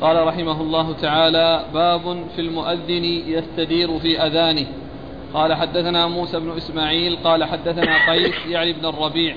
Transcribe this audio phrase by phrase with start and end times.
[0.00, 4.66] قال رحمه الله تعالى باب في المؤذن يستدير في أذانه.
[5.34, 9.36] قال حدثنا موسى بن إسماعيل قال حدثنا قيس يعني بن الربيع.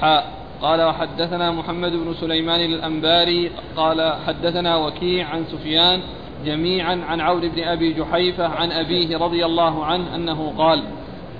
[0.00, 6.00] حاء قال وحدثنا محمد بن سليمان الأنباري قال حدثنا وكيع عن سفيان
[6.44, 10.82] جميعا عن عون بن أبي جحيفة عن أبيه رضي الله عنه أنه قال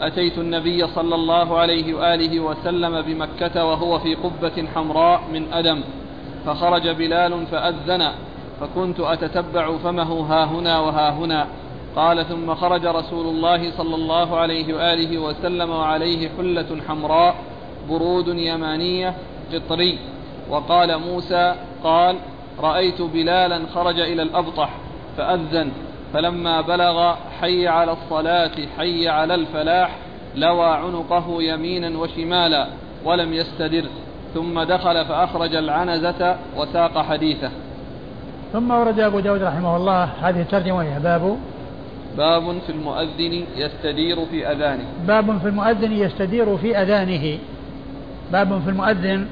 [0.01, 5.81] أتيت النبي صلى الله عليه وآله وسلم بمكة وهو في قبة حمراء من أدم
[6.47, 8.11] فخرج بلال فأذن
[8.61, 11.47] فكنت أتتبع فمه ها هنا وها هنا.
[11.97, 17.35] قال ثم خرج رسول الله صلى الله عليه وآله وسلم وعليه حلة حمراء
[17.89, 19.15] برود يمانية
[19.53, 19.99] قطري.
[20.51, 22.17] وقال موسى قال
[22.61, 24.71] رأيت بلالا خرج إلى الأبطح
[25.17, 25.71] فأذن.
[26.13, 29.97] فلما بلغ حي على الصلاة حي على الفلاح
[30.37, 32.67] لوى عنقه يمينا وشمالا
[33.05, 33.85] ولم يستدر.
[34.35, 37.51] ثم دخل فأخرج العنزة وساق حديثه.
[38.55, 41.39] ثم ورد أبو داود رحمه الله هذه الترجمة وهي باب
[42.17, 44.85] باب في المؤذن يستدير في أذانه.
[45.07, 47.39] باب في المؤذن يستدير في أذانه.
[48.33, 49.27] باب في المؤذن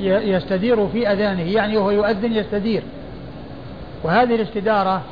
[0.00, 1.42] يستدير في أذانه.
[1.42, 2.82] يعني وهو يؤذن يستدير.
[4.02, 5.02] وهذه الاستدارة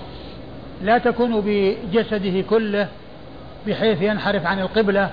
[0.83, 2.89] لا تكون بجسده كله
[3.67, 5.11] بحيث ينحرف عن القبلة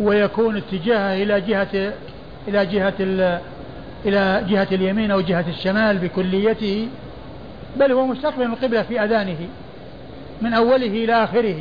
[0.00, 1.92] ويكون اتجاهه إلى جهة
[2.48, 3.40] إلى جهة
[4.06, 6.88] إلى جهة اليمين أو جهة الشمال بكليته.
[7.78, 9.48] بل هو مستقبل القبلة في أذانه
[10.42, 11.56] من أوله إلى آخره.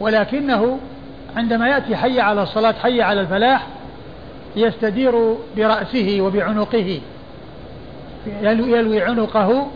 [0.00, 0.78] ولكنه
[1.36, 3.66] عندما يأتي حي على الصلاة حي على الفلاح
[4.56, 7.00] يستدير برأسه وبعنقه
[8.42, 9.66] يلوي عنقه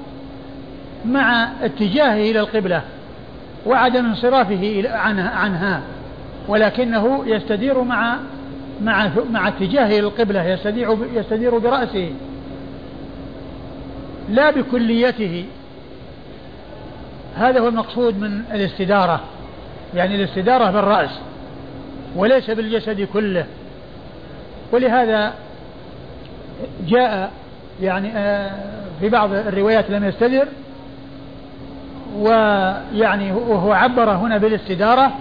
[1.05, 2.83] مع اتجاهه إلى القبلة
[3.67, 4.85] وعدم انصرافه
[5.35, 5.83] عنها,
[6.49, 8.17] ولكنه يستدير مع
[8.83, 12.11] مع مع اتجاهه إلى القبلة يستدير يستدير برأسه.
[14.31, 15.45] لا بكليته.
[17.37, 19.21] هذا هو المقصود من الاستدارة.
[19.95, 21.11] يعني الاستدارة بالرأس
[22.17, 23.47] وليس بالجسد كله.
[24.73, 25.35] ولهذا
[26.87, 27.31] جاء
[27.83, 28.51] يعني آه،
[29.01, 30.49] في بعض الروايات لم يستدر.
[32.17, 35.13] ويعني وهو عبر هنا بالاستدارة.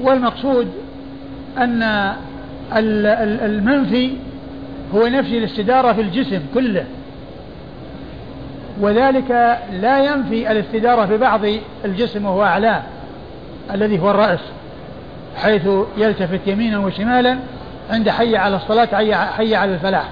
[0.00, 0.72] والمقصود
[1.58, 2.12] أن
[3.44, 4.12] المنفي
[4.94, 6.84] هو نفي الاستدارة في الجسم كله.
[8.80, 11.40] وذلك لا ينفي الاستدارة في بعض
[11.84, 12.82] الجسم وهو أعلاه
[13.74, 14.40] الذي هو الرأس
[15.36, 17.38] حيث يلتفت يمينا وشمالا
[17.90, 18.88] عند حي على الصلاة
[19.36, 20.08] حي, على الفلاح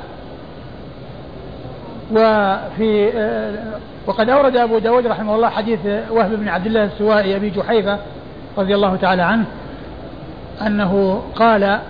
[2.13, 3.11] وفي
[4.07, 7.99] وقد أورد أبو داود رحمه الله حديث وهب بن عبد الله السوائي أبي جحيفة
[8.59, 9.45] رضي الله تعالى عنه
[10.67, 11.81] أنه قال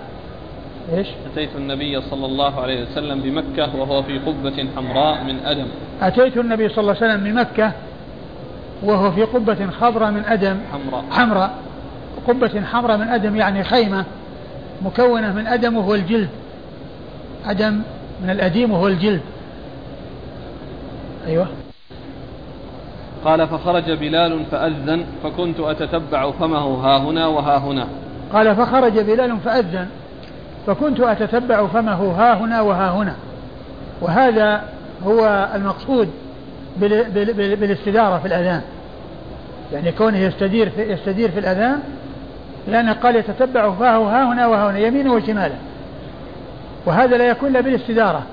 [0.93, 5.67] إيش؟ أتيت النبي صلى الله عليه وسلم بمكة وهو في قبة حمراء من أدم
[6.01, 7.71] أتيت النبي صلى الله عليه وسلم بمكة
[8.83, 10.57] وهو في قبة خضراء من أدم.
[10.71, 11.03] حمراء.
[11.11, 11.55] حمراء.
[12.27, 14.05] قبة حمراء من أدم يعني خيمة
[14.81, 16.29] مكونة من أدم وهو الجلد.
[17.45, 17.81] أدم
[18.23, 19.21] من الأديم وهو الجلد.
[21.27, 21.47] أيوه.
[23.25, 27.87] قال فخرج بلال فأذن فكنت أتتبع فمه ها هنا وها هنا.
[28.33, 29.87] قال فخرج بلال فأذن
[30.67, 33.15] فكنت أتتبع فمه ها هنا وها هنا.
[34.01, 34.63] وهذا
[35.05, 36.09] هو المقصود
[36.77, 38.61] بالاستدارة في الأذان.
[39.73, 41.79] يعني كونه يستدير في يستدير في الأذان
[42.67, 45.55] لأنه قال يتتبع فاه ها هنا وها هنا يمينه وشماله.
[46.85, 48.23] وهذا لا يكون إلا بالاستدارة.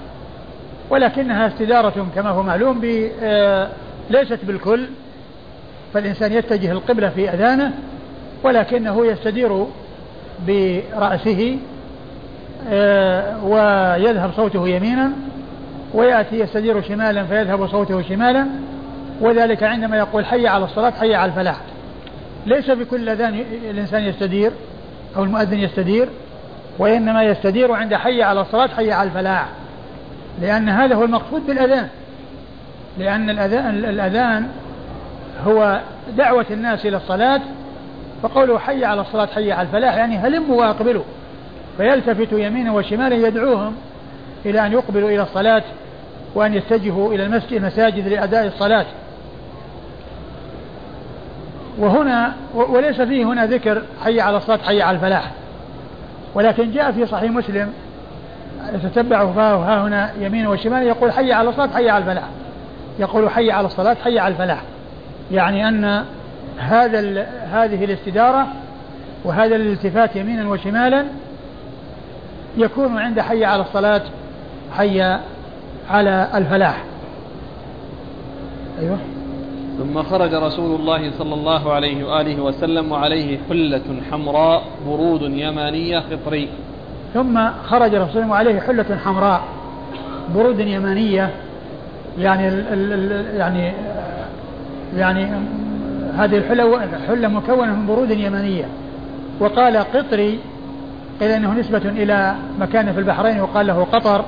[0.90, 2.82] ولكنها استدارة كما هو معلوم
[3.22, 3.68] آه،
[4.10, 4.86] ليست بالكل.
[5.94, 7.72] فالإنسان يتجه القبلة في أذانه
[8.44, 9.66] ولكنه يستدير
[10.46, 11.58] برأسه
[12.70, 15.12] آه، ويذهب صوته يمينا.
[15.94, 18.46] ويأتي يستدير شمالا فيذهب صوته شمالا
[19.20, 21.56] وذلك عندما يقول حي على الصلاة حي على الفلاح.
[22.46, 24.52] ليس بكل أذان الإنسان يستدير
[25.16, 26.08] أو المؤذن يستدير
[26.78, 29.48] وإنما يستدير عند حي على الصلاة حي على الفلاح.
[30.40, 31.88] لأن هذا هو المقصود بالأذان.
[32.98, 34.48] لأن الأذان, الأذان
[35.46, 35.80] هو
[36.16, 37.40] دعوة الناس إلى الصلاة
[38.22, 41.04] فقوله حي على الصلاة حي على الفلاح يعني هلموا وأقبلوا.
[41.76, 43.74] فيلتفت يمينا وشمالا يدعوهم
[44.46, 45.62] إلى أن يقبلوا إلى الصلاة
[46.34, 48.86] وأن يتجهوا إلى المسجد المساجد لأداء الصلاة.
[51.78, 55.32] وهنا وليس فيه هنا ذكر حي على الصلاة حي على الفلاح.
[56.34, 57.72] ولكن جاء في صحيح مسلم
[58.74, 62.28] يتتبع فاه ها هنا يمين وشمال يقول حي على الصلاة حي على الفلاح.
[62.98, 64.62] يقول حي على الصلاة حي على الفلاح.
[65.30, 66.04] يعني أن
[66.58, 68.46] هذا هذه الاستدارة
[69.24, 71.04] وهذا الالتفات يمينا وشمالا
[72.56, 74.02] يكون عند حي على الصلاة
[74.72, 75.18] حي
[75.90, 76.84] على الفلاح.
[78.80, 78.98] أيوه.
[79.78, 86.48] ثم خرج رسول الله صلى الله عليه وآله وسلم وعليه حلة حمراء برود يمانية خطري
[87.14, 89.42] ثم خرج رسول الله وعليه حلة حمراء
[90.34, 91.30] برود يمانية
[92.18, 93.72] يعني ال ال يعني
[94.96, 95.26] يعني
[96.16, 98.64] هذه الحلة حلة مكونة من برود يمانية.
[99.40, 100.38] وقال قطري
[101.20, 104.24] قيل إنه نسبة إلى مكان في البحرين وقال له قطر.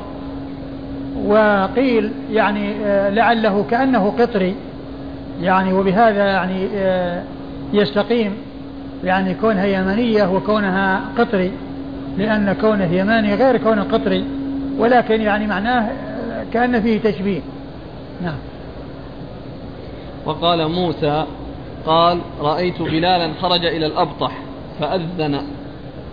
[1.27, 4.55] وقيل يعني آه، لعله كأنه قطري.
[5.41, 7.23] يعني وبهذا يعني آه،
[7.73, 8.33] يستقيم.
[9.05, 11.53] يعني كونها يمنية وكونها قطري
[12.19, 14.25] لأن كونه يماني غير كونه قطري.
[14.79, 17.41] ولكن يعني معناه آه، كأن فيه تشبيه.
[18.23, 18.39] نعم.
[20.27, 21.25] وقال موسى
[21.87, 24.33] قال رأيت بلالا خرج إلى الأبطح
[24.81, 25.41] فأذن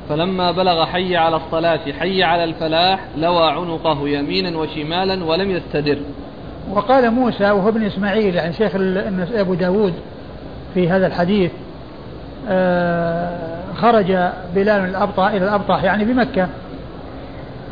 [0.09, 5.98] فلما بلغ حي على الصلاة حي على الفلاح لوى عنقه يمينا وشمالا ولم يستدر.
[6.74, 8.71] وقال موسى وهو ابن إسماعيل يعني شيخ
[9.33, 9.94] أبو داود
[10.74, 11.51] في هذا الحديث
[12.50, 14.12] آه، خرج
[14.56, 16.48] بلال الأبطح إلى الأبطح يعني بمكة.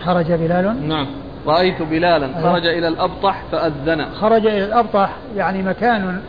[0.06, 1.08] خرج بلال؟ نعم.
[1.48, 2.26] رأيت بلالا.
[2.26, 2.52] أيوه.
[2.52, 4.06] خرج إلى الأبطح فأذن.
[4.06, 6.22] خرج إلى الأبطح يعني مكان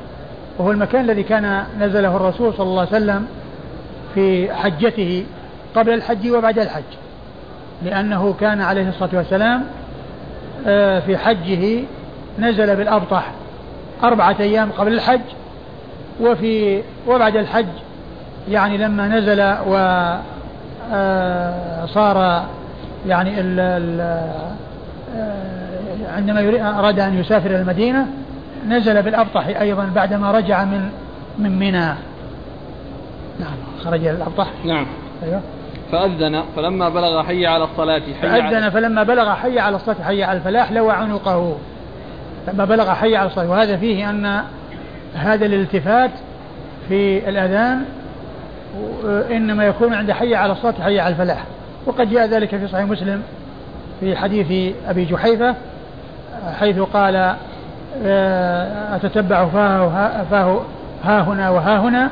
[0.58, 3.26] وهو المكان الذي كان نزله الرسول صلى الله عليه وسلم
[4.14, 5.25] في حجته.
[5.76, 6.82] قبل الحج وبعد الحج.
[7.82, 9.64] لأنه كان عليه الصلاة والسلام
[10.67, 11.84] آه، في حجه
[12.38, 13.31] نزل بالأبطح
[14.05, 15.20] أربعة أيام قبل الحج
[16.20, 17.67] وفي وبعد الحج
[18.49, 19.40] يعني لما نزل
[21.90, 22.44] وصار آه،
[23.06, 24.00] يعني ال ال
[25.17, 26.40] آه، عندما
[26.79, 28.06] أراد أن يسافر إلى المدينة
[28.69, 30.90] نزل بالأبطح أيضا بعدما رجع من
[31.38, 31.94] من منى.
[33.40, 34.46] نعم خرج إلى الأبطح.
[34.64, 34.87] نعم.
[35.22, 35.40] أيوه.
[35.92, 40.38] فأذن فلما بلغ حي على الصلاة حي فأذن فلما بلغ حي على الصلاة حي على
[40.38, 41.56] الفلاح لوى عنقه.
[42.48, 43.50] لما بلغ حي على الصلاة.
[43.50, 44.42] وهذا فيه أن
[45.14, 46.10] هذا الالتفات
[46.88, 47.84] في الأذان
[49.30, 51.44] إنما يكون عند حي على الصلاة حي على الفلاح.
[51.86, 53.22] وقد جاء ذلك في صحيح مسلم
[54.00, 55.54] في حديث أبي جحيفة
[56.60, 57.34] حيث قال
[58.04, 60.60] آه، أتتبع فاه, فاه
[61.04, 62.10] ها هنا وها هنا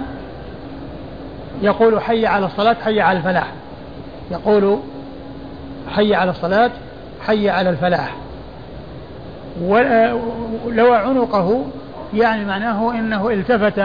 [1.62, 3.46] يقول حي على الصلاة حي على الفلاح.
[4.30, 4.78] يقول
[5.88, 6.70] حي على الصلاة
[7.26, 8.14] حي على الفلاح.
[9.62, 11.64] ولو عنقه
[12.14, 13.82] يعني معناه إنه التفت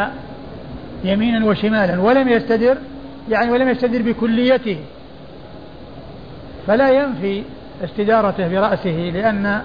[1.04, 2.78] يمينا وشمالا ولم يستدر
[3.30, 4.78] يعني ولم يستدر بكليته.
[6.68, 7.44] فلا ينفي
[7.84, 9.62] استدارته برأسه لأن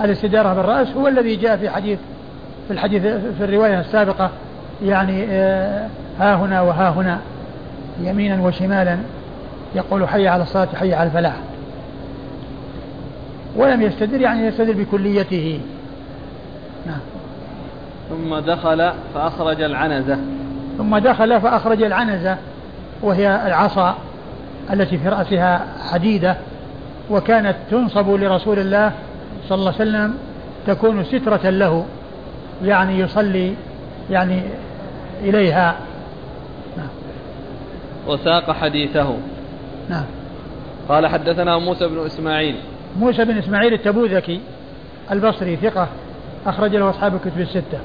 [0.00, 1.98] الاستدارة بالرأس هو الذي جاء في حديث
[2.68, 3.02] في الحديث
[3.38, 4.30] في الرواية السابقة
[4.84, 5.88] يعني آه،
[6.18, 7.18] ها هنا وها هنا
[8.00, 8.98] يمينا وشمالا.
[9.74, 11.36] يقول حي على الصلاة حي على الفلاح.
[13.56, 15.60] ولم يستدر يعني يستدر بكليته.
[16.86, 17.00] نعم.
[18.08, 20.18] ثم دخل فأخرج العنزة.
[20.78, 22.36] ثم دخل فأخرج العنزة
[23.02, 23.94] وهي العصا
[24.72, 26.36] التي في رأسها حديدة
[27.10, 28.92] وكانت تنصب لرسول الله
[29.48, 30.14] صلى الله عليه وسلم
[30.66, 31.86] تكون سترة له
[32.64, 33.54] يعني يصلي
[34.10, 34.42] يعني
[35.22, 35.76] إليها.
[36.76, 36.88] نعم.
[38.06, 39.16] وساق حديثه.
[39.88, 40.04] نعم.
[40.88, 42.56] قال حدثنا موسى بن إسماعيل.
[43.00, 44.40] موسى بن إسماعيل التبوذكي
[45.12, 45.88] البصري ثقة
[46.46, 47.78] أخرج له أصحاب الكتب الستة.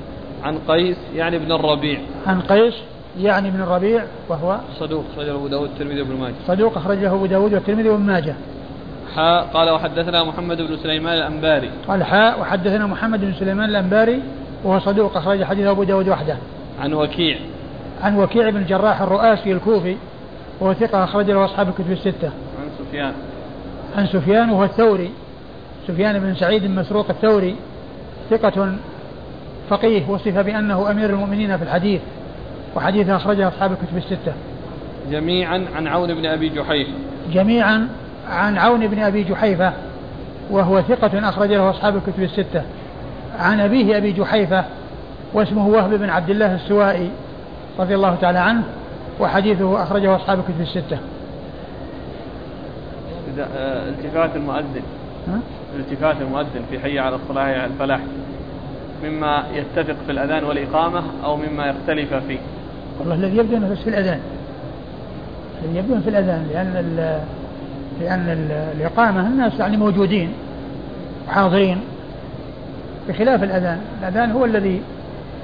[0.43, 1.99] عن قيس يعني ابن الربيع.
[2.27, 2.73] عن قيس
[3.19, 6.33] يعني ابن الربيع وهو صدوق أخرج له أبو داود والترمذي وابن ماجه.
[6.47, 8.35] صدوق أخرج له أبو داود والترمذي وابن ماجه.
[9.15, 11.69] حاء قال وحدثنا محمد بن سليمان الأنباري.
[11.87, 14.21] قال حاء وحدثنا محمد بن سليمان الأنباري
[14.63, 16.37] وهو صدوق أخرج حديث أبو داود وحده.
[16.81, 17.37] عن وكيع.
[18.01, 19.95] عن وكيع بن الجراح الرؤاسي الكوفي
[20.59, 22.27] وهو ثقة أخرج له أصحاب الكتب الستة.
[22.27, 23.13] عن سفيان.
[23.97, 25.11] عن سفيان وهو الثوري.
[25.87, 27.55] سفيان بن سعيد مسروق الثوري.
[28.29, 28.75] ثقة
[29.69, 32.01] فقيه وصف بأنه أمير المؤمنين في الحديث
[32.75, 34.33] وحديثه أخرجه أصحاب الكتب الستة.
[35.11, 36.91] جميعا عن عون بن أبي جحيفة.
[37.33, 37.87] جميعا
[38.29, 39.73] عن عون بن أبي جحيفة
[40.49, 42.63] وهو ثقة أخرج له أصحاب الكتب الستة.
[43.39, 44.63] عن أبيه أبي جحيفة
[45.33, 47.09] واسمه وهب بن عبد الله السوائي
[47.79, 48.63] رضي الله تعالى عنه.
[49.19, 50.97] وحديثه أخرجه أصحاب الكتب الستة.
[53.39, 54.81] آه، التفات المؤذن.
[55.79, 57.99] التفات المؤذن في حي على الصلاة على الفلاح.
[59.03, 62.39] مما يتفق في الأذان والإقامة أو مما يختلف فيه.
[62.99, 64.19] والله الذي يبدو أنه في الأذان.
[65.63, 67.19] الذي يبدو في الأذان لأن ال
[68.01, 70.33] لأن ال الإقامة الناس يعني موجودين
[71.27, 71.81] وحاضرين
[73.09, 74.81] بخلاف الأذان الأذان هو الذي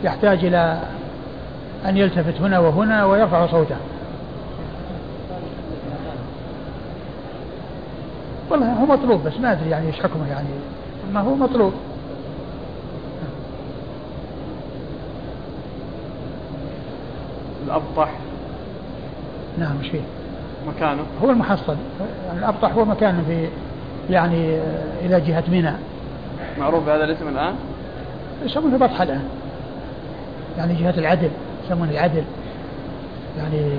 [0.03, 0.79] يحتاج إلى
[1.85, 3.75] أن يلتفت هنا وهنا ويرفع صوته.
[8.49, 10.47] والله هو مطلوب بس ما أدري يعني إيش حكمه يعني.
[11.13, 11.73] ما هو مطلوب.
[17.67, 18.09] الأبطح.
[19.59, 20.01] نعم مش فيه؟
[20.67, 21.03] مكانه.
[21.23, 21.75] هو المحصل
[22.27, 23.47] يعني الأبطح هو مكان في
[24.13, 24.59] يعني
[25.05, 25.73] إلى جهة منى
[26.59, 27.53] معروف بهذا الاسم الآن؟
[28.45, 29.23] يسمونه بطحة الآن.
[30.57, 31.29] يعني جهة العدل.
[31.69, 32.23] يسمونه العدل.
[33.37, 33.69] يعني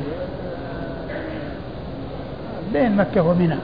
[2.72, 3.56] بين مكة ومنى.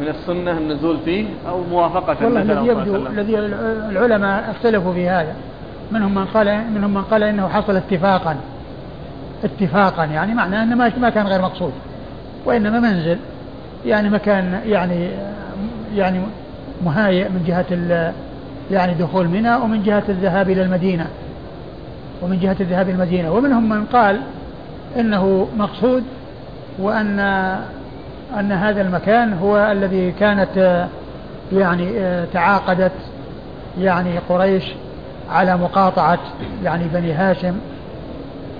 [0.00, 3.38] من السنة النزول فيه أو موافقة والله الذي يبدو الذي
[3.90, 5.34] العلماء اختلفوا في هذا.
[5.92, 8.36] منهم من قال منهم من قال إنه حصل اتفاقا.
[9.44, 11.72] اتفاقا يعني معناه إنه ما كان غير مقصود.
[12.44, 13.18] وإنما منزل.
[13.86, 15.08] يعني مكان يعني
[15.94, 16.20] يعني
[16.84, 18.12] مهيئ من جهة
[18.70, 21.06] يعني دخول منى ومن جهة الذهاب إلى المدينة.
[22.22, 23.32] ومن جهة الذهاب المدينة.
[23.32, 24.20] ومنهم من قال
[24.96, 26.04] إنه مقصود
[26.78, 27.18] وأن
[28.38, 30.86] أن هذا المكان هو الذي كانت
[31.52, 31.92] يعني
[32.32, 32.92] تعاقدت
[33.78, 34.64] يعني قريش
[35.30, 36.18] على مقاطعة
[36.64, 37.54] يعني بني هاشم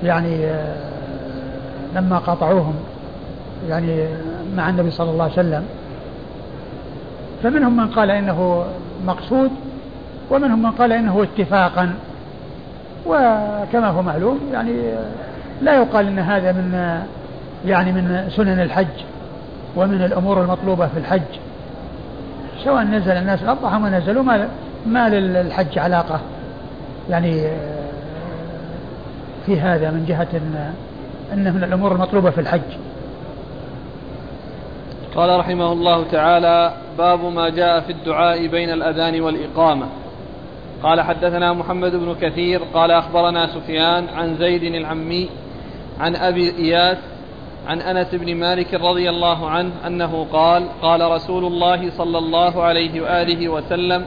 [0.02, 0.46] يعني
[1.94, 2.74] لما قاطعوهم
[3.68, 4.08] يعني
[4.56, 5.64] مع النبي صلى الله عليه وسلم.
[7.42, 8.64] فمنهم من قال إنه
[9.06, 9.50] مقصود
[10.30, 11.94] ومنهم من قال إنه اتفاقا.
[13.06, 14.72] وكما هو معلوم يعني
[15.62, 17.00] لا يقال إن هذا من
[17.66, 19.04] يعني من سنن الحج
[19.76, 21.40] ومن الأمور المطلوبة في الحج.
[22.64, 24.48] سواء نزل الناس الاضحى ما نزلوا ما
[24.86, 26.20] ما للحج علاقة.
[27.10, 27.48] يعني
[29.46, 30.72] في هذا من جهة إن
[31.32, 32.60] انه من الأمور المطلوبة في الحج.
[35.16, 39.86] قال رحمه الله تعالى باب ما جاء في الدعاء بين الأذان والإقامة.
[40.82, 45.28] قال حدثنا محمد بن كثير قال أخبرنا سفيان عن زيد العمي
[46.00, 46.98] عن أبي إياس
[47.66, 53.00] عن أنس بن مالك رضي الله عنه أنه قال قال رسول الله صلى الله عليه
[53.00, 54.04] وآله وسلم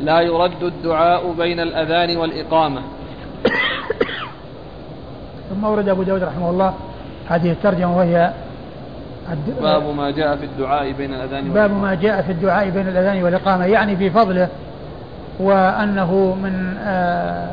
[0.00, 2.82] لا يرد الدعاء بين الأذان والإقامة.
[5.50, 6.74] ثم ورد أبو داود رحمه الله
[7.28, 8.32] هذه الترجمة وهي
[9.60, 13.66] باب ما جاء في الدعاء بين الأذان باب ما جاء في الدعاء بين الأذان والإقامة
[13.66, 14.48] يعني في فضله
[15.38, 17.50] وأنه من آه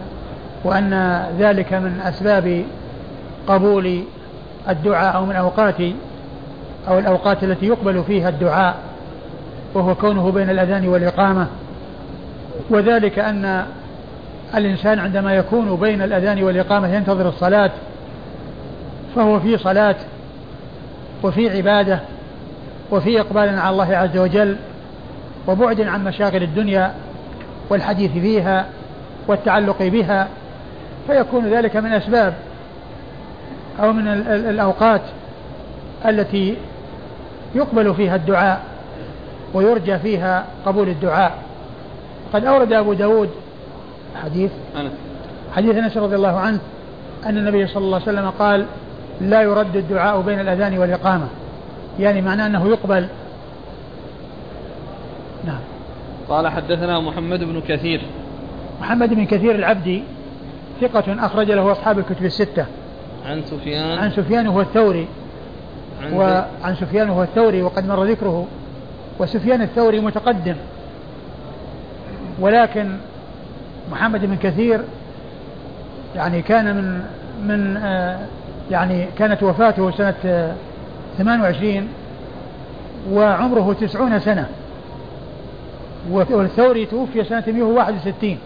[0.63, 2.63] وأن ذلك من أسباب
[3.47, 4.03] قبول
[4.69, 5.75] الدعاء أو من أوقات
[6.87, 8.75] أو الأوقات التي يقبل فيها الدعاء
[9.73, 11.47] وهو كونه بين الأذان والإقامة.
[12.69, 13.65] وذلك أن
[14.55, 17.71] الإنسان عندما يكون بين الأذان والإقامة ينتظر الصلاة
[19.15, 19.95] فهو في صلاة
[21.23, 21.99] وفي عبادة
[22.91, 24.55] وفي إقبال على الله عز وجل
[25.47, 26.93] وبعد عن مشاغل الدنيا.
[27.69, 28.65] والحديث فيها
[29.27, 30.27] والتعلق بها
[31.07, 32.33] فيكون ذلك من أسباب
[33.79, 35.01] أو من الأوقات
[36.05, 36.57] التي
[37.55, 38.61] يقبل فيها الدعاء
[39.53, 41.31] ويرجى فيها قبول الدعاء.
[42.33, 43.29] قد أورد أبو داود
[44.23, 44.91] حديث أنس
[45.55, 46.59] حديث أنس رضي الله عنه
[47.25, 48.65] أن النبي صلى الله عليه وسلم قال
[49.21, 51.27] لا يرد الدعاء بين الأذان والإقامة.
[51.99, 53.07] يعني معناه أنه يقبل.
[55.45, 55.59] نعم.
[56.29, 58.01] قال حدثنا محمد بن كثير.
[58.81, 60.03] محمد بن كثير العبدي
[60.81, 62.65] ثقة أخرج له أصحاب الكتب الستة.
[63.25, 63.99] عن سفيان.
[63.99, 65.07] عن سفيان وهو الثوري.
[66.03, 68.47] عن وعن سفيان وهو الثوري وقد مر ذكره.
[69.19, 70.55] وسفيان الثوري متقدم.
[72.39, 72.97] ولكن
[73.91, 74.81] محمد بن كثير
[76.15, 77.01] يعني كان من
[77.47, 78.19] من آه
[78.71, 80.55] يعني كانت وفاته سنة
[81.17, 81.87] 28
[83.11, 84.47] وعمره 90 سنة.
[86.11, 88.37] والثوري توفي سنة 161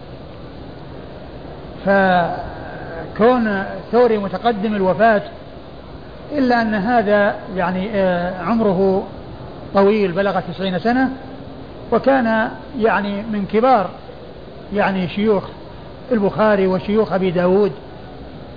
[1.86, 5.22] فكون الثوري متقدم الوفاة
[6.32, 9.06] إلا أن هذا يعني آه، عمره
[9.74, 11.10] طويل بلغ 90 سنة
[11.92, 13.90] وكان يعني من كبار
[14.74, 15.44] يعني شيوخ
[16.12, 17.72] البخاري وشيوخ أبي داود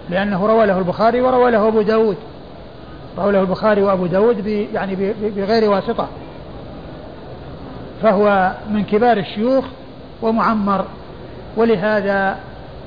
[0.09, 2.17] لأنه روى له البخاري وروى له أبو داود.
[3.17, 6.07] روى له البخاري وأبو داود يعني بغير واسطة.
[8.01, 9.65] فهو من كبار الشيوخ
[10.21, 10.85] ومعمر
[11.57, 12.37] ولهذا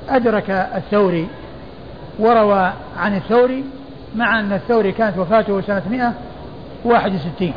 [0.09, 1.27] أدرك الثوري
[2.19, 3.63] وروى عن الثوري
[4.15, 7.53] مع أن الثوري كانت وفاته سنة 161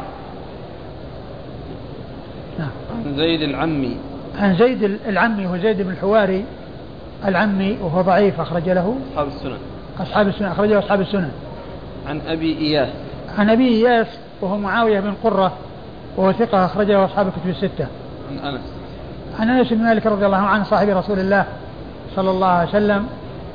[2.58, 2.68] نعم.
[3.06, 3.96] عن زيد العمي.
[4.38, 6.44] عن زيد العمي هو زيد بن الحواري
[7.25, 8.96] العمي وهو ضعيف أخرج له.
[9.12, 9.58] أصحاب السنن.
[10.00, 11.30] أصحاب السنن أخرجه أصحاب السنن.
[12.08, 12.88] عن أبي إياس.
[13.38, 14.06] عن أبي إياس
[14.40, 15.52] وهو معاوية بن قرة
[16.16, 17.87] وهو ثقة أخرجه أصحاب الكتب الستة.
[18.30, 18.61] عن أنس.
[19.40, 21.44] عن أنس بن مالك رضي الله عنه صاحب رسول الله
[22.16, 23.06] صلى الله عليه وسلم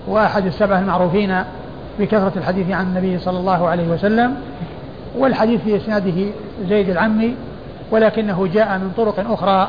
[0.08, 1.44] وأحد السبعة المعروفين
[2.00, 4.36] بكثرة الحديث عن النبي صلى الله عليه وسلم
[5.18, 6.32] والحديث في إسناده
[6.70, 7.36] زيد العمي
[7.92, 9.68] ولكنه جاء من طرق أخرى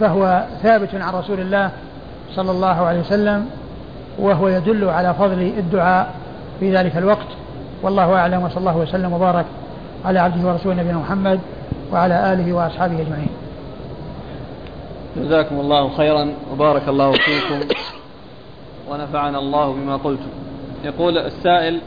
[0.00, 1.70] فهو ثابت عن رسول الله
[2.34, 3.46] صلى الله عليه وسلم
[4.18, 6.14] وهو يدل على فضل الدعاء
[6.60, 7.26] في ذلك الوقت.
[7.82, 9.44] والله أعلم وصلى الله وسلم وبارك
[10.04, 11.40] على عبده ورسوله نبينا محمد.
[11.92, 13.28] وعلى آله وأصحابه أجمعين
[15.16, 17.68] جزاكم الله خيرا وبارك الله فيكم
[18.90, 20.28] ونفعنا الله بما قلتم
[20.84, 21.80] يقول السائل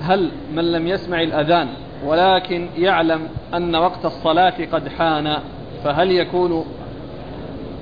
[0.00, 1.68] هل من لم يسمع الأذان
[2.06, 3.20] ولكن يعلم
[3.54, 5.36] أن وقت الصلاة قد حان
[5.84, 6.64] فهل يكون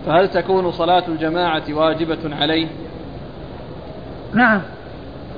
[0.06, 2.66] فهل تكون صلاة الجماعة واجبة عليه؟
[4.34, 4.60] نعم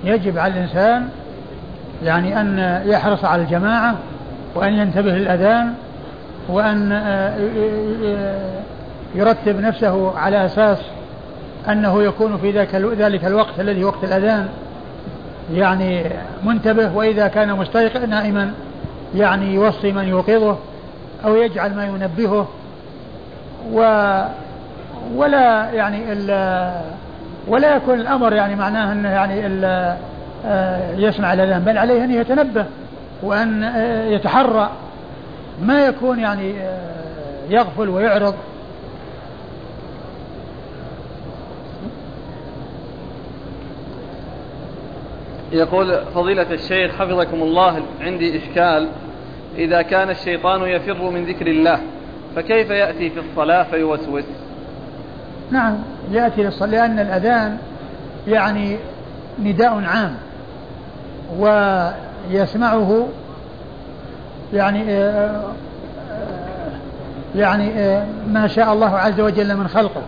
[0.05, 1.09] يجب على الإنسان
[2.03, 3.97] يعني أن يحرص على الجماعة
[4.55, 5.75] وأن ينتبه للأذان
[6.49, 7.35] وأن آه،
[9.15, 10.79] يرتب نفسه على أساس
[11.69, 12.51] أنه يكون في
[12.95, 14.49] ذلك الوقت الذي وقت الأذان
[15.53, 16.05] يعني
[16.45, 18.53] منتبه وإذا كان مستيقظ نائما
[19.15, 20.57] يعني يوصي من يوقظه
[21.25, 22.49] أو يجعل ما ينبهه
[23.73, 23.79] و
[25.15, 26.03] ولا يعني
[27.49, 29.47] ولا يكون الأمر يعني معناه أنه يعني
[30.47, 32.65] آه، يسمع الأذان بل عليه أن يتنبه
[33.23, 34.71] وأن آه، يتحرى.
[35.63, 38.35] ما يكون يعني آه، يغفل ويعرض.
[45.53, 48.89] يقول فضيلة الشيخ حفظكم الله عندي إشكال.
[49.59, 51.81] إذا كان الشيطان يفر من ذكر الله
[52.37, 54.25] فكيف يأتي في الصلاة فيوسوس؟
[55.51, 55.79] نعم
[56.11, 57.59] يأتي للصلاة لأن الأذان
[58.27, 58.77] يعني
[59.43, 60.15] نداء عام
[61.39, 63.09] ويسمعه
[64.53, 65.43] يعني آه،
[66.11, 66.71] آه،
[67.37, 70.03] يعني آه، ما شاء الله عز وجل من خلقه.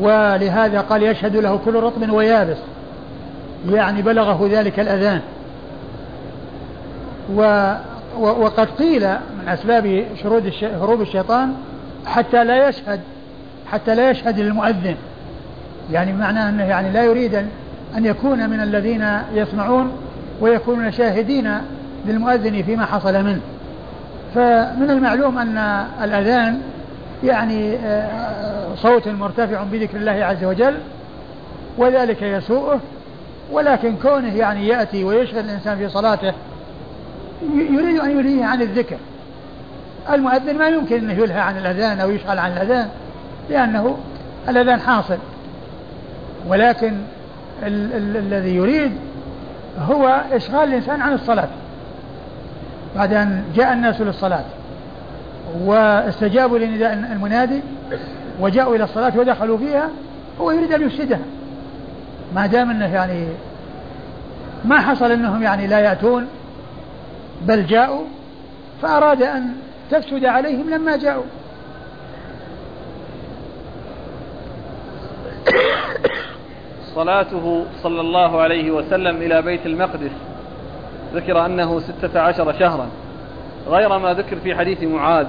[0.00, 2.58] ولهذا قال يشهد له كل رطب ويابس.
[3.70, 5.20] يعني بلغه ذلك الأذان.
[7.34, 7.72] و
[8.18, 11.54] وقد قيل من أسباب شرود هروب الشيطان
[12.06, 13.00] حتى لا يشهد
[13.66, 14.96] حتى لا يشهد للمؤذن.
[15.92, 17.34] يعني بمعنى أنه يعني لا يريد
[17.96, 19.92] أن يكون من الذين يسمعون
[20.40, 21.50] ويكونون شاهدين
[22.08, 23.40] للمؤذن فيما حصل منه.
[24.34, 25.58] فمن المعلوم أن
[26.02, 26.60] الأذان
[27.24, 30.74] يعني آه، صوت مرتفع بذكر الله عز وجل
[31.78, 32.80] وذلك يسوءه
[33.52, 36.32] ولكن كونه يعني يأتي ويشغل الإنسان في صلاته
[37.54, 38.96] يريد أن يلهيه عن الذكر.
[40.12, 42.88] المؤذن ما يمكن أنه يلهى عن الأذان أو يشغل عن الأذان
[43.50, 43.98] لأنه
[44.48, 45.18] الأذان حاصل.
[46.48, 46.92] ولكن
[47.62, 48.92] ال- ال- الذي يريد
[49.88, 51.48] هو إشغال الإنسان عن الصلاة.
[52.96, 54.44] بعد أن جاء الناس للصلاة
[55.60, 57.60] واستجابوا لنداء المنادي
[58.40, 59.90] وجاءوا إلى الصلاة ودخلوا فيها
[60.40, 61.20] هو يريد أن يفسدها.
[62.34, 63.28] ما دام أنه يعني
[64.64, 66.26] ما حصل أنهم يعني لا يأتون
[67.42, 68.04] بل جاءوا
[68.82, 69.52] فأراد أن
[69.90, 71.24] تفسد عليهم لما جاءوا.
[76.94, 80.10] صلاته صلى الله عليه وسلم إلى بيت المقدس.
[81.14, 82.88] ذكر أنه ستة عشر شهرا
[83.68, 85.26] غير ما ذكر في حديث معاذ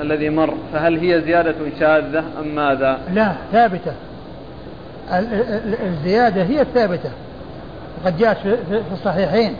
[0.00, 3.92] الذي مر فهل هي زيادة شاذة أم ماذا؟ لا ثابتة.
[5.86, 7.10] الزيادة هي الثابتة
[8.04, 9.56] وقد جاءت في الصحيحين.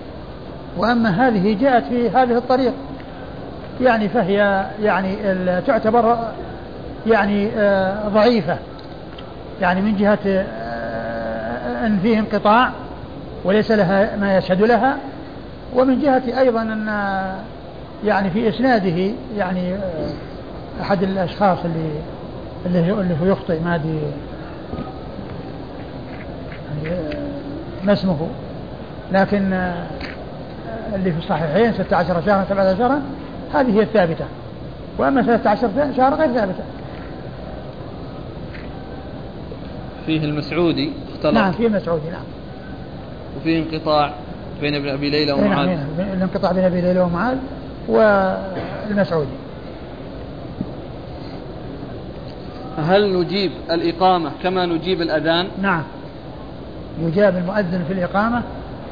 [0.77, 2.73] وأما هذه جاءت في هذه الطريق.
[3.81, 5.17] يعني فهي يعني
[5.67, 6.19] تعتبر
[7.07, 8.57] يعني آه، ضعيفة.
[9.61, 12.71] يعني من جهة آه، أن فيه انقطاع
[13.45, 14.97] وليس لها ما يشهد لها
[15.75, 16.89] ومن جهة أيضا أن
[18.05, 20.13] يعني في إسناده يعني آه،
[20.81, 21.91] أحد الأشخاص اللي
[22.67, 24.01] اللي اللي هو يخطئ ما أدري
[26.85, 26.99] يعني
[27.85, 28.29] ما اسمه.
[29.13, 29.53] لكن
[30.95, 33.03] اللي في الصحيحين 16 شهرا 17 شهرا
[33.55, 34.25] هذه هي الثابتة.
[34.99, 36.65] وأما 13 شهرا غير ثابتة.
[40.07, 41.35] فيه المسعودي اختلط.
[41.35, 42.25] نعم فيه المسعودي نعم.
[43.37, 44.13] وفيه انقطاع.
[44.63, 45.69] بين ابن أبي ليلى ومعاذ.
[45.69, 47.37] نعم الانقطاع بين أبي ليلى ومعاذ
[47.89, 49.29] والمسعودي.
[52.79, 55.83] هل نجيب الإقامة كما نجيب الأذان؟ نعم.
[57.01, 58.43] يجاب المؤذن في الإقامة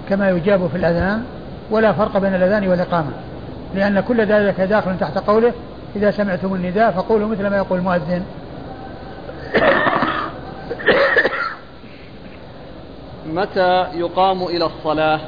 [0.08, 1.22] كما يجاب في الأذان
[1.70, 3.10] ولا فرق بين الأذان والإقامة
[3.74, 5.52] لأن كل ذلك داخل تحت قوله
[5.96, 8.22] إذا سمعتم النداء فقولوا مثل ما يقول المؤذن.
[13.34, 15.20] متى يقام إلى الصلاة؟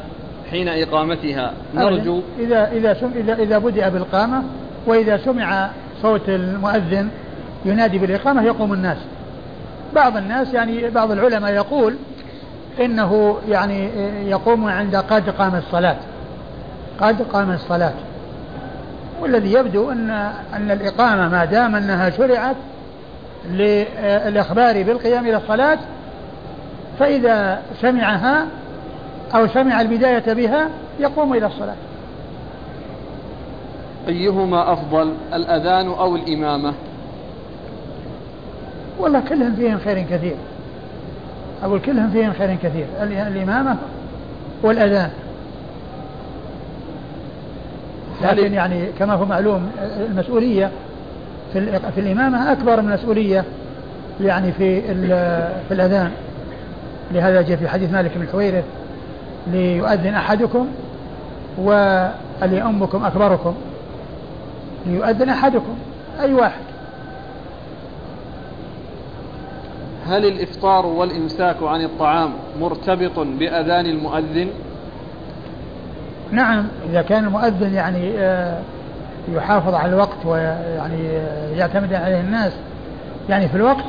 [0.53, 1.53] حين إقامتها.
[1.75, 4.43] نرجو إذا إذا سم إذا إذا بدأ بالقامة
[4.87, 5.71] وإذا سمع
[6.03, 7.09] صوت المؤذن
[7.65, 8.97] ينادي بالإقامة يقوم الناس.
[9.95, 11.95] بعض الناس يعني بعض العلماء يقول
[12.81, 13.89] إنه يعني
[14.31, 15.97] يقوم عند قد قام الصلاة.
[17.01, 17.93] قد قام الصلاة.
[19.21, 20.11] والذي يبدو أن
[20.55, 22.57] أن الإقامة ما دام أنها شرعت
[23.51, 25.79] للإخبار بالقيام إلى الصلاة
[26.99, 28.47] فإذا سمعها
[29.35, 30.69] أو سمع البداية بها
[31.01, 31.75] يقوم إلى الصلاة.
[34.09, 36.75] أيهما أفضل الأذان أو الإمامة؟
[38.99, 40.35] والله كلهم فيهم خير كثير.
[41.65, 42.87] أقول كلهم فيهم خير كثير.
[43.03, 43.77] الإمامة
[44.63, 45.11] والأذان.
[48.23, 49.71] لكن يعني كما هو معلوم
[50.11, 50.71] المسؤولية
[51.53, 53.45] في, في الإمامة أكبر من المسؤولية
[54.21, 54.81] يعني في
[55.69, 56.11] في الأذان.
[57.13, 58.65] لهذا جاء في حديث مالك بن الحويرث
[59.47, 60.67] ليؤذن أحدكم
[61.59, 63.55] وليؤمكم أكبركم.
[64.87, 65.75] ليؤذن أحدكم
[66.21, 66.63] أي واحد.
[70.07, 74.49] هل الإفطار والإمساك عن الطعام مرتبط بأذان المؤذن؟
[76.31, 78.59] نعم إذا كان المؤذن يعني آه،
[79.33, 82.53] يحافظ على الوقت ويعني آه، يعتمد عليه الناس
[83.29, 83.85] يعني في الوقت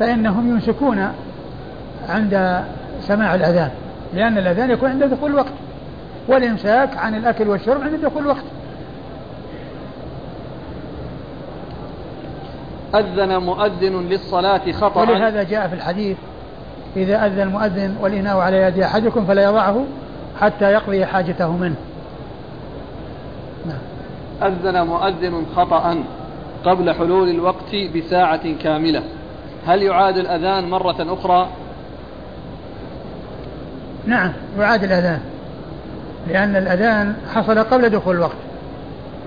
[0.00, 1.08] فإنهم يمسكون
[2.08, 2.64] عند
[3.00, 3.70] سماع الأذان.
[4.14, 5.52] لأن الأذان يكون عند دخول الوقت
[6.28, 8.44] والإمساك عن الأكل والشرب عند دخول الوقت.
[12.94, 15.00] أذن مؤذن للصلاة خطأ.
[15.00, 16.16] ولهذا جاء في الحديث
[16.96, 19.84] إذا أذن المؤذن والإناء على يد أحدكم فلا يضعه
[20.40, 21.76] حتى يقضي حاجته منه.
[23.66, 24.52] نعم.
[24.52, 26.04] أذن مؤذن خطأ
[26.64, 29.02] قبل حلول الوقت بساعة كاملة.
[29.66, 31.48] هل يعاد الأذان مرة أخرى؟
[34.08, 35.20] نعم يعاد الأذان.
[36.28, 38.36] لأن الأذان حصل قبل دخول الوقت.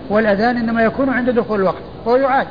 [0.10, 2.48] والأذان إنما يكون عند دخول الوقت فهو يعاد.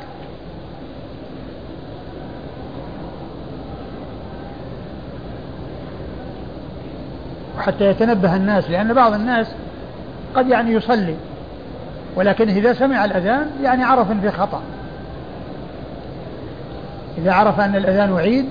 [7.58, 9.46] حتى يتنبه الناس لأن بعض الناس
[10.34, 11.14] قد يعني يصلي
[12.16, 14.62] ولكن إذا سمع الأذان يعني عرف في خطأ.
[17.18, 18.46] إذا عرف أن الأذان أعيد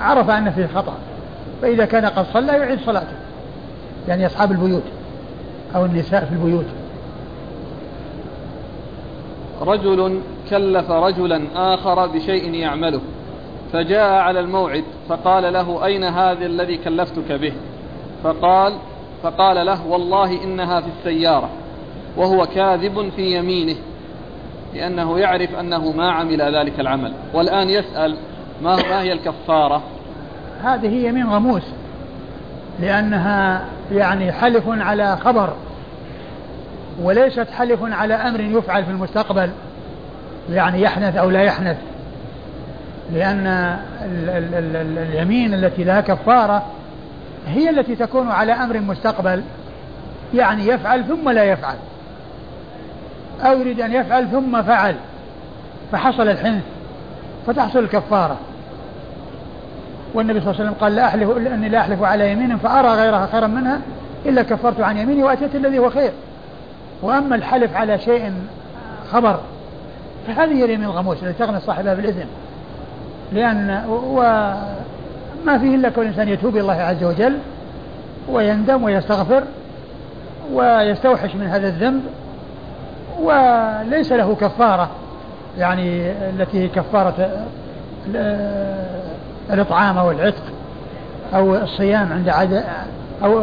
[0.00, 0.94] عرف أن فيه خطأ.
[1.62, 3.16] فإذا كان قد صلى يعيد صلاته
[4.08, 4.82] يعني أصحاب البيوت
[5.74, 6.66] أو النساء في البيوت.
[9.60, 13.00] رجل كلف رجلا آخر بشيء يعمله
[13.72, 17.52] فجاء على الموعد فقال له أين هذا الذي كلفتك به؟
[18.24, 18.72] فقال
[19.22, 21.50] فقال له والله إنها في السيارة
[22.16, 23.76] وهو كاذب في يمينه
[24.74, 28.16] لأنه يعرف أنه ما عمل ذلك العمل والآن يسأل
[28.62, 29.82] ما, ما هي الكفارة؟
[30.64, 31.62] هذه يمين غموس
[32.80, 35.52] لأنها يعني حلف على خبر
[37.02, 39.50] وليست حلف على أمر يفعل في المستقبل
[40.50, 41.76] يعني يحنث أو لا يحنث
[43.12, 43.46] لأن
[44.04, 46.66] ال ال ال اليمين التي لها كفارة
[47.46, 49.42] هي التي تكون على أمر مستقبل
[50.34, 51.76] يعني يفعل ثم لا يفعل
[53.40, 54.94] أو يريد أن يفعل ثم فعل
[55.92, 56.62] فحصل الحنث
[57.46, 58.36] فتحصل الكفارة.
[60.14, 63.26] والنبي صلى الله عليه وسلم قال لا أحلف أني لا أحلف على يمين فأرى غيرها
[63.26, 63.80] خيرا منها
[64.26, 66.12] إلا كفرت عن يميني وأتيت الذي هو خير.
[67.02, 68.32] وأما الحلف على شيء
[69.10, 69.40] خبر
[70.26, 72.26] فهذه هي اليمين الغموس التي تغني صاحبها بالإذن.
[73.32, 77.38] لأن وما فيه إلا كون الإنسان يتوب إلى الله عز وجل
[78.28, 79.42] ويندم ويستغفر
[80.52, 82.02] ويستوحش من هذا الذنب
[83.20, 84.90] وليس له كفارة
[85.58, 87.46] يعني التي كفارة
[89.50, 90.42] الإطعام أو العتق
[91.34, 92.64] أو الصيام عند عدد
[93.24, 93.42] أو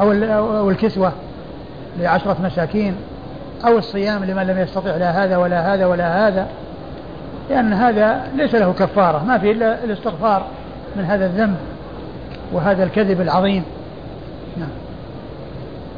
[0.00, 0.12] أو
[0.58, 1.12] أو الكسوة
[2.00, 2.94] لعشرة مساكين
[3.66, 6.48] أو الصيام لمن لم يستطع لا هذا ولا هذا ولا هذا
[7.50, 10.46] لأن هذا ليس له كفارة ما في إلا الاستغفار
[10.96, 11.56] من هذا الذنب
[12.52, 13.62] وهذا الكذب العظيم.
[14.56, 14.68] نعم.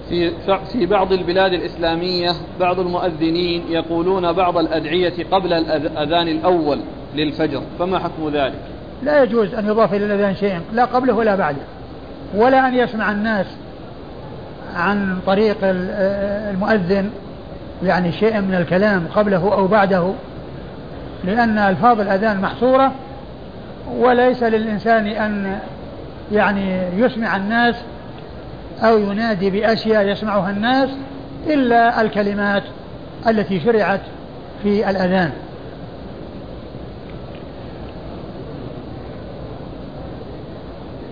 [0.09, 0.33] في
[0.73, 6.79] في بعض البلاد الإسلامية بعض المؤذنين يقولون بعض الأدعية قبل الأذان الأول
[7.15, 11.63] للفجر فما حكم ذلك؟ لا يجوز أن يضاف إلى الأذان شيء لا قبله ولا بعده.
[12.35, 13.47] ولا أن يسمع الناس
[14.77, 17.11] عن طريق المؤذن
[17.85, 20.13] يعني شيء من الكلام قبله أو بعده
[21.25, 22.93] لأن ألفاظ الأذان محصورة.
[23.99, 25.59] وليس للإنسان أن
[26.33, 27.75] يعني يسمع الناس
[28.83, 30.89] أو ينادي بأشياء يسمعها الناس
[31.47, 32.63] إلا الكلمات
[33.29, 34.01] التي شرعت
[34.63, 35.31] في الأذان.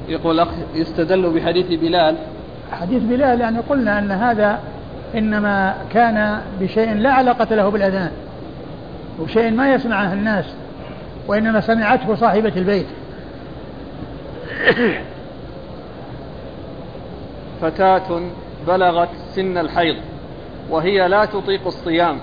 [0.09, 2.17] يقول الأخ يستدل بحديث بلال.
[2.73, 4.61] حديث بلال يعني قلنا أن هذا
[5.15, 8.11] إنما كان بشيء لا علاقة له بالأذان
[9.21, 10.45] وشيء ما يسمعه الناس
[11.29, 12.87] وإنما سمعته صاحبة البيت.
[17.63, 18.21] فتاة
[18.67, 19.97] بلغت سن الحيض
[20.71, 22.19] وهي لا تطيق الصيام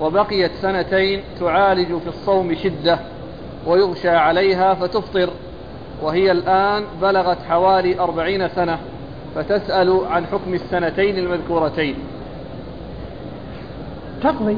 [0.00, 2.98] وبقيت سنتين تعالج في الصوم شدة
[3.66, 5.30] ويغشى عليها فتفطر.
[6.02, 8.78] وهي الآن بلغت حوالي أربعين سنة
[9.34, 11.94] فتسأل عن حكم السنتين المذكورتين.
[14.22, 14.56] تقضي.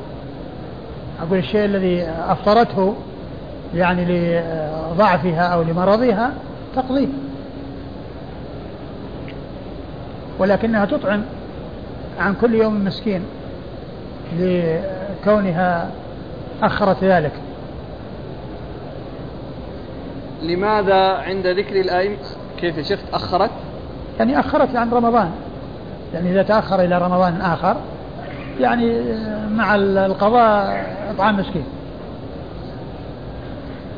[1.23, 2.95] أقول الشيء الذي أفطرته
[3.75, 6.33] يعني لضعفها أو لمرضها
[6.77, 7.07] تقضيه
[10.39, 11.23] ولكنها تطعم
[12.19, 13.23] عن كل يوم مسكين
[14.39, 15.91] لكونها
[16.63, 17.33] أخرت ذلك.
[20.43, 22.17] لماذا عند ذكر الأئمة
[22.61, 23.51] كيف يا شيخ تأخرت؟
[24.19, 25.31] يعني أخرت عن رمضان.
[26.15, 27.77] يعني إذا تأخر إلى رمضان آخر
[28.61, 29.03] يعني
[29.51, 31.65] مع القضاء إطعام مسكين.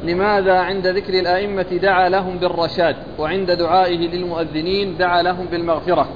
[0.05, 6.09] لماذا عند ذكر الأئمة دعا لهم بالرشاد وعند دعائه للمؤذنين دعا لهم بالمغفرة؟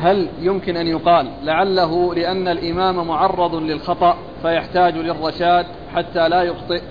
[0.00, 6.82] هل يمكن أن يقال لعله لأن الإمام معرض للخطأ فيحتاج للرشاد حتى لا يخطئ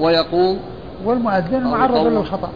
[0.00, 0.60] ويقوم؟
[1.04, 2.50] والمؤذن معرض للخطأ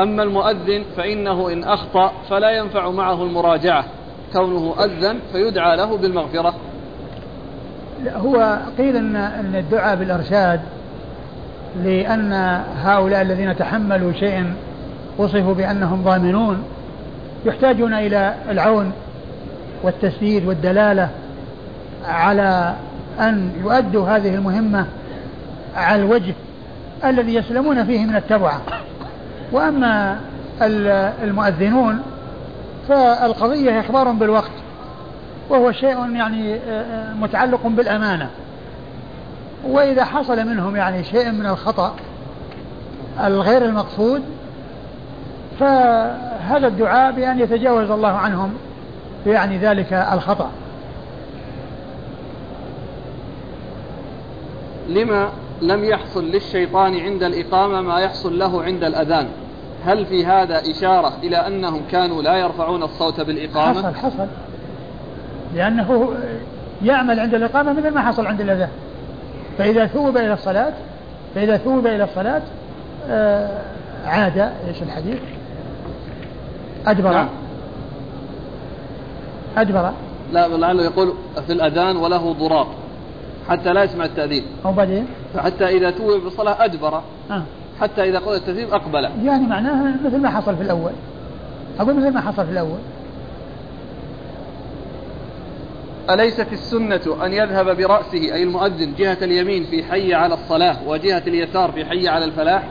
[0.00, 3.84] أما المؤذن فإنه إن أخطأ فلا ينفع معه المراجعة.
[4.32, 6.54] كونه أذن فيدعى له بالمغفرة.
[8.16, 10.60] هو قيل أن أن الدعاء بالإرشاد
[11.84, 12.32] لأن
[12.82, 14.54] هؤلاء الذين تحملوا شيئا
[15.18, 16.62] وصفوا بأنهم ضامنون
[17.44, 18.92] يحتاجون إلى العون
[19.82, 21.08] والتسديد والدلالة
[22.04, 22.74] على
[23.20, 24.86] أن يؤدوا هذه المهمة
[25.76, 26.34] على الوجه
[27.04, 28.60] الذي يسلمون فيه من التبعة
[29.52, 30.20] وأما
[31.22, 32.02] المؤذنون
[32.88, 34.50] فالقضية إخبار بالوقت
[35.50, 38.30] وهو شيء يعني آه، آه، متعلق بالأمانة.
[39.64, 41.94] وإذا حصل منهم يعني شيء من الخطأ
[43.24, 44.22] الغير المقصود
[45.60, 48.54] فهذا الدعاء بأن يتجاوز الله عنهم
[49.26, 50.50] يعني ذلك الخطأ.
[54.88, 55.28] لما
[55.62, 59.28] لم يحصل للشيطان عند الإقامة ما يحصل له عند الأذان.
[59.84, 64.26] هل في هذا إشارة إلى أنهم كانوا لا يرفعون الصوت بالإقامة؟ حصل حصل.
[65.54, 66.12] لأنه
[66.82, 68.68] يعمل عند الإقامة مثل ما حصل عند الأذان.
[69.58, 70.72] فإذا ثوب إلى الصلاة
[71.34, 72.42] فإذا ثوب إلى الصلاة
[73.08, 73.58] آه
[74.04, 75.18] عاد إيش الحديث؟
[76.86, 77.12] أدبر.
[77.12, 77.28] نعم.
[79.56, 79.92] أدبر.
[80.32, 81.14] لا لعله يقول
[81.46, 82.66] في الأذان وله ضراط
[83.48, 84.44] حتى لا يسمع التأذين.
[84.64, 87.02] أو بعدين؟ فحتى إذا توب بالصلاة أدبر.
[87.30, 87.42] آه.
[87.80, 89.08] حتى إذا قضى التأذين أقبل.
[89.24, 90.92] يعني معناها مثل ما حصل في الأول.
[91.80, 92.78] أقول مثل ما حصل في الأول.
[96.10, 101.72] أليست السنة أن يذهب برأسه أي المؤذن جهة اليمين في حي على الصلاة وجهة اليسار
[101.72, 102.62] في حي على الفلاح؟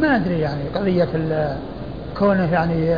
[0.00, 1.08] ما أدري يعني قضية
[2.18, 2.96] كونه يعني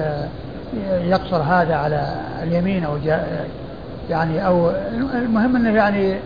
[1.10, 2.96] يقصر هذا على اليمين أو
[4.10, 4.70] يعني أو
[5.14, 6.18] المهم أنه يعني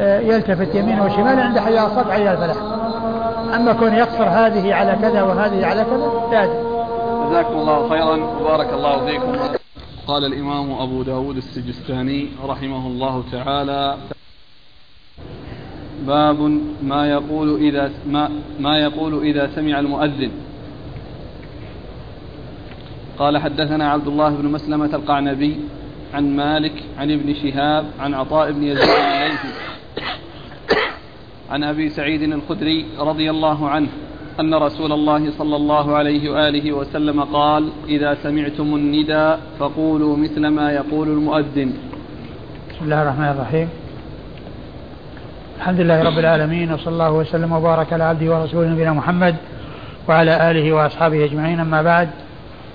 [0.00, 2.56] يلتفت يمينه وشماله عند حي على الصلاة حي على الفلاح.
[3.54, 6.46] أما كون يقصر هذه على كذا وهذه على كذا لا
[7.30, 9.32] جزاكم الله خيرا وبارك الله فيكم.
[10.06, 13.96] قال الإمام أبو داود السجستاني رحمه الله تعالى
[16.06, 20.30] باب ما يقول إذا ما, ما يقول إذا سمع المؤذن.
[23.18, 25.60] قال حدثنا عبد الله بن مسلمة القعنبي
[26.14, 29.48] عن مالك عن ابن شهاب عن عطاء بن يزيد الليثي
[31.50, 33.88] عن أبي سعيد الخدري رضي الله عنه
[34.40, 40.72] أن رسول الله صلى الله عليه وآله وسلم قال إذا سمعتم النداء فقولوا مثل ما
[40.72, 41.72] يقول المؤذن.
[42.70, 43.68] بسم الله الرحمن الرحيم.
[45.58, 49.36] الحمد لله رب العالمين وصلى الله وسلم وبارك على عبده ورسوله نبينا محمد
[50.08, 51.60] وعلى آله وأصحابه أجمعين.
[51.60, 52.08] أما بعد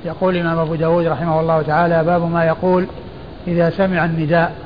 [0.06, 2.88] يقول الإمام أبو داود رحمه الله تعالى باب ما يقول
[3.48, 4.65] إذا سمع النداء.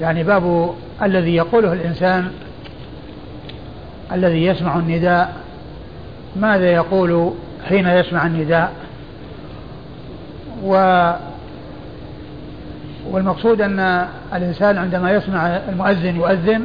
[0.00, 2.30] يعني باب الذي يقوله الإنسان
[4.12, 5.36] الذي يسمع النداء
[6.36, 7.34] ماذا يقول
[7.68, 8.72] حين يسمع النداء؟
[10.64, 10.74] و
[13.10, 16.64] والمقصود أن الإنسان عندما يسمع المؤذن يؤذن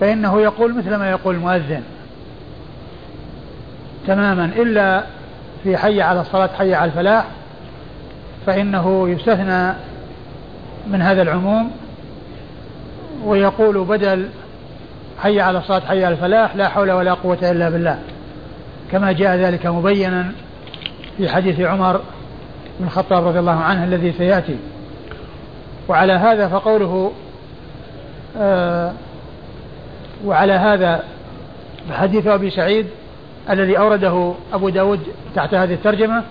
[0.00, 1.82] فإنه يقول مثل ما يقول المؤذن.
[4.06, 5.04] تماما إلا
[5.62, 7.24] في حي على الصلاة حي على الفلاح
[8.46, 9.72] فإنه يستثنى
[10.86, 11.70] من هذا العموم
[13.24, 14.28] ويقول بدل
[15.18, 17.98] حي على الصلاة حي على الفلاح لا حول ولا قوة إلا بالله.
[18.92, 20.32] كما جاء ذلك مبينا
[21.16, 22.00] في حديث عمر
[22.80, 24.56] بن الخطاب رضي الله عنه الذي سيأتي.
[25.88, 27.12] وعلى هذا فقوله
[28.38, 28.92] آه
[30.24, 31.02] وعلى هذا
[31.90, 32.86] حديث أبي سعيد
[33.50, 35.00] الذي أورده أبو داود
[35.34, 36.22] تحت هذه الترجمة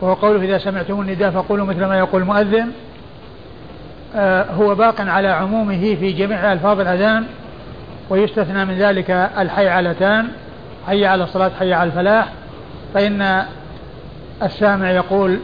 [0.00, 2.72] وهو قوله إذا سمعتم النداء فقولوا مثل ما يقول المؤذن.
[4.58, 7.24] هو باق على عمومه في جميع ألفاظ الأذان
[8.10, 10.28] ويستثنى من ذلك الحي علتان
[10.86, 12.28] حي على الصلاة حي على الفلاح.
[12.94, 13.44] فإن
[14.42, 15.38] السامع يقول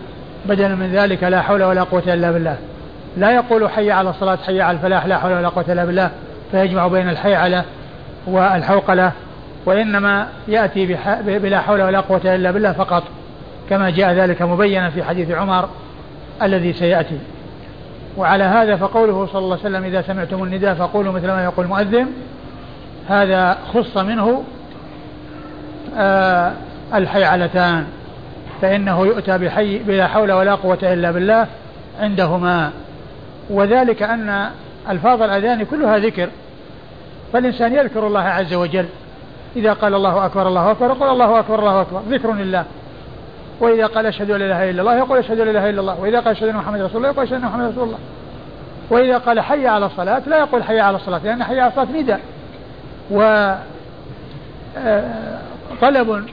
[0.46, 2.56] بدلا من ذلك لا حول ولا قوة إلا بالله.
[3.16, 6.10] لا يقول حي على الصلاة حي على الفلاح لا حول ولا قوة إلا بالله.
[6.50, 7.64] فيجمع بين الحيعلة
[8.26, 9.12] والحوقلة.
[9.66, 13.02] وإنما يأتي بلا حول ولا قوة إلا بالله فقط
[13.70, 15.68] كما جاء ذلك مبينا في حديث عمر
[16.42, 17.18] الذي سيأتي.
[18.16, 22.06] وعلى هذا فقوله صلى الله عليه وسلم إذا سمعتم النداء فقولوا مثل ما يقول المؤذن.
[23.08, 24.44] هذا خص منه
[25.96, 26.52] آه
[26.94, 27.86] الحيعلتان
[28.62, 31.46] فإنه يؤتى بحي بلا حول ولا قوة إلا بالله
[32.00, 32.70] عندهما.
[33.50, 34.50] وذلك أن
[34.90, 36.28] ألفاظ الأذان كلها ذكر
[37.32, 38.86] فالإنسان يذكر الله عز وجل.
[39.56, 42.64] إذا قال الله أكبر الله أكبر يقول الله أكبر الله أكبر ذكر لله.
[43.60, 46.00] وإذا قال أشهد أن لا إله إلا الله يقول أشهد أن لا إله إلا الله
[46.00, 47.98] وإذا قال أشهد أن محمد رسول الله يقول أشهد أن محمد رسول الله.
[48.90, 52.20] وإذا قال حي على الصلاة لا يقول حي على الصلاة لأن حي على الصلاة نداء.
[53.10, 53.22] و
[54.78, 55.38] آه،
[55.80, 56.24] طلب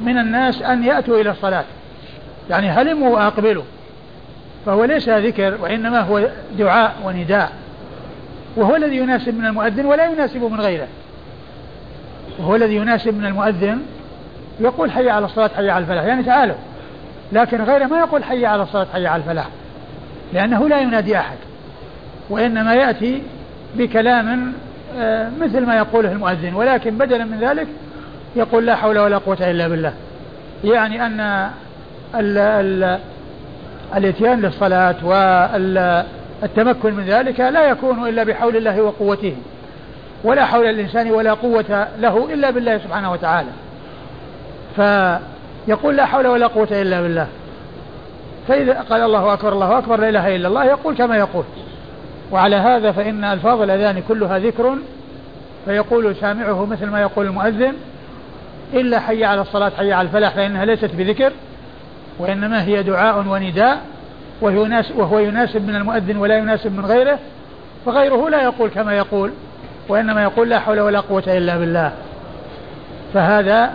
[0.00, 1.64] من الناس أن يأتوا إلى الصلاة.
[2.50, 3.64] يعني هلموا وأقبلوا.
[4.66, 7.52] فهو ليس ذكر وإنما هو دعاء ونداء.
[8.56, 10.86] وهو الذي يناسب من المؤذن ولا يناسب من غيره.
[12.38, 13.82] وهو الذي يناسب من المؤذن
[14.60, 16.04] يقول حي على الصلاة حي على الفلاح.
[16.04, 16.54] يعني تعالوا.
[17.32, 19.48] لكن غيره ما يقول حي على الصلاة حي على الفلاح.
[20.32, 21.36] لأنه لا ينادي أحد.
[22.30, 23.22] وإنما يأتي
[23.74, 24.52] بكلام
[24.98, 26.54] آه، مثل ما يقوله المؤذن.
[26.54, 27.66] ولكن بدلا من ذلك
[28.36, 29.92] يقول لا حول ولا قوة إلا بالله.
[30.64, 31.20] يعني أن
[32.14, 32.98] ال ال
[33.96, 39.36] الإتيان للصلاة والتمكن من ذلك لا يكون إلا بحول الله وقوته.
[40.24, 43.48] ولا حول الإنسان ولا قوة له إلا بالله سبحانه وتعالى.
[44.76, 47.26] فيقول لا حول ولا قوة إلا بالله.
[48.48, 51.44] فإذا قال الله أكبر الله أكبر لا إله إلا الله يقول كما يقول.
[52.32, 54.76] وعلى هذا فإن ألفاظ الأذان كلها ذكر
[55.64, 57.74] فيقول سامعه مثل ما يقول المؤذن
[58.74, 61.32] إلا حي على الصلاة حي على الفلاح فإنها ليست بذكر
[62.18, 63.80] وإنما هي دعاء ونداء
[64.96, 67.18] وهو يناسب من المؤذن ولا يناسب من غيره
[67.86, 69.30] فغيره لا يقول كما يقول
[69.88, 71.92] وإنما يقول لا حول ولا قوة إلا بالله.
[73.14, 73.70] فهذا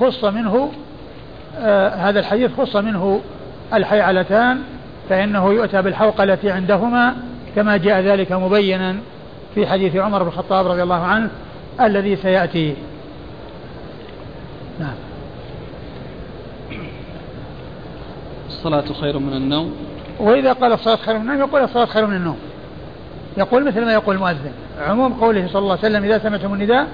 [0.00, 0.70] خص منه
[1.58, 3.20] آه هذا الحديث خص منه
[3.74, 4.58] الحيعلتان
[5.08, 7.16] فإنه يؤتى بالحوقلة عندهما
[7.56, 8.96] كما جاء ذلك مبينا
[9.54, 11.30] في حديث عمر بن الخطاب رضي الله عنه
[11.80, 12.74] الذي سيأتي.
[14.80, 14.94] نعم.
[18.48, 19.74] الصلاة خير من النوم.
[20.20, 22.38] وإذا قال الصلاة خير من النوم يقول الصلاة خير من النوم.
[23.36, 24.52] يقول مثل ما يقول المؤذن.
[24.80, 26.86] عموم قوله صلى الله عليه وسلم إذا سمعتم النداء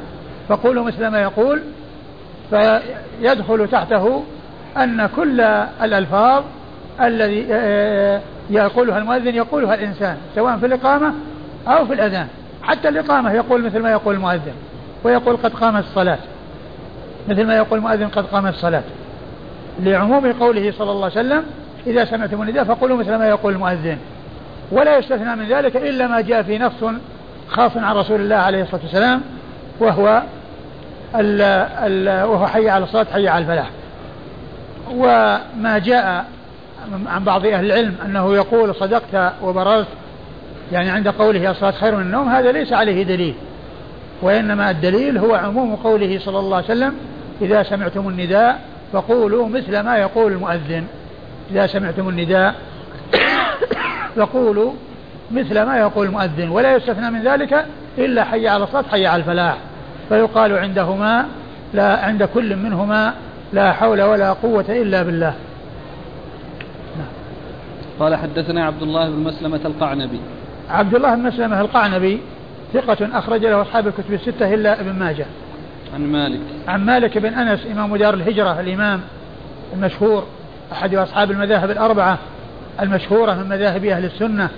[0.48, 1.62] فقولوا مثل ما يقول
[2.50, 4.24] فيدخل تحته
[4.76, 5.40] أن كل
[5.82, 6.44] الألفاظ
[7.00, 11.14] الذي آه، يقولها المؤذن يقولها الإنسان سواء في الإقامة
[11.68, 12.26] أو في الأذان.
[12.62, 14.52] حتى الإقامة يقول مثل ما يقول المؤذن
[15.04, 16.18] ويقول قد قامت الصلاة.
[17.28, 18.82] مثل ما يقول المؤذن قد قامت الصلاة.
[19.80, 21.44] لعموم قوله صلى الله عليه وسلم
[21.86, 23.98] إذا سمعتم النداء فقولوا مثل ما يقول المؤذن.
[24.72, 26.84] ولا يستثنى من ذلك إلا ما جاء في نص
[27.48, 29.20] خاص عن رسول الله عليه الصلاة والسلام
[29.80, 30.22] وهو
[31.14, 33.70] ال ال وهو حي على الصلاة حي على الفلاح.
[34.90, 36.26] وما جاء
[37.06, 39.86] عن بعض أهل العلم أنه يقول صدقت وبررت
[40.72, 43.34] يعني عند قوله الصلاة خير من النوم هذا ليس عليه دليل.
[44.22, 46.94] وإنما الدليل هو عموم قوله صلى الله عليه وسلم
[47.42, 48.60] إذا سمعتم النداء
[48.92, 50.86] فقولوا مثل ما يقول المؤذن.
[51.50, 52.54] إذا سمعتم النداء
[54.16, 54.72] فقولوا
[55.30, 57.66] مثل ما يقول المؤذن ولا يستثنى من ذلك
[57.98, 59.56] إلا حي على الصلاة حي على الفلاح.
[60.08, 61.26] فيقال عندهما
[61.74, 63.14] لا عند كل منهما
[63.52, 65.34] لا حول ولا قوة إلا بالله.
[68.00, 70.20] قال حدثنا عبد الله بن مسلمة القعنبي.
[70.70, 72.20] عبد الله بن مسلمة القعنبي
[72.72, 75.26] ثقة أخرج له أصحاب الكتب الستة إلا ابن ماجه.
[75.94, 76.40] عن مالك.
[76.68, 79.00] عن مالك بن أنس إمام دار الهجرة الإمام
[79.74, 80.26] المشهور
[80.72, 82.18] أحد أصحاب المذاهب الأربعة
[82.80, 84.48] المشهورة من مذاهب أهل السنة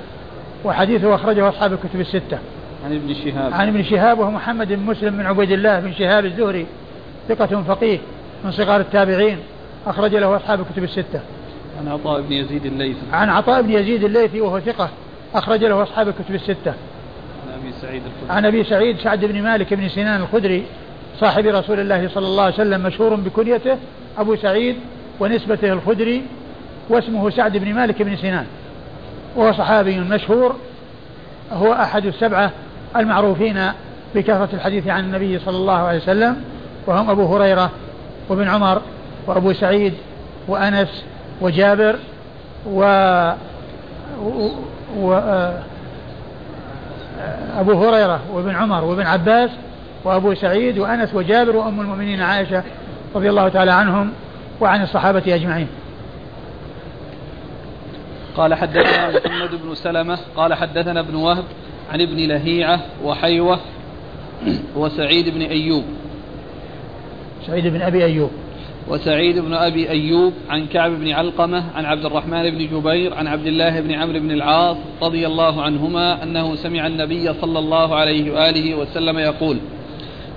[0.65, 2.39] وحديثه أخرجه أصحاب الكتب الستة.
[2.85, 3.53] عن ابن شهاب.
[3.53, 6.67] عن ابن شهاب وهو محمد بن مسلم بن عبيد الله بن شهاب الزهري
[7.29, 7.99] ثقة فقيه
[8.45, 9.39] من صغار التابعين
[9.87, 11.21] أخرج له أصحاب الكتب الستة.
[11.81, 13.01] عن عطاء بن يزيد الليثي.
[13.13, 14.91] عن عطاء بن يزيد الليثي وهو ثقة
[15.35, 16.75] أخرج له أصحاب الكتب الستة.
[17.47, 18.37] عن أبي سعيد الخدري.
[18.37, 20.65] عن أبي سعيد سعد بن مالك بن سنان الخدري
[21.21, 23.77] صاحب رسول الله صلى الله عليه وسلم مشهور بكنيته
[24.19, 24.77] أبو سعيد
[25.21, 26.23] ونسبته الخدري
[26.89, 28.47] واسمه سعد بن مالك بن سنان.
[29.37, 30.57] وهو صحابي مشهور
[31.53, 32.53] هو أحد السبعة
[32.97, 33.73] المعروفين
[34.15, 36.37] بكثرة الحديث عن النبي صلى الله عليه وسلم
[36.87, 37.71] وهم أبو هريرة
[38.29, 38.83] وابن عمر
[39.27, 39.95] وأبو سعيد
[40.49, 41.05] وأنس
[41.41, 41.97] وجابر
[42.67, 42.81] و,
[44.23, 44.49] و...
[44.99, 45.13] و...
[47.59, 49.51] أبو هريرة وابن عمر وابن عباس
[50.05, 52.63] وأبو سعيد وأنس وجابر وأم المؤمنين عائشة
[53.15, 54.13] رضي الله تعالى عنهم
[54.61, 55.69] وعن الصحابة أجمعين.
[58.37, 61.45] قال حدثنا محمد بن سلمة قال حدثنا ابن وهب
[61.89, 63.61] عن ابن لهيعة وحيوة
[64.77, 65.85] وسعيد بن أيوب.
[67.47, 68.31] سعيد بن أبي أيوب.
[68.89, 73.47] وسعيد بن أبي أيوب عن كعب بن علقمة عن عبد الرحمن بن جبير عن عبد
[73.47, 78.75] الله بن عمرو بن العاص رضي الله عنهما أنه سمع النبي صلى الله عليه وآله
[78.75, 79.59] وسلم يقول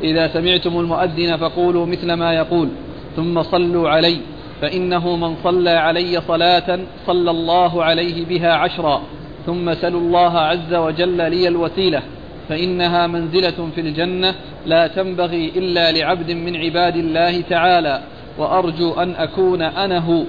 [0.03, 2.69] إذا سمعتم المؤذن فقولوا مثل ما يقول
[3.15, 4.17] ثم صلوا علي
[4.61, 9.01] فإنه من صلى علي صلاة صلى الله عليه بها عشرا.
[9.45, 12.01] ثم سلوا الله عز وجل لي الوسيلة
[12.49, 14.35] فإنها منزلة في الجنة
[14.65, 18.01] لا تنبغي إلا لعبد من عباد الله تعالى
[18.37, 20.23] وأرجو أن أكون أنا هو.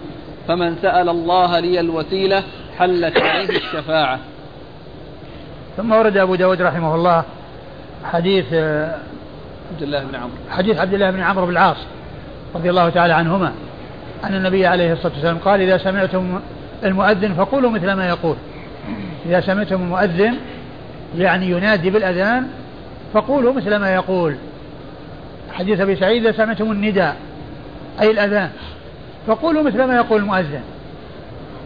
[0.48, 2.42] فمن سأل الله لي الوسيلة
[2.78, 4.18] حلت عليه الشفاعة.
[5.76, 7.24] ثم ورد أبو داود رحمه الله
[8.04, 8.98] حديث آه،
[9.72, 10.36] عبد الله بن عمرو.
[10.50, 11.76] حديث عبد الله بن عمرو بن العاص
[12.54, 13.52] رضي الله تعالى عنهما
[14.24, 16.40] أن النبي عليه الصلاة والسلام قال إذا سمعتم
[16.84, 18.36] المؤذن فقولوا مثل ما يقول.
[19.27, 20.35] إذا سمعتم المؤذن
[21.18, 22.49] يعني ينادي بالأذان
[23.14, 24.35] فقولوا مثل ما يقول.
[25.53, 27.16] حديث أبي سعيد إذا سمعتم النداء
[28.01, 28.51] أي الأذان
[29.27, 30.61] فقولوا مثل ما يقول المؤذن.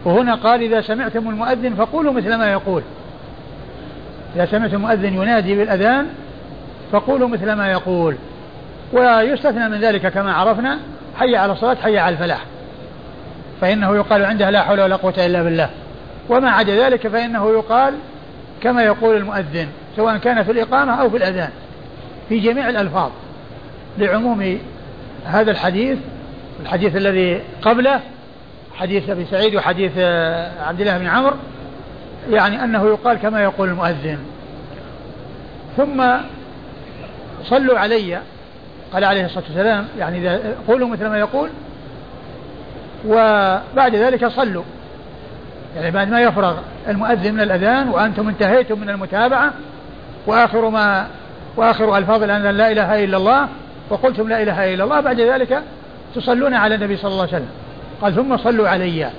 [0.05, 2.83] وهنا قال إذا سمعتم المؤذن فقولوا مثل ما يقول.
[4.35, 6.05] إذا سمعتم المؤذن ينادي بالأذان
[6.91, 8.15] فقولوا مثل ما يقول.
[8.93, 10.79] ويستثنى من ذلك كما عرفنا
[11.19, 12.41] حي على الصلاة حي على الفلاح.
[13.61, 15.69] فإنه يقال عندها لا حول ولا قوة إلا بالله.
[16.29, 17.93] وما عدا ذلك فإنه يقال
[18.61, 21.49] كما يقول المؤذن سواء كان في الإقامة أو في الأذان
[22.29, 23.11] في جميع الألفاظ.
[23.97, 24.59] لعموم
[25.25, 25.97] هذا الحديث
[26.61, 27.99] الحديث الذي قبله
[28.75, 31.35] حديث أبي سعيد وحديث آه، عبد الله بن عمرو
[32.29, 34.17] يعني أنه يقال كما يقول المؤذن.
[35.77, 36.03] ثم
[37.43, 38.21] صلوا علي
[38.93, 41.49] قال عليه الصلاة والسلام يعني إذا قولوا مثل ما يقول
[43.07, 44.63] وبعد ذلك صلوا.
[45.77, 46.57] يعني بعد ما يفرغ
[46.87, 49.53] المؤذن من الأذان وأنتم انتهيتم من المتابعة
[50.27, 51.07] وآخر ما
[51.57, 53.47] وآخر ألفاظ الأذان لا إله إلا الله
[53.89, 55.61] وقلتم لا إله إلا الله بعد ذلك
[56.15, 57.49] تصلون على النبي صلى الله عليه وسلم.
[58.01, 59.09] قال ثم صلوا علي.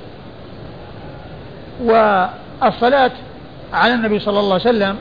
[1.84, 3.10] والصلاة
[3.72, 4.96] على النبي صلى الله عليه وسلم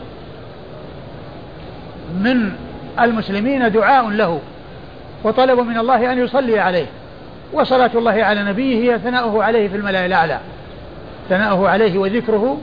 [2.20, 2.52] من
[3.00, 4.40] المسلمين دعاء له
[5.24, 6.86] وطلب من الله أن يصلي عليه
[7.54, 10.40] وصلاة الله على نبيه هي ثناؤه عليه في الملأ الأعلى.
[11.30, 12.58] ثناؤه عليه وذكره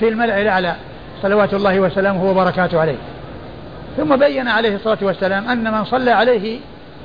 [0.00, 0.74] في الملأ الأعلى
[1.22, 2.96] صلوات الله وسلامه وبركاته عليه.
[3.96, 6.58] ثم بين عليه الصلاة والسلام أن من صلى عليه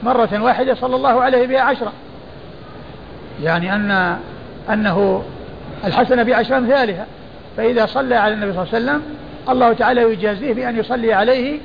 [0.04, 1.94] مرة واحدة صلى الله عليه بها عشرة
[3.44, 4.18] يعني أن
[4.70, 5.24] أنه
[5.86, 7.06] الحسنة بعشر أمثالها.
[7.58, 9.02] فإذا صلى على النبي صلى الله عليه وسلم
[9.50, 11.60] الله تعالى يجازيه بأن يصلي عليه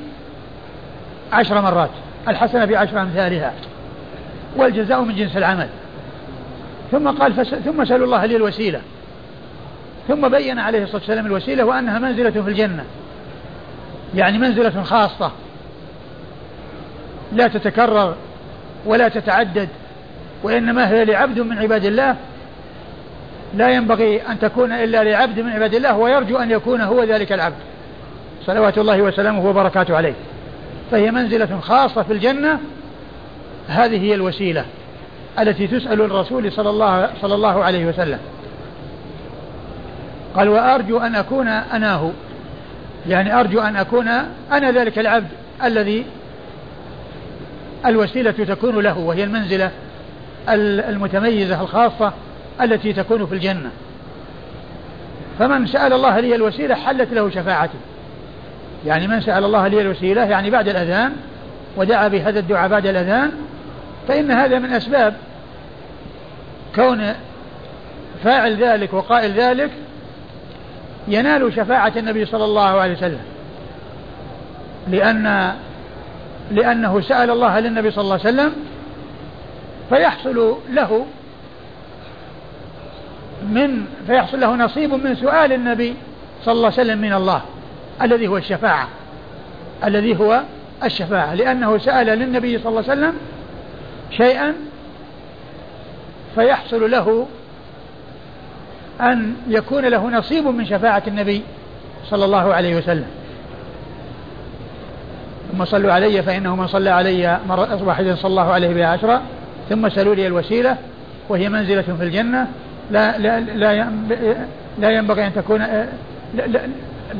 [1.33, 1.91] عشر مرات
[2.29, 3.53] الحسنة بعشر أمثالها.
[4.57, 5.69] والجزاء من جنس العمل.
[6.93, 7.55] ثم قال فس...
[7.55, 8.81] ثم سألوا الله لي الوسيلة.
[10.09, 12.85] ثم بين عليه الصلاة والسلام الوسيلة وأنها منزلة في الجنة.
[14.15, 15.33] يعني منزلة خاصة.
[17.33, 18.15] لا تتكرر
[18.87, 19.69] ولا تتعدد
[20.43, 22.17] وإنما هي لعبد من عباد الله.
[23.55, 27.57] لا ينبغي أن تكون إلا لعبد من عباد الله ويرجو أن يكون هو ذلك العبد.
[28.47, 30.15] صلوات الله وسلامه وبركاته عليه.
[30.91, 32.61] فهي منزلة خاصة في الجنة.
[33.69, 34.65] هذه هي الوسيلة
[35.39, 38.19] التي تسأل الرسول صلى الله, صلى الله عليه وسلم.
[40.37, 42.11] قال وأرجو أن أكون أناه
[43.09, 44.09] يعني أرجو أن أكون
[44.53, 45.29] أنا ذلك العبد
[45.65, 46.05] الذي
[47.87, 49.71] الوسيلة تكون له وهي المنزلة
[50.89, 52.13] المتميزة الخاصة
[52.61, 53.71] التي تكون في الجنة.
[55.39, 57.79] فمن سأل الله لي الوسيلة حلت له شفاعتي.
[58.87, 61.13] يعني من سأل الله لي الوسيلة يعني بعد الأذان
[61.77, 63.33] ودعا بهذا الدعاء بعد الأذان
[64.09, 65.15] فإن هذا من أسباب
[66.75, 67.15] كون
[68.25, 69.71] فاعل ذلك وقائل ذلك
[71.09, 73.21] ينال شفاعة النبي صلى الله عليه وسلم.
[74.89, 75.55] لأن
[76.51, 78.53] لأنه سأل الله للنبي صلى الله عليه وسلم
[79.89, 81.07] فيحصل له
[83.43, 85.95] من فيحصل له نصيب من سؤال النبي
[86.45, 87.43] صلى الله عليه وسلم من الله
[88.03, 88.89] الذي هو الشفاعة
[89.85, 90.43] الذي هو
[90.85, 91.35] الشفاعة.
[91.35, 93.15] لأنه سأل للنبي صلى الله عليه وسلم
[94.11, 94.55] شيئا
[96.35, 97.27] فيحصل له
[99.01, 101.43] أن يكون له نصيب من شفاعة النبي
[102.11, 103.07] صلى الله عليه وسلم.
[105.53, 109.23] ثم صلوا علي فإنه من صلى علي مرة واحدة صلى الله عليه بها عشرة
[109.69, 110.77] ثم سألوا لي الوسيلة
[111.29, 112.47] وهي منزلة في الجنة.
[112.91, 113.91] لا لا لا
[114.79, 116.61] لا ينبغي أن تكون لا, لا,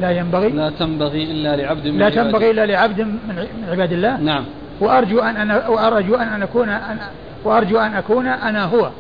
[0.01, 0.49] لا ينبغي.
[0.49, 4.21] لا تنبغي إلا لعبد من لا تنبغي إلا لعبد من عباد الله.
[4.21, 4.45] نعم.
[4.81, 6.99] وأرجو أن أنا وأرجو أن أكون أن
[7.45, 8.91] وأرجو أن أكون أنا هو.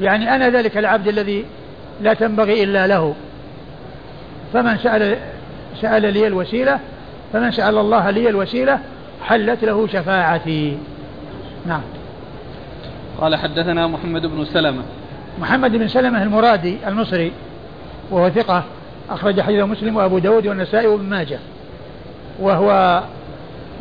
[0.00, 1.44] يعني أنا ذلك العبد الذي
[2.02, 3.14] لا تنبغي إلا له.
[4.52, 5.16] فمن سأل
[5.80, 6.78] سأل لي الوسيلة
[7.32, 8.78] فمن سأل الله لي الوسيلة
[9.22, 10.78] حلت له شفاعتي.
[11.66, 11.82] نعم.
[13.20, 14.82] قال حدثنا محمد بن سلمة.
[15.40, 17.32] محمد بن سلمة المرادي المصري
[18.10, 18.64] وهو ثقة
[19.10, 21.38] أخرج حديث مسلم وأبو داود والنسائي وابن ماجه.
[22.40, 23.02] وهو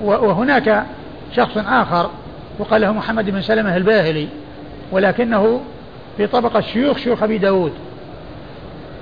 [0.03, 0.85] وهناك
[1.35, 2.09] شخص آخر
[2.59, 4.27] يقال له محمد بن سلمة الباهلي
[4.91, 5.61] ولكنه
[6.17, 7.71] في طبقة شيوخ شيوخ أبي داود.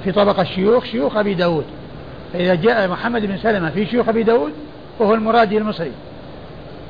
[0.03, 1.65] في طبقة شيوخ شيوخ أبي داود.
[2.33, 4.53] فإذا جاء محمد بن سلمة في شيوخ أبي داود
[4.99, 5.91] وهو المرادي المصري.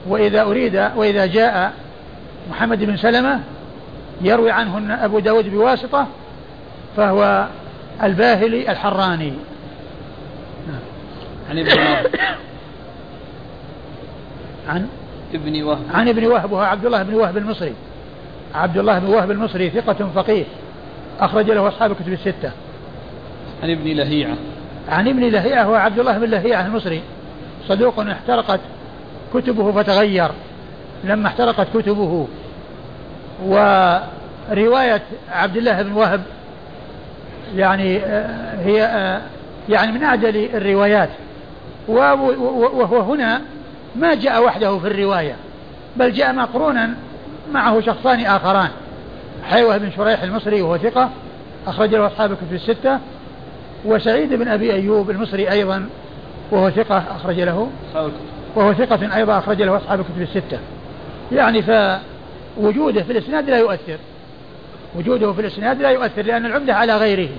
[0.08, 1.74] وإذا أريد وإذا جاء
[2.52, 3.40] محمد بن سلمة
[4.22, 6.08] يروي عنه أبو داود بواسطة
[6.98, 7.48] فهو
[8.04, 9.34] الباهلي الحراني.
[11.50, 12.08] عن ابن وهب.
[14.70, 14.88] عن؟
[15.34, 15.86] ابن وهب.
[15.94, 17.74] عن ابن وهب وهو عبد الله بن وهب المصري.
[18.56, 20.46] عبد الله بن وهب المصري ثقة فقيه.
[21.20, 22.52] أخرج له أصحاب الكتب الستة.
[23.64, 24.36] عن ابن لهيعة.
[24.90, 27.02] عن ابن لهيعة هو عبد الله بن لهيعة المصري.
[27.68, 28.60] صدوق احترقت
[29.34, 30.32] كتبه فتغير.
[31.04, 32.28] لما احترقت كتبه.
[33.46, 35.02] ورواية
[35.32, 36.22] عبد الله بن وهب
[37.56, 39.22] يعني آه، هي آه،
[39.70, 41.10] يعني من أعدل الروايات.
[41.88, 43.42] وهو هنا
[43.96, 45.36] ما جاء وحده في الرواية
[45.98, 46.94] بل جاء مقرونا
[47.52, 48.70] معه شخصان آخران.
[49.50, 51.10] حيوة بن شريح المصري وهو ثقة
[51.68, 53.00] أخرج له أصحاب الكتب الستة.
[53.86, 55.90] وسعيد بن أبي أيوب المصري أيضا
[56.52, 57.68] وهو ثقة أخرج له.
[58.56, 60.60] وهو ثقة أيضا أخرج له أصحاب الكتب الستة.
[61.32, 63.98] يعني فوجوده في الإسناد لا يؤثر.
[64.96, 67.30] وجوده في الإسناد لا يؤثر لأن العمدة على غيره.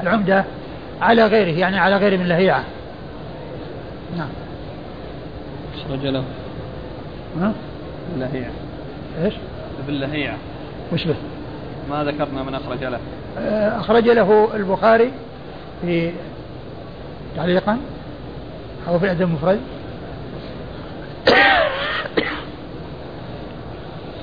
[0.00, 0.44] العمدة
[1.00, 2.64] على غيره يعني على غير من لهيعة
[4.16, 4.28] نعم.
[5.74, 6.24] أخرج له.
[7.40, 7.52] ها؟
[8.18, 8.50] لهيعة
[9.24, 9.34] إيش؟
[9.84, 10.36] ابن لهيعة
[10.92, 11.14] وش به؟
[11.90, 12.98] ما ذكرنا من أخرج له.
[13.38, 15.12] آه، أخرج له البخاري
[15.82, 16.12] في
[17.36, 17.78] تعليقا
[18.88, 19.60] أو في الأدب المفرد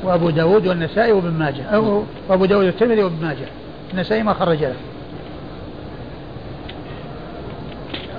[0.04, 1.64] وأبو داود والنسائي وابن ماجه.
[1.64, 3.48] أو وأبو داود والترمذي وابن ماجه.
[3.94, 4.76] النسائي ما خرج له.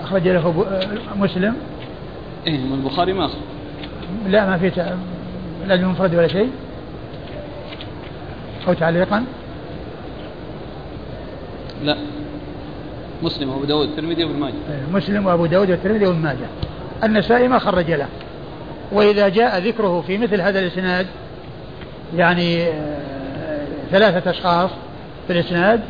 [0.03, 0.67] أخرج له
[1.17, 1.57] مسلم.
[2.47, 3.41] إيه من البخاري ما أخرج.
[4.29, 4.95] لا ما في
[5.65, 6.51] الأدب المفرد ولا شيء.
[8.69, 9.25] أو تعليقا.
[11.83, 11.97] لا.
[13.23, 14.53] مسلم وأبو داود والترمذي وابن ماجه.
[14.53, 16.47] إيه، مسلم وأبو داود والترمذي وابن ماجه.
[17.05, 18.07] النسائي ما خرج له.
[18.93, 21.07] وإذا جاء ذكره في مثل هذا الإسناد
[22.17, 24.71] يعني آه، ثلاثة أشخاص
[25.27, 25.81] في الإسناد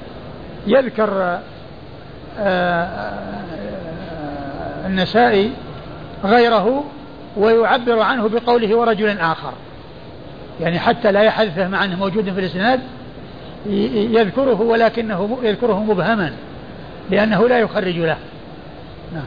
[0.66, 1.40] يذكر آه،
[2.38, 3.12] آه،
[4.86, 5.52] النسائي
[6.24, 6.84] غيره
[7.36, 9.52] ويعبر عنه بقوله ورجل آخر.
[10.60, 12.80] يعني حتى لا يحذفه مع أنه موجود في الإسناد
[13.94, 16.32] يذكره ولكنه يذكره مبهما.
[17.10, 18.16] لأنه لا يخرج له.
[19.14, 19.24] نعم.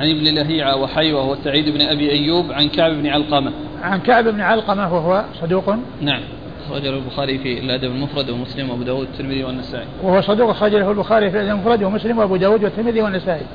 [0.00, 3.52] عن ابن لهيعة وحيوة وسعيد بن أبي أيوب عن كعب بن علقمة.
[3.82, 5.76] عن كعب بن علقمة وهو صدوق.
[6.00, 6.20] نعم.
[6.66, 9.86] أخرج له البخاري في الأدب المفرد ومسلم وأبو داود والترمذي والنسائي.
[10.02, 13.46] وهو صدوق أخرج له البخاري في الأدب المفرد ومسلم وأبو داود والترمذي والنسائي.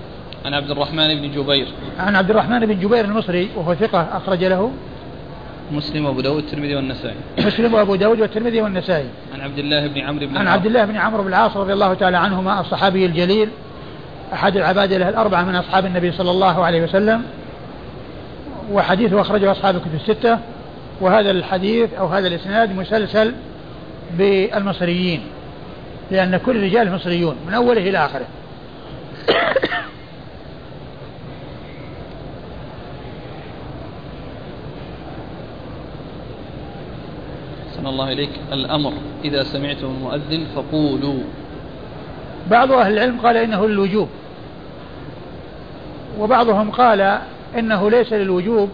[0.45, 1.67] عن عبد الرحمن بن جبير.
[1.99, 4.71] عن عبد الرحمن بن جبير المصري وهو ثقة أخرج له.
[5.71, 7.15] مسلم وأبو داود والترمذي والنسائي.
[7.39, 9.09] مسلم وأبو داود والترمذي والنسائي.
[9.33, 11.93] عن عبد الله بن عمرو بن عن عبد الله بن عمرو بن العاص رضي الله
[11.93, 13.49] تعالى عنهما الصحابي الجليل
[14.33, 17.23] أحد العبادله الأربعة من أصحاب النبي صلى الله عليه وسلم
[18.71, 20.39] وحديثه أخرجه أصحاب الكتب الستة
[21.01, 23.33] وهذا الحديث أو هذا الإسناد مسلسل
[24.17, 25.21] بالمصريين
[26.11, 28.25] لأن كل الرجال مصريون من أوله إلى آخره.
[37.87, 38.93] الله إليك الأمر.
[39.25, 41.19] إذا سمعتم المؤذن فقولوا.
[42.51, 44.09] بعض أهل العلم قال إنه للوجوب.
[46.19, 47.19] وبعضهم قال
[47.57, 48.69] إنه ليس للوجوب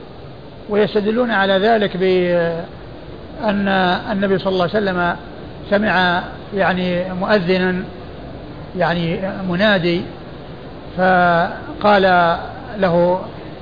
[0.70, 3.68] ويستدلون على ذلك بأن
[4.12, 5.16] النبي صلى الله عليه وسلم
[5.70, 6.24] سمع
[6.56, 7.84] يعني مؤذنا
[8.78, 10.02] يعني منادي
[10.98, 12.02] فقال
[12.80, 13.22] له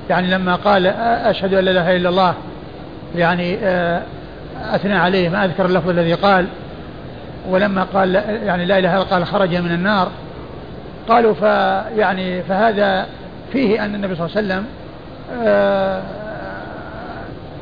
[0.10, 0.88] يعني لما قال
[1.26, 2.34] أشهد أن لا إله إلا الله
[3.16, 3.58] يعني
[4.62, 6.48] أثنى عليه ما أذكر اللفظ الذي قال
[7.50, 10.12] ولما قال يعني لا إله إلا قال خرج من النار.
[11.10, 13.06] قالوا فيعني فهذا
[13.52, 14.66] فيه أن النبي صلى الله عليه وسلم
[15.44, 16.02] آه،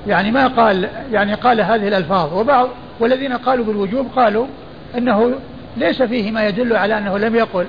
[0.08, 2.34] يعني ما قال يعني قال هذه الألفاظ.
[2.34, 2.70] وبعض
[3.00, 4.46] والذين قالوا بالوجوب قالوا
[4.98, 5.34] أنه
[5.78, 7.66] ليس فيه ما يدل على أنه لم يقل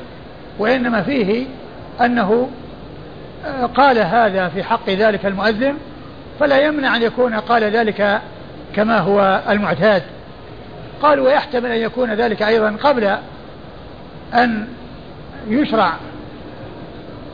[0.59, 1.47] وإنما فيه
[2.01, 2.49] أنه
[3.47, 5.75] آه، قال هذا في حق ذلك المؤذن
[6.41, 8.21] فلا يمنع أن يكون قال ذلك
[8.77, 10.03] كما هو المعتاد.
[11.03, 13.17] قال ويحتمل أن يكون ذلك أيضا قبل
[14.35, 14.67] أن
[15.49, 15.93] يشرع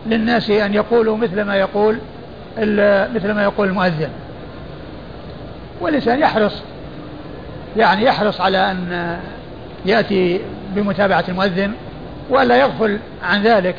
[0.06, 1.98] للناس أن يقولوا مثل ما يقول
[3.14, 4.08] مثل ما يقول المؤذن.
[5.80, 6.62] والإنسان يحرص
[7.76, 9.16] يعني يحرص على أن
[9.86, 10.40] يأتي
[10.74, 11.72] بمتابعة المؤذن
[12.30, 13.76] وألا يغفل عن ذلك.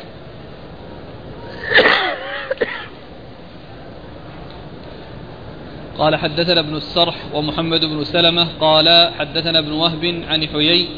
[5.98, 10.88] قال حدثنا ابن السرح ومحمد بن سلمة قال حدثنا ابن وهب عن حيي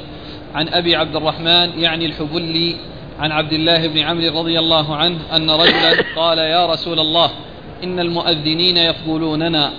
[0.54, 2.76] عن أبي عبد الرحمن يعني الحبلي
[3.20, 7.30] عن عبد الله بن عمرو رضي الله عنه أن رجلا قال يا رسول الله
[7.84, 9.70] إن المؤذنين يفضلوننا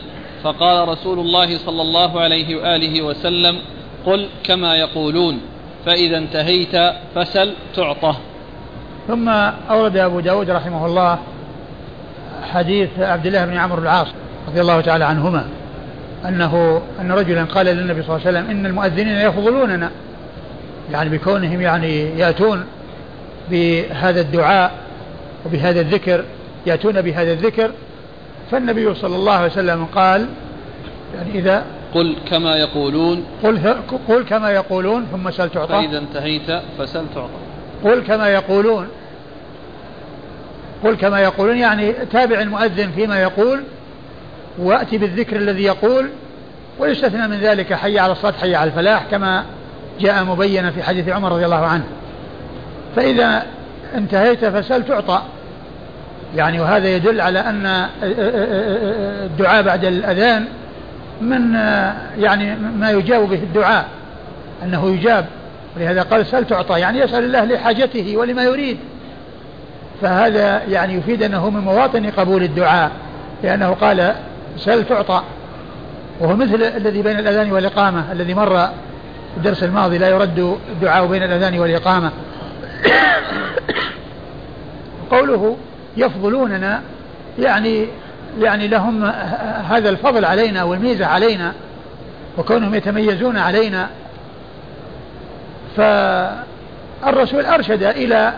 [0.43, 3.57] فقال رسول الله صلى الله عليه وآله وسلم
[4.05, 5.41] قل كما يقولون
[5.85, 8.17] فإذا انتهيت فسل تعطه
[9.07, 9.29] ثم
[9.69, 11.19] أورد أبو داود رحمه الله
[12.53, 14.07] حديث عبد الله بن عمرو العاص.
[14.47, 15.45] رضي الله تعالى عنهما
[16.27, 19.91] أنه أن رجلا قال للنبي صلى الله عليه وسلم إن المؤذنين يفضلوننا
[20.91, 22.65] يعني بكونهم يعني يأتون
[23.49, 24.71] بهذا الدعاء
[25.45, 26.23] وبهذا الذكر
[26.65, 27.71] يأتون بهذا الذكر.
[28.51, 30.27] فالنبي صلى الله عليه وسلم قال
[31.15, 31.63] يعني إذا
[31.93, 33.23] قل كما يقولون.
[33.43, 33.75] قل,
[34.07, 35.73] قل كما يقولون ثم سل تعطى.
[35.73, 37.29] فإذا انتهيت فسل تعطى.
[37.83, 38.87] قل كما يقولون.
[40.83, 43.63] قل كما يقولون يعني تابع المؤذن فيما يقول
[44.57, 46.09] وأتي بالذكر الذي يقول
[46.79, 49.43] ويستثنى من ذلك حي على الصلاة حي على الفلاح كما
[49.99, 51.83] جاء مبينا في حديث عمر رضي الله عنه.
[52.95, 53.43] فإذا
[53.95, 55.21] انتهيت فسل تعطى.
[56.35, 57.85] يعني وهذا يدل على أن
[59.23, 60.45] الدعاء بعد الأذان
[61.21, 61.53] من
[62.19, 63.85] يعني ما يجاب به الدعاء.
[64.63, 65.25] أنه يجاب.
[65.77, 66.79] ولهذا قال سل تعطى.
[66.79, 68.77] يعني يسأل الله لحاجته ولما يريد.
[70.01, 72.91] فهذا يعني يفيد أنه من مواطن قبول الدعاء.
[73.43, 74.15] لأنه قال
[74.57, 75.23] سل تعطى.
[76.19, 78.69] وهو مثل الذي بين الأذان والإقامة الذي مر
[79.37, 82.11] الدرس الماضي لا يرد الدعاء بين الأذان والإقامة.
[85.11, 85.57] قوله
[85.97, 86.81] يفضلوننا
[87.39, 87.87] يعني
[88.39, 89.05] يعني لهم
[89.69, 91.53] هذا الفضل علينا والميزة علينا
[92.37, 93.89] وكونهم يتميزون علينا.
[95.77, 98.33] فالرسول أرشد إلى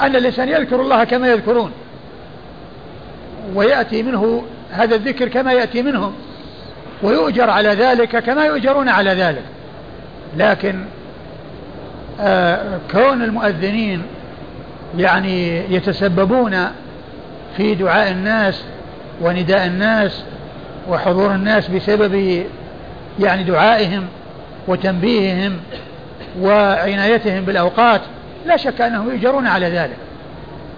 [0.00, 1.72] أن الإنسان يذكر الله كما يذكرون
[3.54, 4.42] ويأتي منه
[4.74, 6.12] هذا الذكر كما يأتي منهم
[7.02, 9.42] ويؤجر على ذلك كما يؤجرون على ذلك.
[10.36, 10.84] لكن
[12.20, 14.02] آه كون المؤذنين
[14.98, 16.56] يعني يتسببون
[17.56, 18.64] في دعاء الناس
[19.20, 20.22] ونداء الناس
[20.88, 22.44] وحضور الناس بسبب
[23.20, 24.06] يعني دعائهم
[24.68, 25.56] وتنبيههم
[26.40, 28.00] وعنايتهم بالأوقات
[28.46, 29.96] لا شك أنهم يؤجرون على ذلك.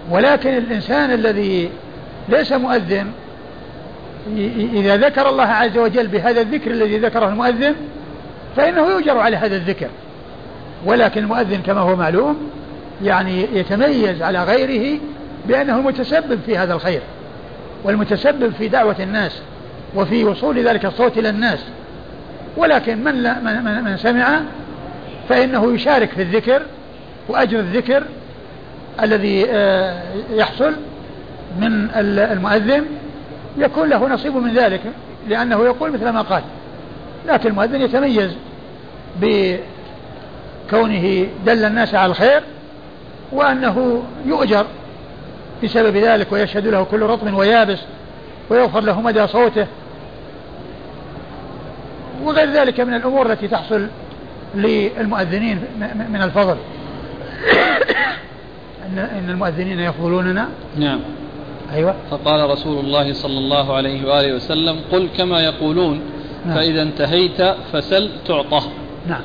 [0.09, 1.69] ولكن الإنسان الذي
[2.29, 3.11] ليس مؤذن
[4.73, 7.75] إذا ذكر الله عز وجل بهذا الذكر الذي ذكره المؤذن
[8.55, 9.87] فإنه يؤجر على هذا الذكر.
[10.85, 12.37] ولكن المؤذن كما هو معلوم
[13.03, 14.99] يعني يتميز على غيره
[15.47, 17.01] بأنه المتسبب في هذا الخير
[17.83, 19.41] والمتسبب في دعوة الناس
[19.95, 21.59] وفي وصول ذلك الصوت إلى الناس.
[22.57, 24.41] ولكن من, لا من, من سمع
[25.29, 26.61] فإنه يشارك في الذكر
[27.27, 28.03] وأجر الذكر
[29.03, 30.01] الذي آه،
[30.31, 30.73] يحصل
[31.59, 32.85] من المؤذن
[33.57, 34.81] يكون له نصيب من ذلك
[35.27, 36.43] لأنه يقول مثل ما قال.
[37.27, 38.31] لكن المؤذن يتميز
[39.21, 42.43] بكونه دل الناس على الخير
[43.31, 44.65] وأنه يؤجر
[45.63, 47.79] بسبب ذلك ويشهد له كل رطب ويابس
[48.49, 49.67] ويغفر له مدى صوته
[52.23, 53.87] وغير ذلك من الأمور التي تحصل
[54.55, 55.61] للمؤذنين
[56.09, 56.57] من الفضل.
[58.97, 60.49] إن المؤذنين يفضلوننا.
[60.77, 60.99] نعم.
[61.73, 61.95] أيوة.
[62.11, 66.01] فقال رسول الله صلى الله عليه وآله وسلم قل كما يقولون
[66.45, 66.55] نعم.
[66.55, 67.41] فإذا انتهيت
[67.73, 68.63] فسل تعطه.
[69.07, 69.21] نعم.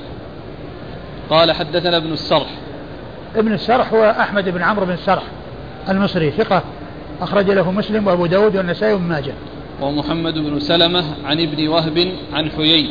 [1.31, 2.47] قال حدثنا ابن السرح.
[3.37, 5.23] ابن السرح هو أحمد بن عمرو بن السرح
[5.89, 6.63] المصري ثقة
[7.21, 9.33] أخرج له مسلم وأبو داود والنسائي وابن ماجه.
[9.81, 12.91] ومحمد بن سلمة عن ابن وهب عن حيي.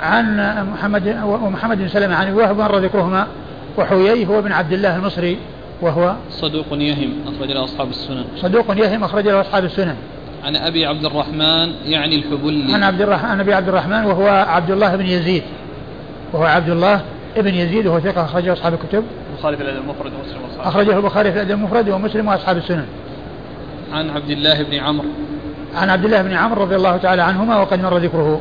[0.00, 0.36] عن
[0.72, 3.26] محمد ومحمد بن سلمة عن وهب مر ذكرهما
[3.78, 5.38] وحيي هو ابن عبد الله المصري.
[5.84, 8.24] وهو صدوق يهم أخرج له أصحاب السنن.
[8.36, 9.96] صدوق يهم أخرج له أصحاب السنن.
[10.44, 12.74] عن أبي عبد الرحمن يعني الحبلي.
[12.74, 15.42] عن عبد الرحمن عن أبي عبد الرحمن وهو عبد الله بن يزيد.
[16.32, 17.00] وهو عبد الله
[17.36, 19.04] ابن يزيد وهو ثقة أخرجه أصحاب الكتب.
[19.32, 22.86] البخاري في الأدب المفرد ومسلم وأصحاب أخرجه البخاري في الأدب المفرد ومسلم وأصحاب السنن.
[23.92, 25.08] عن عبد الله بن عمرو.
[25.74, 28.40] عن عبد الله بن عمرو رضي الله تعالى عنهما وقد مر ذكره.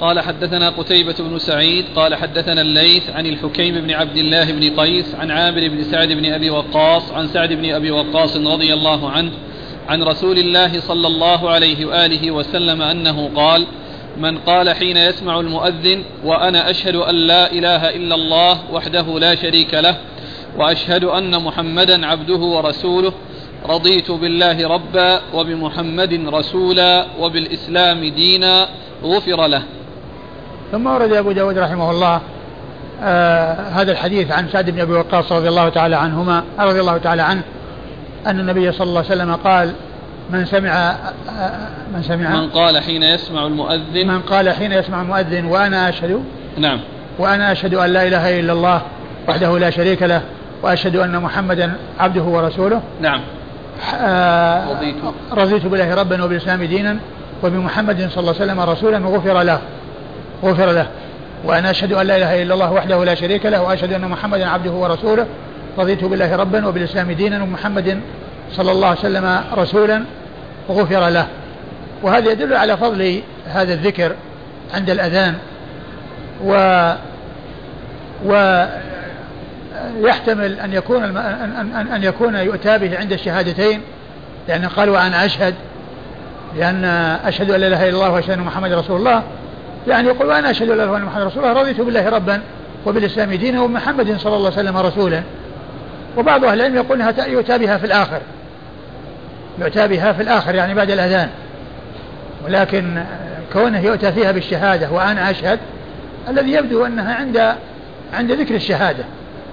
[0.00, 5.14] قال حدثنا قتيبة بن سعيد قال حدثنا الليث عن الحكيم بن عبد الله بن قيس
[5.14, 9.30] عن عامر بن سعد بن أبي وقاص عن سعد بن أبي وقاص رضي الله عنه
[9.88, 13.66] عن رسول الله صلى الله عليه وآله وسلم أنه قال
[14.18, 19.74] من قال حين يسمع المؤذن وأنا أشهد أن لا إله إلا الله وحده لا شريك
[19.74, 19.96] له
[20.56, 23.12] وأشهد أن محمدا عبده ورسوله
[23.68, 28.68] رضيت بالله ربا وبمحمد رسولا وبالإسلام دينا
[29.04, 29.62] غفر له.
[30.72, 32.20] ثم ورد أبو داود رحمه الله
[33.02, 37.22] آه هذا الحديث عن سعد بن أبي وقاص رضي الله تعالى عنهما رضي الله تعالى
[37.22, 37.42] عنه
[38.26, 39.72] أن النبي صلى الله عليه وسلم قال
[40.30, 40.96] من سمع
[41.94, 46.22] من سمع من قال حين يسمع المؤذن من قال حين يسمع المؤذن وأنا أشهد
[46.58, 46.80] نعم.
[47.18, 48.82] وأنا أشهد أن لا إله إلا الله
[49.28, 50.22] وحده لا شريك له
[50.62, 52.82] وأشهد أن محمدا عبده ورسوله.
[53.00, 53.20] نعم.
[53.94, 54.96] آه رضيت.
[55.32, 56.96] رضيت بالله ربا وبالإسلام دينا
[57.42, 59.58] وبمحمد صلى الله عليه وسلم رسولا غفر له.
[60.44, 60.86] غفر له.
[61.44, 64.70] وأنا أشهد أن لا إله إلا الله وحده لا شريك له وأشهد أن محمدا عبده
[64.70, 65.26] ورسوله.
[65.78, 68.00] رضيت بالله ربا وبالإسلام دينا ومحمد
[68.52, 70.02] صلى الله عليه وسلم رسولا
[70.70, 71.26] غفر له.
[72.02, 74.12] وهذا يدل على فضل هذا الذكر
[74.74, 75.34] عند الأذان.
[76.44, 76.92] و
[80.00, 81.18] ويحتمل أن يكون الم...
[81.18, 83.80] أن, أن, أن يكون يؤتى به عند الشهادتين.
[84.48, 85.54] لأن قال وأنا أشهد
[86.56, 86.84] لأن
[87.24, 89.22] أشهد أن لا إله إلا الله وأشهد أن محمد رسول الله.
[89.88, 92.40] يعني يقول وأنا أشهد أن لا إلا الله محمد رسول الله رضيت بالله ربا
[92.86, 95.22] وبالإسلام دينا ومحمد صلى الله عليه وسلم رسولا.
[96.16, 98.20] وبعض أهل العلم يقول أنها يؤتى بها في الآخر.
[99.58, 101.28] يؤتى بها في الآخر يعني بعد الأذان.
[102.44, 103.04] ولكن
[103.52, 105.58] كونه يؤتى فيها بالشهادة وأنا أشهد
[106.28, 107.54] الذي يبدو أنها عند
[108.14, 109.04] عند ذكر الشهادة.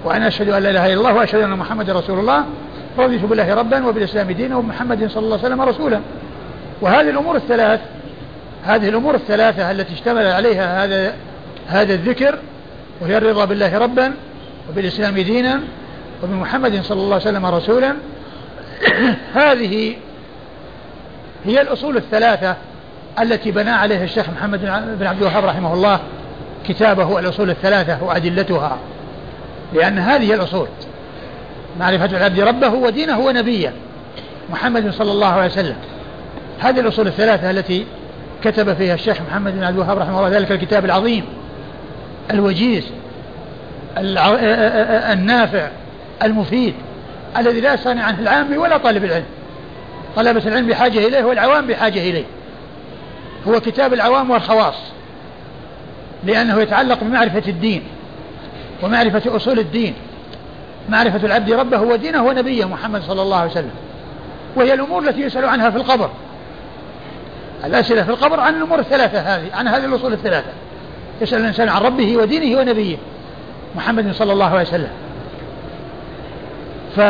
[0.04, 2.44] وأنا أشهد أن لا إله إلا الله وأشهد أن محمد رسول الله
[2.98, 6.00] رضيت بالله ربا وبالإسلام دينا ومحمد صلى الله عليه وسلم رسولا.
[6.80, 7.80] وهذه الأمور الثلاث
[8.64, 11.14] هذه الأمور الثلاثة التي اشتمل عليها هذا
[11.68, 12.38] هذا الذكر
[13.00, 14.12] وهي الرضا بالله ربا
[14.70, 15.60] وبالإسلام دينا
[16.22, 17.94] وبمحمد صلى الله عليه وسلم رسولا.
[19.34, 19.96] هذه
[21.44, 22.56] هي الأصول الثلاثة
[23.20, 24.60] التي بنى عليها الشيخ محمد
[24.98, 26.00] بن عبد الوهاب رحمه الله
[26.68, 28.78] كتابه الأصول الثلاثة وأدلتها.
[29.74, 30.68] لأن هذه الأصول.
[31.80, 33.72] معرفة العبد ربه ودينه ونبيه
[34.50, 35.76] محمد صلى الله عليه وسلم.
[36.60, 37.86] هذه الأصول الثلاثة التي
[38.44, 41.24] كتب فيها الشيخ محمد بن عبد الوهاب رحمه الله ذلك الكتاب العظيم
[42.30, 42.84] الوجيز
[45.12, 45.68] النافع
[46.22, 46.74] المفيد
[47.36, 49.24] الذي لا يستغني عنه العام ولا طالب العلم.
[50.16, 52.24] طلبة العلم بحاجة إليه والعوام بحاجة إليه.
[53.48, 54.74] هو كتاب العوام والخواص
[56.24, 57.82] لأنه يتعلق بمعرفة الدين
[58.82, 59.94] ومعرفة أصول الدين.
[60.88, 63.74] معرفة العبد ربه ودينه ونبيه محمد صلى الله عليه وسلم.
[64.56, 66.10] وهي الأمور التي يسأل عنها في القبر.
[67.64, 70.50] الأسئلة في القبر عن الأمور الثلاثة هذه عن هذه الأصول الثلاثة.
[71.20, 72.96] يسأل الإنسان عن ربه ودينه ونبيه
[73.76, 74.90] محمد صلى الله عليه وسلم.
[76.96, 77.00] ف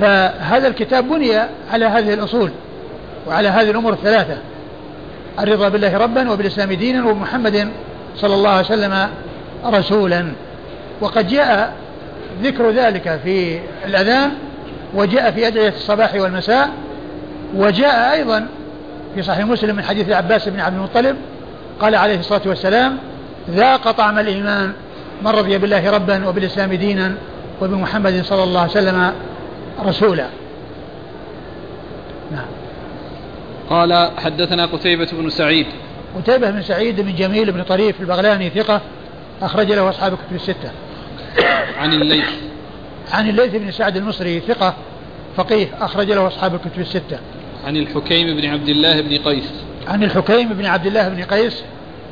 [0.00, 1.36] فهذا الكتاب بني
[1.72, 2.50] على هذه الأصول
[3.26, 4.36] وعلى هذه الأمور الثلاثة
[5.40, 7.72] الرضا بالله ربا وبالإسلام دينا ومحمد
[8.16, 9.08] صلى الله عليه وسلم
[9.66, 10.32] رسولا.
[11.00, 11.72] وقد جاء
[12.42, 14.30] ذكر ذلك في الأذان
[14.94, 16.70] وجاء في أدعية الصباح والمساء
[17.54, 18.48] وجاء أيضا
[19.14, 21.16] في صحيح مسلم من حديث العباس بن عبد المطلب
[21.80, 22.98] قال عليه الصلاة والسلام
[23.50, 24.72] ذاق طعم الإيمان
[25.22, 27.14] من رضي بالله ربا وبالإسلام دينا
[27.62, 29.12] وبمحمد صلى الله عليه وسلم
[29.84, 30.26] رسولا.
[32.32, 32.46] نعم.
[33.70, 35.66] قال حدثنا قتيبة بن سعيد.
[36.16, 38.80] قتيبة بن سعيد بن جميل بن طريف البغلاني ثقة
[39.42, 40.70] أخرج له أصحاب الكتب الستة.
[41.80, 42.28] عن الليث.
[43.12, 44.74] عن الليث بن سعد المصري ثقة
[45.36, 47.18] فقيه أخرج له أصحاب الكتب الستة.
[47.66, 49.52] عن الحكيم بن عبد الله بن قيس.
[49.88, 51.62] عن الحكيم بن عبد الله بن قيس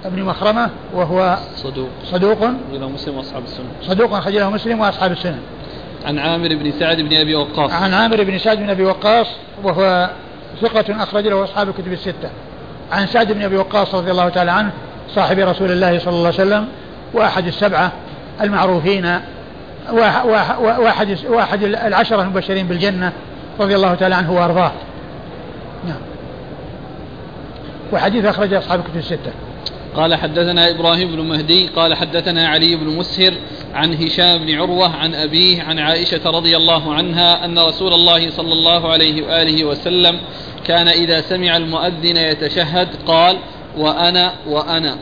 [0.05, 1.89] بن مخرمة وهو صدوق.
[2.05, 2.41] صدوق
[2.73, 3.67] له مسلم وأصحاب السنة.
[3.83, 5.39] صدوق أخرج له مسلم وأصحاب السنة.
[6.07, 7.73] عن عامر بن سعد بن أبي وقاص.
[7.73, 9.27] عن عامر بن سعد بن أبي وقاص
[9.63, 10.11] وهو
[10.61, 12.31] ثقة أخرج له أصحاب الكتب الستة.
[12.93, 14.71] عن سعد بن أبي وقاص رضي الله تعالى عنه
[15.15, 16.69] صاحب رسول الله صلى الله عليه وسلم
[17.15, 17.93] وأحد السبعة
[18.41, 19.21] المعروفين
[19.93, 23.13] وأحد وأحد العشرة المبشرين بالجنة
[23.61, 24.73] رضي الله تعالى عنه وأرضاه.
[25.87, 26.01] نعم.
[27.93, 29.33] وحديث أخرج أصحاب الكتب الستة.
[29.97, 33.35] قال حدثنا إبراهيم بن مهدي قال حدثنا علي بن مسهر
[33.75, 38.53] عن هشام بن عروة عن أبيه عن عائشة رضي الله عنها أن رسول الله صلى
[38.53, 40.19] الله عليه وآله وسلم
[40.67, 43.37] كان إذا سمع المؤذن يتشهد قال
[43.79, 44.97] وأنا وأنا.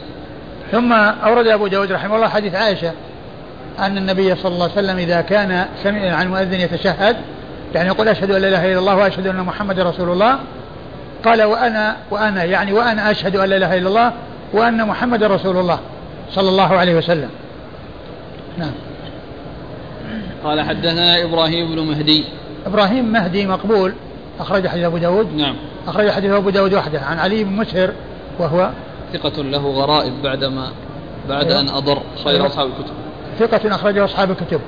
[0.72, 2.92] ثم أورد أبو داود رحمه الله حديث عائشة
[3.78, 7.16] أن النبي صلى الله عليه وسلم إذا كان سمع عن المؤذن يتشهد
[7.74, 10.38] يعني يقول أشهد أن لا إله إلا الله وأشهد أن محمد رسول الله
[11.26, 14.12] قال وأنا وأنا يعني وأنا أشهد أن لا إله إلا الله
[14.52, 15.78] وأن محمد رسول الله
[16.30, 17.30] صلى الله عليه وسلم.
[18.58, 18.72] نعم.
[20.44, 22.24] قال حدثنا إبراهيم بن مهدي.
[22.66, 23.92] إبراهيم مهدي مقبول
[24.40, 25.34] أخرج حديث أبو داود.
[25.34, 25.56] نعم.
[25.88, 27.92] أخرج حديث أبو داود وحده عن علي بن مسهر
[28.38, 28.70] وهو
[29.12, 30.68] ثقة له غرائب بعدما
[31.28, 32.94] بعد أن أضر خير أصحاب الكتب.
[33.38, 34.60] ثقة أخرجه أصحاب الكتب.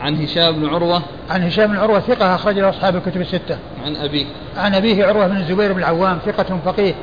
[0.00, 1.02] عن هشام بن عروة.
[1.30, 3.58] عن هشام بن عروة ثقة أخرج له أصحاب الكتب الستة.
[3.84, 4.26] عن أبيه.
[4.56, 6.94] عن أبيه عروة بن الزبير بن العوام ثقة فقيه.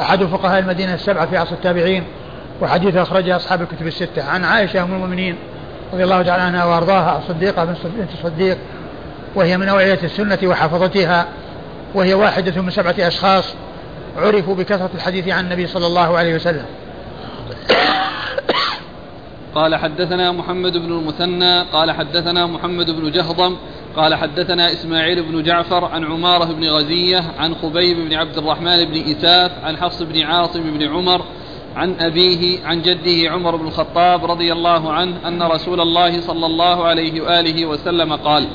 [0.00, 2.04] أحد فقهاء المدينة السبعة في عصر التابعين
[2.60, 4.24] وحديثه أخرجه أصحاب الكتب الستة.
[4.24, 5.36] عن عائشة أم المؤمنين
[5.92, 8.58] رضي الله تعالى عنها وأرضاها الصديقة بنت الصديق
[9.34, 11.26] وهي من أوعية السنة وحفظتها
[11.94, 13.54] وهي واحدة من سبعة أشخاص
[14.16, 16.64] عرفوا بكثرة الحديث عن النبي صلى الله عليه وسلم.
[19.58, 23.56] قال حدثنا محمد بن المثنى قال حدثنا محمد بن جهضم
[23.96, 29.10] قال حدثنا إسماعيل بن جعفر عن عمارة بن غزية عن خبيب بن عبد الرحمن بن
[29.10, 31.24] إساف عن حفص بن عاصم بن عمر
[31.76, 36.84] عن أبيه عن جده عمر بن الخطاب رضي الله عنه أن رسول الله صلى الله
[36.84, 38.48] عليه وآله وسلم قال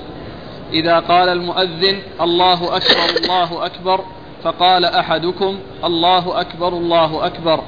[0.74, 3.99] إذا قال المؤذن الله أكبر الله أكبر
[4.43, 7.64] فقال أحدكم الله أكبر الله أكبر.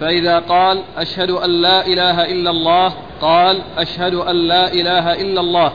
[0.00, 5.72] فإذا قال أشهد أن لا إله إلا الله قال أشهد أن لا إله إلا الله.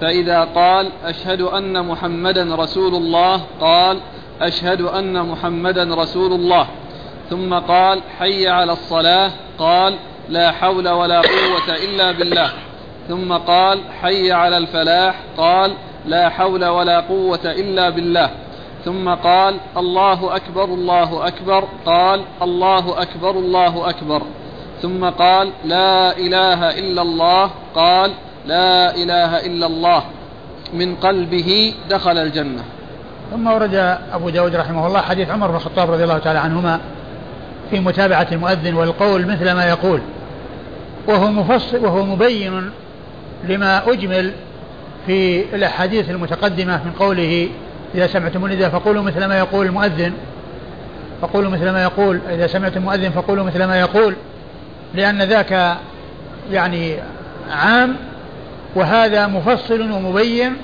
[0.00, 3.98] فإذا قال أشهد أن محمدا رسول الله قال
[4.40, 6.66] أشهد أن محمدا رسول الله.
[7.30, 9.94] ثم قال حي على الصلاة قال
[10.28, 12.50] لا حول ولا قوة إلا بالله.
[13.08, 15.72] ثم قال حي على الفلاح قال
[16.06, 18.30] لا حول ولا قوة إلا بالله.
[18.84, 21.64] ثم قال الله أكبر الله أكبر.
[21.86, 24.22] قال الله أكبر الله أكبر.
[24.82, 27.50] ثم قال لا إله إلا الله.
[27.74, 28.10] قال
[28.46, 30.02] لا إله إلا الله.
[30.74, 32.62] من قلبه دخل الجنة.
[33.30, 36.80] ثم ورد أبو داود رحمه الله حديث عمر بن الخطاب رضي الله تعالى عنهما
[37.70, 40.00] في متابعة المؤذن والقول مثل ما يقول.
[41.08, 42.70] وهو مفصل وهو مبين
[43.44, 44.32] لما أجمل
[45.06, 47.48] في الأحاديث المتقدمة من قوله
[47.94, 50.12] إذا سمعتم النداء فقولوا مثل ما يقول المؤذن.
[51.22, 52.20] فقولوا مثل ما يقول.
[52.30, 54.14] إذا سمعتم المؤذن فقولوا مثل ما يقول.
[54.94, 55.76] لأن ذاك
[56.52, 56.96] يعني
[57.50, 57.96] عام
[58.74, 60.56] وهذا مفصل ومبين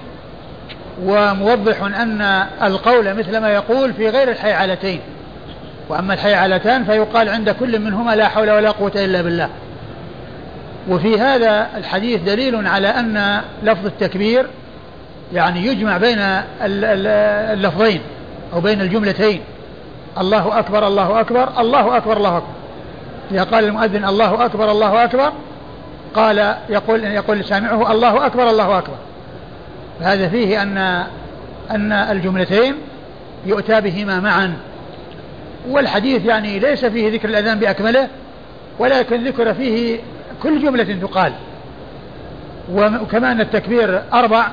[1.05, 2.23] وموضح أن
[2.63, 5.01] القول مثل ما يقول في غير الحيعلتين.
[5.89, 9.49] وأما الحيعلتان فيقال عند كل منهما لا حول ولا قوة إلا بالله.
[10.89, 14.47] وفي هذا الحديث دليل على أن لفظ التكبير
[15.33, 16.19] يعني يجمع بين
[16.61, 18.01] اللفظين
[18.53, 19.41] أو بين الجملتين.
[20.19, 22.53] الله أكبر الله أكبر الله أكبر الله أكبر.
[23.31, 25.33] إذا قال المؤذن الله أكبر الله أكبر
[26.15, 28.97] قال يقول يقول سامعه الله أكبر الله أكبر.
[30.01, 30.79] فهذا فيه أن
[31.71, 32.75] أن الجملتين
[33.47, 34.57] يؤتى بهما معا.
[35.69, 38.09] والحديث يعني ليس فيه ذكر الأذان بأكمله
[38.79, 39.99] ولكن ذكر فيه
[40.43, 41.33] كل جملة تقال.
[42.73, 44.47] وكما أن التكبير أربع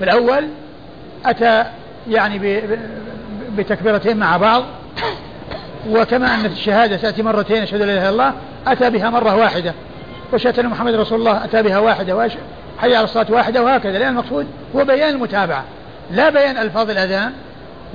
[0.00, 0.48] في الأول
[1.24, 1.64] أتى
[2.08, 2.62] يعني
[3.56, 4.64] بتكبيرتين مع بعض
[5.88, 8.32] وكما أن الشهادة تأتي مرتين أشهد لا إله إلا الله
[8.66, 9.74] أتى بها مرة واحدة.
[10.32, 12.28] وشهادة محمد رسول الله أتى بها واحدة
[12.78, 13.98] حي على الصلاة واحدة وهكذا.
[13.98, 14.46] لأن المقصود
[14.76, 15.64] هو بيان المتابعة
[16.10, 17.32] لا بيان ألفاظ الأذان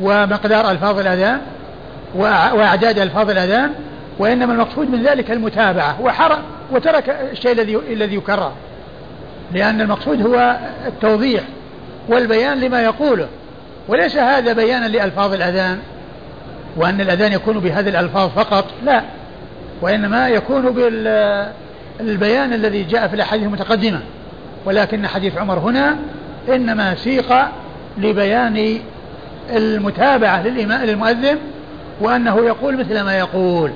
[0.01, 1.41] ومقدار ألفاظ الأذان
[2.15, 3.71] وأعداد ألفاظ الأذان
[4.19, 6.01] وإنما المقصود من ذلك المتابعة.
[6.01, 6.41] وحرق
[6.71, 8.51] وترك الشيء الذي الذي يكرر.
[9.51, 11.43] لأن المقصود هو التوضيح.
[12.07, 13.27] والبيان لما يقوله.
[13.87, 15.79] وليس هذا بيانا لألفاظ الأذان؟
[16.77, 19.01] وأن الأذان يكون بهذه الألفاظ فقط؟ لا.
[19.81, 20.61] وإنما يكون
[21.99, 23.99] بالبيان الذي جاء في الأحاديث المتقدمة.
[24.65, 25.95] ولكن حديث عمر هنا
[26.49, 27.33] إنما سيق
[27.97, 28.79] لبيان
[29.55, 31.37] المتابعة للمؤذن
[32.01, 33.71] وأنه يقول مثل ما يقول.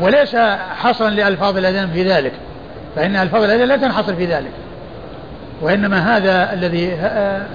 [0.00, 0.36] وليس
[0.76, 2.32] حصرا لألفاظ الأذان في ذلك.
[2.96, 4.50] فإن ألفاظ الأذان لا تنحصر في ذلك.
[5.62, 6.92] وإنما هذا الذي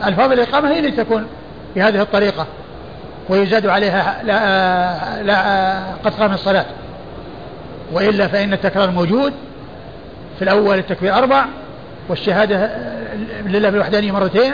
[0.07, 1.27] ألفاظ الإقامة هي التي تكون
[1.75, 2.47] بهذه الطريقة
[3.29, 6.65] ويزاد عليها لا, لا قد قام الصلاة.
[7.93, 9.33] وإلا فإن التكرار موجود
[10.37, 11.45] في الأول التكبير أربع
[12.09, 12.69] والشهادة
[13.45, 14.53] لله بالوحدانية مرتين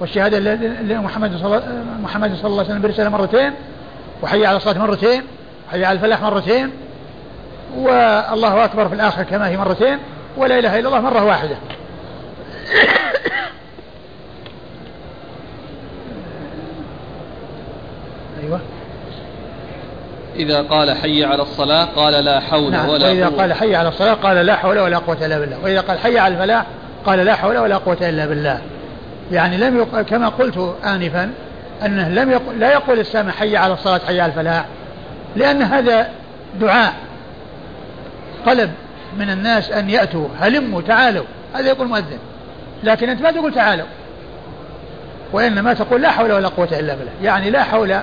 [0.00, 0.38] والشهادة
[0.82, 1.62] لمحمد صلى
[2.02, 3.52] محمد صلى الله عليه وسلم برسالة مرتين
[4.22, 5.22] وحي على الصلاة مرتين
[5.68, 6.70] وحي على الفلاح مرتين
[7.76, 9.98] والله أكبر في الآخر كما هي مرتين
[10.36, 11.56] ولا إله إلا الله مرة واحدة.
[18.42, 18.60] أيوة.
[20.36, 22.88] إذا قال حي على الصلاة قال لا حول نعم.
[22.88, 25.58] ولا وإذا قال حي على الصلاة قال لا حول ولا قوة إلا بالله.
[25.64, 26.66] وإذا قال حي على الفلاح
[27.06, 28.60] قال لا حول ولا قوة إلا بالله.
[29.32, 30.00] يعني لم يق...
[30.00, 31.30] كما قلت آنفا
[31.84, 32.42] أنه لم يق...
[32.58, 34.64] لا يقول السامع حي على الصلاة حي على الفلاح
[35.36, 36.10] لأن هذا
[36.60, 36.94] دعاء
[38.46, 38.70] طلب
[39.18, 41.24] من الناس أن يأتوا هلموا تعالوا.
[41.54, 42.18] هذا يقول مؤذن
[42.84, 43.86] لكن أنت ما تقول تعالوا.
[45.32, 47.12] وإنما تقول لا حول ولا قوة إلا بالله.
[47.22, 47.96] يعني لا حول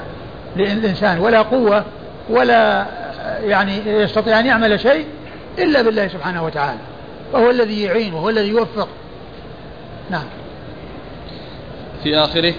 [0.56, 1.84] للإنسان ولا قوة
[2.30, 2.86] ولا
[3.44, 5.06] يعني يستطيع أن يعمل شيء
[5.60, 6.80] إلا بالله سبحانه وتعالى.
[7.34, 8.88] وهو الذي يعين وهو الذي يوفق.
[10.10, 10.26] نعم.
[12.04, 12.54] في آخره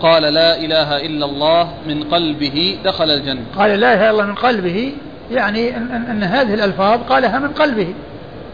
[0.00, 3.42] قال لا إله إلا الله من قلبه دخل الجنة.
[3.56, 4.92] قال لا إله إلا الله من قلبه
[5.30, 7.94] يعني أن, أن, هذه الألفاظ قالها من قلبه.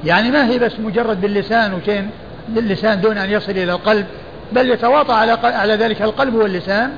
[0.04, 2.08] يعني ما هي بس مجرد باللسان وشيء
[2.48, 4.06] باللسان دون أن يصل إلى القلب
[4.52, 6.90] بل يتواطى على على ذلك القلب واللسان.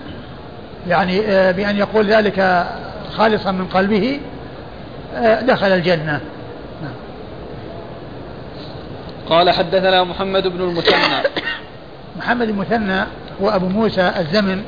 [0.88, 2.66] يعني آه، بأن يقول ذلك
[3.16, 4.20] خالصا من قلبه
[5.14, 6.20] آه، دخل الجنة.
[6.82, 6.92] نعم.
[9.28, 11.22] قال حدثنا محمد بن المثنى.
[12.18, 13.04] محمد المثنى
[13.40, 14.62] وأبو موسى الزمن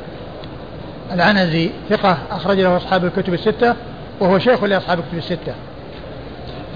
[1.12, 3.74] العنزي ثقة أخرج له أصحاب الكتب الستة
[4.20, 5.54] وهو شيخ لأصحاب الكتب الستة.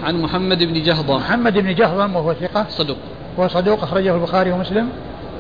[0.04, 1.16] عن محمد بن جهضم.
[1.16, 2.66] محمد بن جهضم وهو ثقة.
[2.68, 2.98] صدوق
[3.36, 4.88] وهو صدوق أخرجه البخاري ومسلم.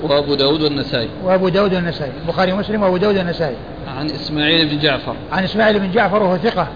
[0.02, 1.08] وأبو داود والنسائي.
[1.24, 2.12] وأبو داود والنسائي.
[2.22, 3.56] البخاري ومسلم وأبو داود والنسائي.
[3.98, 5.14] عن إسماعيل بن جعفر.
[5.32, 6.66] عن إسماعيل بن جعفر وهو ثقة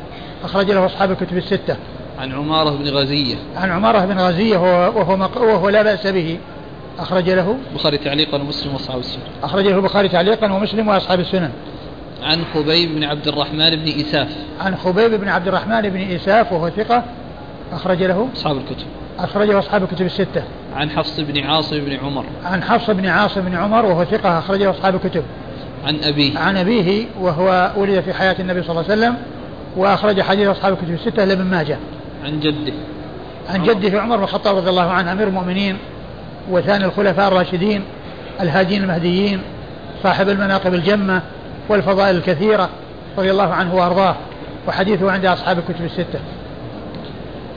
[0.44, 1.76] أخرج له أصحاب الكتب الستة.
[2.18, 3.36] عن عمارة بن غزية.
[3.56, 6.38] عن عمارة بن غزية وهو, وهو, وهو لا بأس به
[6.98, 7.56] أخرج له.
[7.72, 9.22] البخاري تعليقا ومسلم وأصحاب السنن.
[9.42, 11.50] أخرج له البخاري تعليقا ومسلم وأصحاب السنن.
[12.22, 14.28] عن خبيب بن عبد الرحمن بن إساف.
[14.60, 17.04] عن خبيب بن عبد الرحمن بن إساف وهو ثقة
[17.72, 18.28] أخرج له.
[18.36, 18.86] أصحاب الكتب.
[19.18, 20.42] أخرجه أصحاب الكتب الستة.
[20.76, 22.24] عن حفص بن عاصم بن عمر.
[22.44, 25.22] عن حفص بن عاصم بن عمر وهو ثقة أخرجه أصحاب الكتب.
[25.84, 26.38] عن أبيه.
[26.38, 29.16] عن أبيه وهو ولد في حياة النبي صلى الله عليه وسلم
[29.76, 31.78] وأخرج حديث أصحاب الكتب الستة لابن ماجه.
[32.24, 32.72] عن جده.
[33.48, 35.76] عن جده عمر بن الخطاب رضي الله عنه أمير المؤمنين
[36.50, 37.82] وثاني الخلفاء الراشدين
[38.40, 39.40] الهادين المهديين
[40.02, 41.22] صاحب المناقب الجمة
[41.68, 42.68] والفضائل الكثيرة
[43.18, 44.16] رضي الله عنه وأرضاه
[44.68, 46.20] وحديثه عند أصحاب الكتب الستة.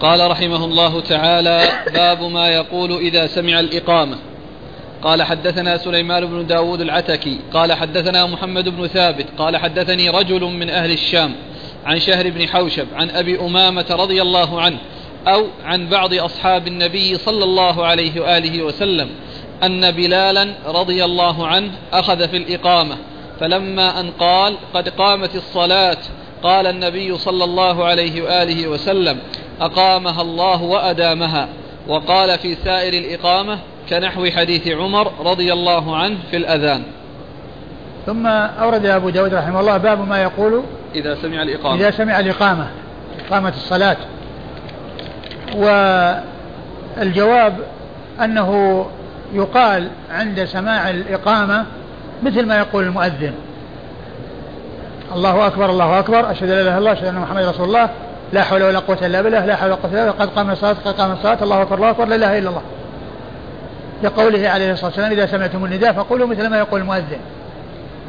[0.02, 1.62] قال رحمه الله تعالى
[1.93, 4.18] باب ما يقول إذا سمع الإقامة.
[5.04, 7.39] قال حدثنا سليمان بن داود العتكي.
[7.54, 9.26] قال حدثنا محمد بن ثابت.
[9.38, 11.36] قال حدثني رجل من أهل الشام
[11.86, 14.78] عن شهر بن حوشب عن أبي أمامة رضي الله عنه
[15.28, 19.10] أو عن بعض أصحاب النبي صلى الله عليه وآله وسلم
[19.64, 22.97] أن بلالا رضي الله عنه أخذ في الإقامة
[23.39, 25.97] فلما أن قال قد قامت الصلاة
[26.43, 29.17] قال النبي صلى الله عليه وآله وسلم
[29.61, 31.47] أقامها الله وأدامها.
[31.87, 33.59] وقال في سائر الإقامة
[33.89, 36.83] كنحو حديث عمر رضي الله عنه في الأذان.
[38.05, 40.63] ثم أورد أبو داود رحمه الله باب ما يقول
[40.95, 41.75] إذا سمع الإقامة.
[41.75, 42.67] إذا سمع الإقامة
[43.27, 43.97] إقامة الصلاة.
[46.97, 47.57] والجواب
[48.23, 48.85] أنه
[49.33, 51.65] يقال عند سماع الإقامة
[52.23, 53.33] مثل ما يقول المؤذن.
[55.16, 56.32] الله أكبر الله أكبر.
[56.32, 57.89] أشهد أن لا إله إلا الله أشهد أن محمد رسول الله.
[58.34, 60.26] لا حول ولا قوة إلا بالله لا حول ولا قوة إلا بالله.
[60.26, 61.38] قد قام الصلاة قد قام الصلاة.
[61.41, 62.62] الله أكبر الله أكبر لا إله إلا الله.
[64.03, 67.20] لقوله عليه الصلاة والسلام إذا سمعتم النداء فقولوا مثل ما يقول المؤذن.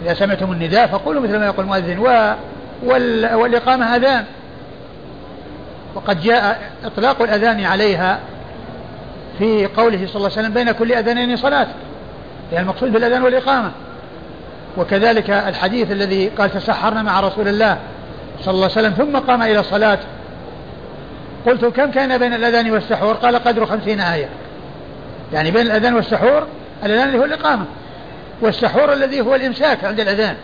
[0.05, 1.99] إذا سمعتم النداء فقولوا مثل ما يقول المؤذن.
[1.99, 2.35] و
[2.83, 3.35] وال...
[3.35, 4.25] والإقامة أذان.
[5.95, 8.19] وقد جاء إطلاق الأذان عليها
[9.39, 11.67] في قوله صلى الله عليه وسلم بين كل أذانين صلاة.
[12.53, 13.71] يعني المقصود بالأذان والإقامة.
[14.77, 17.79] وكذلك الحديث الذي قال تسحرنا مع رسول الله
[18.41, 19.99] صلى الله عليه وسلم ثم قام إلى الصلاة.
[21.47, 24.29] قلت كم كان بين الأذان والسحور؟ قال قدر خمسين آية.
[25.33, 26.47] يعني بين الأذان والسحور
[26.85, 27.65] الأذان اللي هو الإقامة
[28.41, 30.37] والسحور الذي هو الإمساك عند الأذان.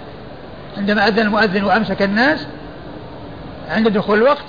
[0.77, 2.47] عندما أذن المؤذن وأمسك الناس
[3.71, 4.47] عند دخول الوقت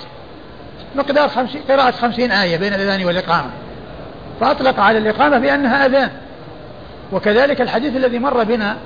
[0.96, 3.50] مقدار خمسين قراءة خمسين آية بين الأذان والإقامة.
[4.40, 6.10] فأطلق على الإقامة بأنها أذان.
[7.12, 8.76] وكذلك الحديث الذي مر بنا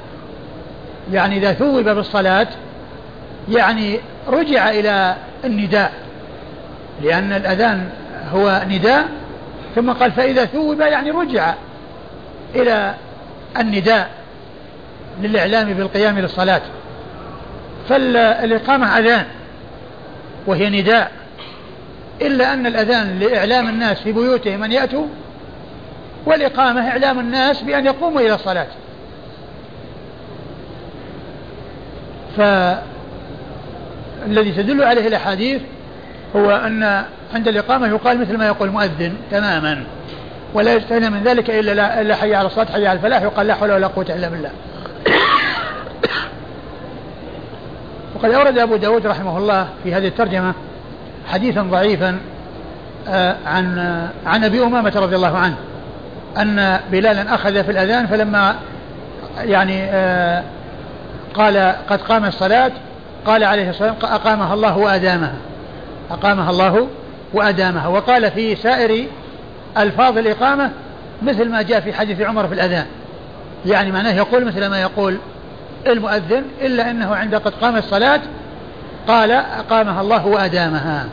[1.12, 2.46] يعني إذا ثوب بالصلاة
[3.48, 5.92] يعني رجع إلى النداء
[7.03, 7.88] لأن الأذان
[8.32, 9.09] هو نداء
[9.74, 11.55] ثم قال فإذا ثوب يعني رجع
[12.55, 12.94] إلى
[13.59, 14.11] النداء
[15.20, 16.62] للإعلام بالقيام للصلاة.
[17.88, 19.24] فالإقامة أذان
[20.46, 21.11] وهي نداء
[22.22, 25.07] إلا أن الأذان لإعلام الناس في بيوتهم أن يأتوا
[26.26, 28.66] والإقامة إعلام الناس بأن يقوموا إلى الصلاة.
[32.37, 32.83] فالذي
[34.53, 35.62] تدل عليه الأحاديث
[36.37, 37.05] هو أن
[37.35, 39.85] عند الإقامة يقال مثل ما يقول المؤذن تماما
[40.55, 43.72] ولا يستثنى من ذلك إلا إلا حي على الصلاة حي على الفلاح يقال لا حول
[43.72, 44.51] ولا قوة إلا بالله.
[48.14, 50.55] وقد أورد أبو داود رحمه الله في هذه الترجمة
[51.28, 52.18] حديثا ضعيفا
[53.09, 53.78] آه، عن
[54.26, 55.57] عن أبي أمامة رضي الله عنه
[56.39, 58.57] أن بلالا أخذ في الأذان فلما
[59.39, 60.43] يعني آه،
[61.35, 62.72] قال قد قام الصلاة
[63.26, 65.35] قال عليه الصلاة والسلام أقامها الله وأدامها.
[66.11, 66.89] أقامها الله
[67.33, 67.89] وأدامها.
[67.89, 69.07] وقال في سائر
[69.78, 70.70] ألفاظ الإقامة
[71.22, 72.87] مثل ما جاء في حديث عمر في الأذان.
[73.66, 75.18] يعني معناه يقول مثل ما يقول
[75.87, 78.20] المؤذن إلا أنه عند قد قام الصلاة
[79.09, 81.07] قال أقامها الله وأدامها.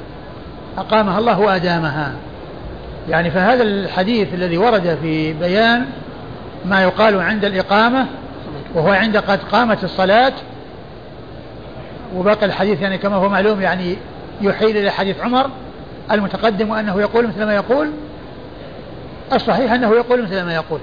[0.77, 2.13] أقامها الله وأدامها.
[3.09, 5.85] يعني فهذا الحديث الذي ورد في بيان
[6.65, 8.05] ما يقال عند الإقامة
[8.75, 10.33] وهو عند قد قامت الصلاة
[12.15, 13.95] وباقي الحديث يعني كما هو معلوم يعني
[14.41, 15.49] يحيل إلى حديث عمر
[16.11, 17.91] المتقدم وأنه يقول مثل ما يقول
[19.33, 20.79] الصحيح أنه يقول مثل ما يقول.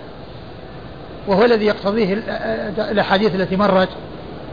[1.26, 2.22] وهو الذي يقتضيه
[2.78, 3.88] الأحاديث التي مرت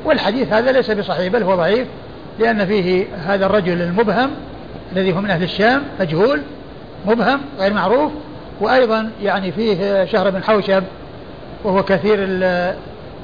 [0.05, 1.87] والحديث هذا ليس بصحيح بل هو ضعيف
[2.39, 4.29] لأن فيه هذا الرجل المبهم
[4.91, 6.41] الذي هو من أهل الشام مجهول
[7.05, 8.11] مبهم غير معروف
[8.61, 10.83] وأيضا يعني فيه شهر بن حوشب
[11.63, 12.17] وهو كثير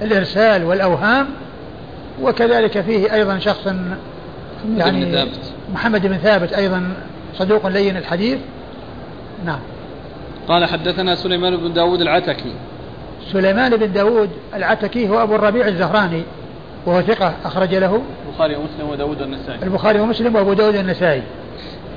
[0.02, 1.28] الإرسال والأوهام
[2.22, 3.66] وكذلك فيه أيضا شخص
[4.78, 5.40] يعني بن ثابت.
[5.74, 6.94] محمد بن ثابت أيضا
[7.36, 8.40] صدوق لين الحديث.
[9.46, 9.60] نعم.
[10.48, 12.54] قال حدثنا سليمان بن داود العتكي.
[13.32, 16.24] سليمان بن داود العتكي هو أبو الربيع الزهراني
[16.86, 21.24] وهو ثقة أخرج له البخاري ومسلم وداود النسائي البخاري ومسلم وأبو داود النسائي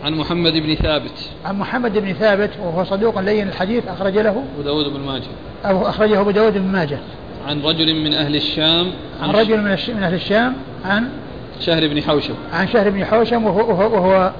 [0.04, 1.30] عن محمد بن ثابت.
[1.44, 5.30] عن محمد بن ثابت وهو صدوق لين الحديث أخرج له أبو داود بن ماجه.
[5.64, 6.98] أو أخرجه أبو داود بن ماجه.
[7.48, 11.08] عن رجل من أهل الشام عن, عن رجل من, من أهل الشام عن
[11.60, 14.32] شهر بن حوشم عن شهر بن حوشم وهو, وهو, وهو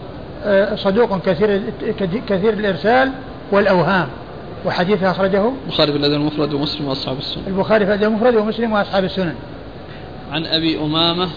[0.45, 1.63] آه، صدوق كثير
[2.29, 3.13] كثير الإرسال
[3.53, 4.09] والأوهام
[4.67, 7.43] وحديثه أخرجه البخاري في الأدب المفرد ومسلم وأصحاب السنن.
[7.47, 9.35] البخاري في الأدب المفرد ومسلم وأصحاب السنن.
[10.33, 11.29] عن أبي أمامة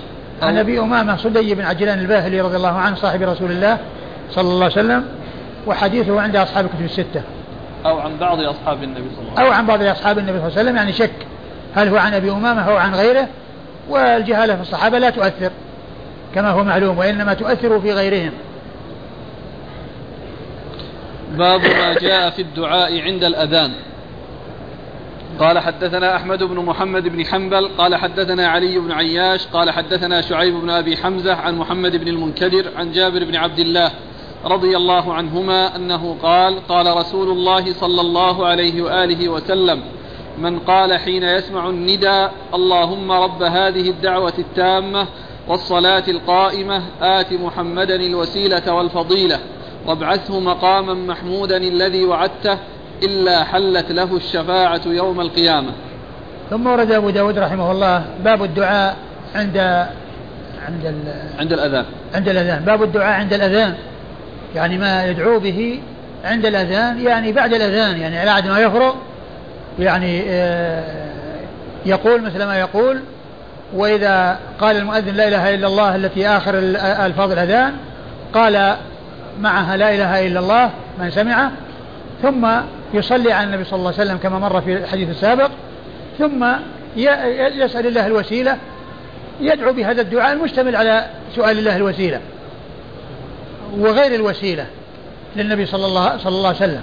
[0.42, 3.78] عن أبي أمامة صدي بن عجلان الباهلي رضي الله عنه صاحب رسول الله
[4.32, 5.06] صلى الله عليه وسلم
[5.68, 7.22] وحديثه عند أصحاب الكتب الستة.
[7.86, 9.46] أو عن بعض أصحاب النبي صلى الله عليه وسلم.
[9.46, 11.28] أو عن بعض أصحاب النبي صلى الله عليه وسلم يعني شك.
[11.76, 13.28] هل هو عن أبي أمامة؟ أو عن غيره.
[13.90, 15.52] والجهالة في الصحابة لا تؤثر
[16.36, 18.32] كما هو معلوم وإنما تؤثر في غيرهم.
[21.38, 23.72] باب ما جاء في الدعاء عند الأذان.
[25.40, 30.54] قال حدثنا أحمد بن محمد بن حنبل قال حدثنا علي بن عياش قال حدثنا شعيب
[30.54, 33.92] بن أبي حمزة عن محمد بن المنكدر عن جابر بن عبد الله
[34.46, 39.82] رضي الله عنهما أنه قال قال رسول الله صلى الله عليه وآله وسلم
[40.38, 45.08] من قال حين يسمع الندى اللهم رب هذه الدعوة التامة
[45.48, 49.40] والصلاة القائمة آت محمدا الوسيلة والفضيلة
[49.88, 52.58] وابعثه مقاما محمودا الذي وعدته
[53.04, 55.72] إلا حلت له الشفاعة يوم القيامة.
[56.50, 58.96] ثم ورد أبو داود رحمه الله باب الدعاء
[59.36, 59.58] عند
[60.68, 61.06] عند
[61.40, 61.86] عند الأذان.
[62.16, 62.64] عند الأذان.
[62.66, 63.76] باب الدعاء عند الأذان.
[64.56, 65.82] يعني ما يدعو به
[66.24, 68.96] عند الأذان يعني بعد الأذان يعني بعد ما يفرغ
[69.80, 70.84] يعني آه،
[71.86, 73.00] يقول مثل ما يقول
[73.74, 76.54] وإذا قال المؤذن لا إله إلا الله التي آخر
[77.06, 77.74] ألفاظ الأذان
[78.34, 78.76] قال
[79.40, 80.70] معها لا إله إلا الله
[81.00, 81.52] من سمعه
[82.22, 82.48] ثم
[82.94, 85.50] يصلي على النبي صلى الله عليه وسلم كما مر في الحديث السابق
[86.20, 86.46] ثم
[86.96, 88.58] يسأل الله الوسيلة
[89.42, 91.06] يدعو بهذا الدعاء المشتمل على
[91.36, 92.20] سؤال الله الوسيلة
[93.78, 94.66] وغير الوسيلة
[95.36, 96.82] للنبي صلى الله صلى الله عليه وسلم.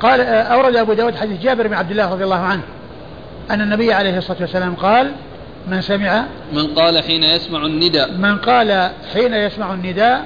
[0.00, 2.62] فقال أورد أبو داود حديث جابر بن عبد الله رضي الله عنه
[3.50, 5.12] أن النبي عليه الصلاة والسلام قال
[5.68, 8.12] من سمع؟ من قال حين يسمع النداء.
[8.12, 10.24] من قال حين يسمع النداء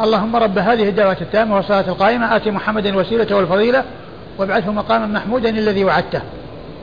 [0.00, 3.84] اللهم رب هذه الدعوة التامة والصلاة القائمة آتي محمدا الوسيلة والفضيلة
[4.38, 6.22] وابعثه مقاما محمودا الذي وعدته.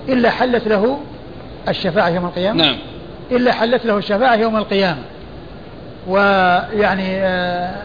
[0.10, 1.00] إلا حلت له
[1.68, 2.64] الشفاعة يوم القيامة.
[2.64, 2.78] نعم.
[3.32, 5.02] إلا حلت له الشفاعة يوم القيامة.
[6.08, 7.76] ويعني آه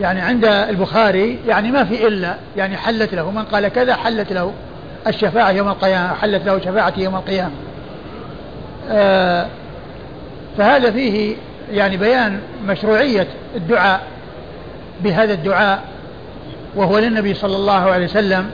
[0.00, 4.52] يعني عند البخاري يعني ما في إلا يعني حلت له من قال كذا حلت له
[5.06, 7.54] الشفاعة يوم القيامة حلت له شفاعة يوم القيامة.
[8.90, 9.46] آه
[10.58, 11.36] فهذا فيه
[11.72, 13.26] يعني بيان مشروعية
[13.56, 14.00] الدعاء
[15.00, 15.82] بهذا الدعاء
[16.76, 18.50] وهو للنبي صلى الله عليه وسلم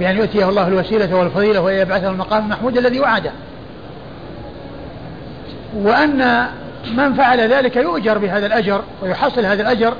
[0.00, 3.32] بأن يؤتيه الله الوسيلة والفضيلة ويبعثه المقام المحمود الذي وعده.
[5.74, 6.46] وأن
[6.94, 9.94] من فعل ذلك يؤجر بهذا الأجر ويحصل هذا الأجر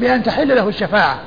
[0.00, 1.18] بأن تحل له الشفاعة.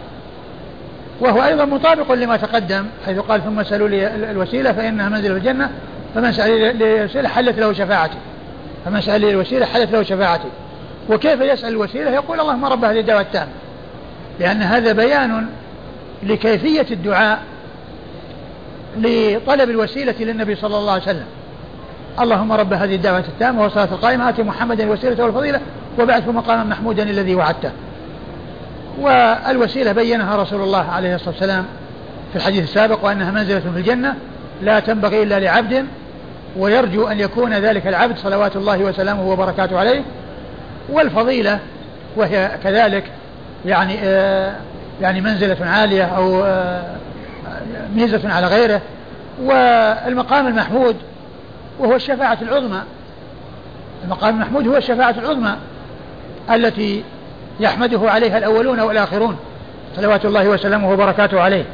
[1.19, 5.71] وهو أيضا مطابق لما تقدم حيث قال ثم سألوا لي الوسيلة فإنها منزل الجنة
[6.15, 8.17] فمن سأل لي الوسيلة حلت له شفاعتي.
[8.85, 10.47] فمن سأل لي الوسيلة حلت له شفاعتي.
[11.09, 13.51] وكيف يسأل الوسيلة؟ يقول اللهم رب هذه الدعوة التامة.
[14.39, 15.45] لأن هذا بيان
[16.23, 17.39] لكيفية الدعاء
[18.97, 21.25] لطلب الوسيلة للنبي صلى الله عليه وسلم.
[22.19, 25.59] اللهم رب هذه الدعوة التامة والصلاة القائمة آتي محمدا الوسيلة والفضيلة
[25.99, 27.71] وبعثه مقاما محمودا الذي وعدته.
[28.99, 31.65] والوسيلة بينها رسول الله عليه الصلاة والسلام
[32.31, 34.15] في الحديث السابق وأنها منزلة في الجنة
[34.61, 35.85] لا تنبغي إلا لعبد
[36.57, 40.01] ويرجو أن يكون ذلك العبد صلوات الله وسلامه وبركاته عليه.
[40.89, 41.59] والفضيلة
[42.15, 43.03] وهي كذلك
[43.65, 44.55] يعني آه
[45.01, 46.95] يعني منزلة عالية أو آه
[47.95, 48.81] ميزة على غيره.
[49.41, 50.95] والمقام المحمود
[51.79, 52.81] وهو الشفاعة العظمى.
[54.03, 55.55] المقام المحمود هو الشفاعة العظمى
[56.53, 57.03] التي
[57.59, 59.37] يحمده عليها الأولون والآخرون.
[59.95, 61.65] صلوات الله وسلامه وبركاته عليه.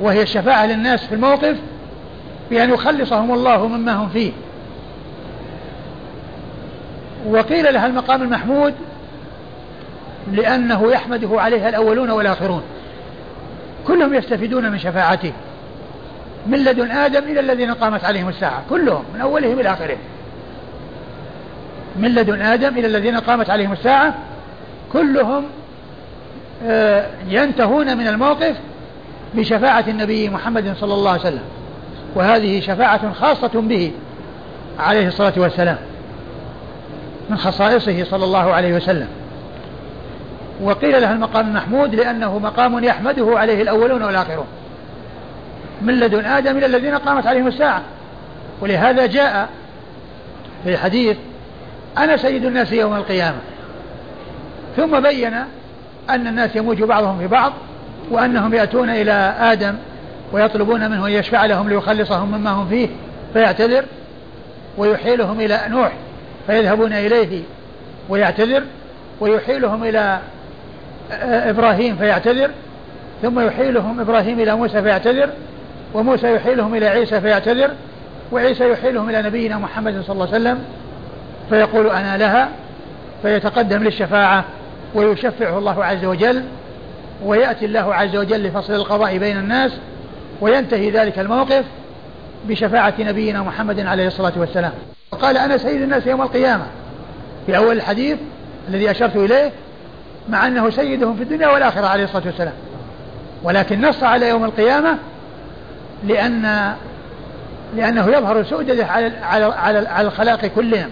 [0.00, 1.56] وهي الشفاعة للناس في الموقف
[2.50, 4.32] بأن يخلصهم الله مما هم فيه.
[7.26, 8.74] وقيل لها المقام المحمود
[10.32, 12.62] لأنه يحمده عليها الأولون والآخرون.
[13.86, 15.32] كلهم يستفيدون من شفاعته.
[16.46, 18.62] من لدن آدم إلى الذين قامت عليهم الساعة.
[18.70, 19.98] كلهم من أولهم إلى آخرهم.
[21.96, 24.14] من لدن آدم إلى الذين قامت عليهم الساعة
[24.92, 25.44] كلهم
[26.64, 28.56] آه، ينتهون من الموقف
[29.34, 31.42] بشفاعة النبي محمد صلى الله عليه وسلم.
[32.14, 33.92] وهذه شفاعة خاصة به
[34.78, 35.78] عليه الصلاة والسلام
[37.30, 39.08] من خصائصه صلى الله عليه وسلم.
[40.62, 44.46] وقيل له المقام المحمود لأنه مقام يحمده عليه الأولون والآخرون.
[45.82, 47.82] من لدن آدم إلى الذين قامت عليهم الساعة.
[48.60, 49.48] ولهذا جاء
[50.64, 51.16] في الحديث
[51.98, 53.38] أنا سيد الناس يوم القيامة.
[54.76, 55.34] ثم بين
[56.10, 57.52] أن الناس يموج بعضهم في بعض
[58.10, 59.74] وأنهم يأتون إلى آدم
[60.32, 62.88] ويطلبون منه أن يشفع لهم ليخلصهم مما هم فيه
[63.32, 63.84] فيعتذر
[64.78, 65.92] ويحيلهم إلى نوح
[66.46, 67.42] فيذهبون إليه
[68.08, 68.62] ويعتذر
[69.20, 70.18] ويحيلهم إلى
[71.22, 72.50] إبراهيم فيعتذر
[73.22, 75.30] ثم يحيلهم إبراهيم إلى موسى فيعتذر
[75.94, 77.70] وموسى يحيلهم إلى عيسى فيعتذر
[78.32, 80.64] وعيسى يحيلهم إلى نبينا محمد صلى الله عليه وسلم
[81.50, 82.48] فيقول أنا لها
[83.22, 84.44] فيتقدم للشفاعة.
[84.94, 86.44] ويشفعه الله عز وجل
[87.24, 89.72] ويأتي الله عز وجل لفصل القضاء بين الناس
[90.40, 91.64] وينتهي ذلك الموقف
[92.48, 94.72] بشفاعة نبينا محمد عليه الصلاة والسلام.
[95.12, 96.66] وقال أنا سيد الناس يوم القيامة
[97.46, 98.18] في أول الحديث
[98.68, 99.52] الذي أشرت إليه
[100.28, 102.54] مع أنه سيدهم في الدنيا والآخرة عليه الصلاة والسلام.
[103.42, 104.98] ولكن نص على يوم القيامة
[106.04, 106.74] لأن
[107.76, 110.90] لأنه يظهر سؤدده على على على, الخلاق كلهم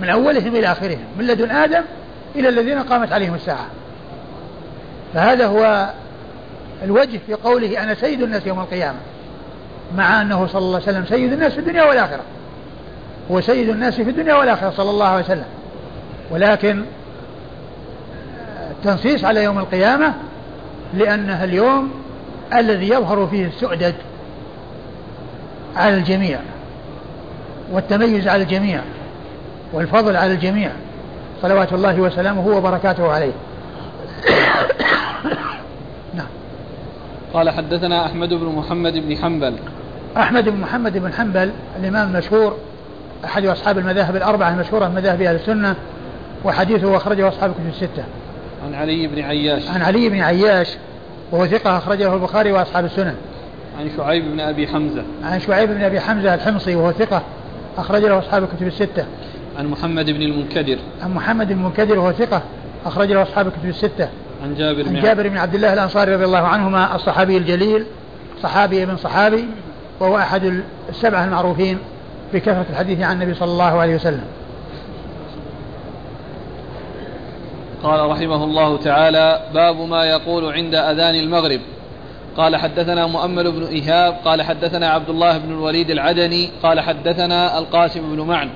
[0.00, 1.04] من أولهم إلى آخرهم.
[1.18, 1.82] من لدن آدم
[2.36, 3.66] إلى الذين قامت عليهم الساعة.
[5.14, 5.90] فهذا هو
[6.84, 8.98] الوجه في قوله أنا سيد الناس يوم القيامة
[9.96, 12.22] مع أنه صلى الله عليه وسلم سيد الناس في الدنيا والآخرة.
[13.30, 15.44] هو سيد الناس في الدنيا والآخرة صلى الله عليه وسلم.
[16.30, 16.84] ولكن
[18.70, 20.14] التنصيص على يوم القيامة
[20.94, 21.90] لأنها اليوم
[22.54, 23.94] الذي يظهر فيه السؤدد
[25.76, 26.40] على الجميع
[27.72, 28.80] والتميز على الجميع
[29.72, 30.70] والفضل على الجميع.
[31.42, 33.32] صلوات الله وسلامه وبركاته عليه
[36.14, 36.26] نعم
[37.34, 39.54] قال حدثنا أحمد بن محمد بن حنبل
[40.16, 41.50] أحمد بن محمد بن حنبل
[41.80, 42.56] الإمام المشهور
[43.24, 45.74] أحد أصحاب المذاهب الأربعة المشهورة من مذاهب أهل السنة
[46.44, 48.04] وحديثه أخرجه أصحاب الكتب الستة.
[48.66, 49.68] عن علي بن عياش.
[49.68, 50.68] عن علي بن عياش
[51.32, 53.14] وهو ثقة أخرجه البخاري وأصحاب السنن.
[53.80, 55.02] عن شعيب بن أبي حمزة.
[55.24, 57.22] عن شعيب بن أبي حمزة الحمصي وهو ثقة
[57.78, 59.04] أخرج له أصحاب الكتب الستة.
[59.60, 60.78] عن محمد بن المنكدر.
[61.02, 62.42] عن محمد بن المنكدر وهو ثقة
[62.86, 64.08] أخرج له أصحاب الكتب الستة.
[64.42, 67.84] عن جابر عن جابر بن عبد الله الأنصاري رضي الله عنهما الصحابي الجليل
[68.42, 69.44] صحابي ابن صحابي
[70.00, 71.78] وهو أحد السبعة المعروفين
[72.34, 74.24] بكثرة الحديث عن النبي صلى الله عليه وسلم
[77.82, 81.60] قال رحمه الله تعالى باب ما يقول عند أذان المغرب
[82.36, 88.16] قال حدثنا مؤمل بن إيهاب قال حدثنا عبد الله بن الوليد العدني قال حدثنا القاسم
[88.16, 88.48] بن معن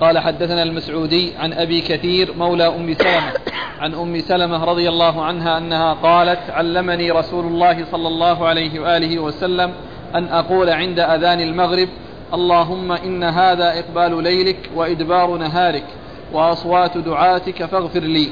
[0.00, 3.32] قال حدثنا المسعودي عن أبي كثير مولى أم سلمة
[3.80, 9.18] عن أم سلمة رضي الله عنها أنها قالت علمني رسول الله صلى الله عليه وآله
[9.18, 9.72] وسلم
[10.14, 11.88] أن أقول عند أذان المغرب
[12.34, 15.84] اللهم إن هذا إقبال ليلك وإدبار نهارك
[16.32, 18.28] وأصوات دعاتك فاغفر لي.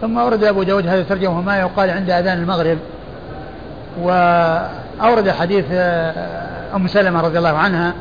[0.00, 2.78] ثم أورد أبو داود هذا الترجمة ما يقال عند أذان المغرب.
[4.02, 7.94] وأورد حديث آه، أم سلمة رضي الله عنها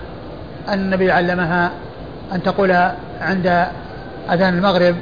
[0.68, 1.72] أن النبي علمها
[2.34, 2.72] أن تقول
[3.22, 3.66] عند
[4.32, 4.96] أذان المغرب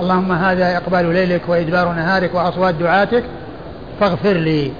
[0.00, 3.24] اللهم هذا إقبال ليلك وإدبار نهارك وأصوات دعاتك
[4.00, 4.72] فاغفر لي.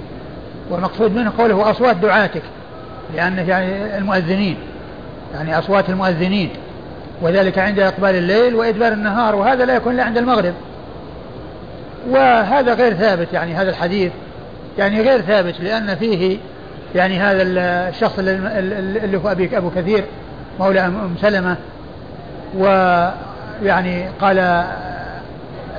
[0.69, 2.41] والمقصود منه قوله أصوات دعاتك
[3.15, 4.57] لأن يعني المؤذنين
[5.33, 6.49] يعني أصوات المؤذنين.
[7.21, 10.53] وذلك عند إقبال الليل وإدبار النهار وهذا لا يكون إلا عند المغرب.
[12.09, 14.11] وهذا غير ثابت يعني هذا الحديث
[14.77, 16.37] يعني غير ثابت لأن فيه
[16.95, 17.43] يعني هذا
[17.89, 20.03] الشخص اللي هو أبي أبو كثير
[20.59, 21.55] مولى أم سلمة
[22.55, 24.37] ويعني قال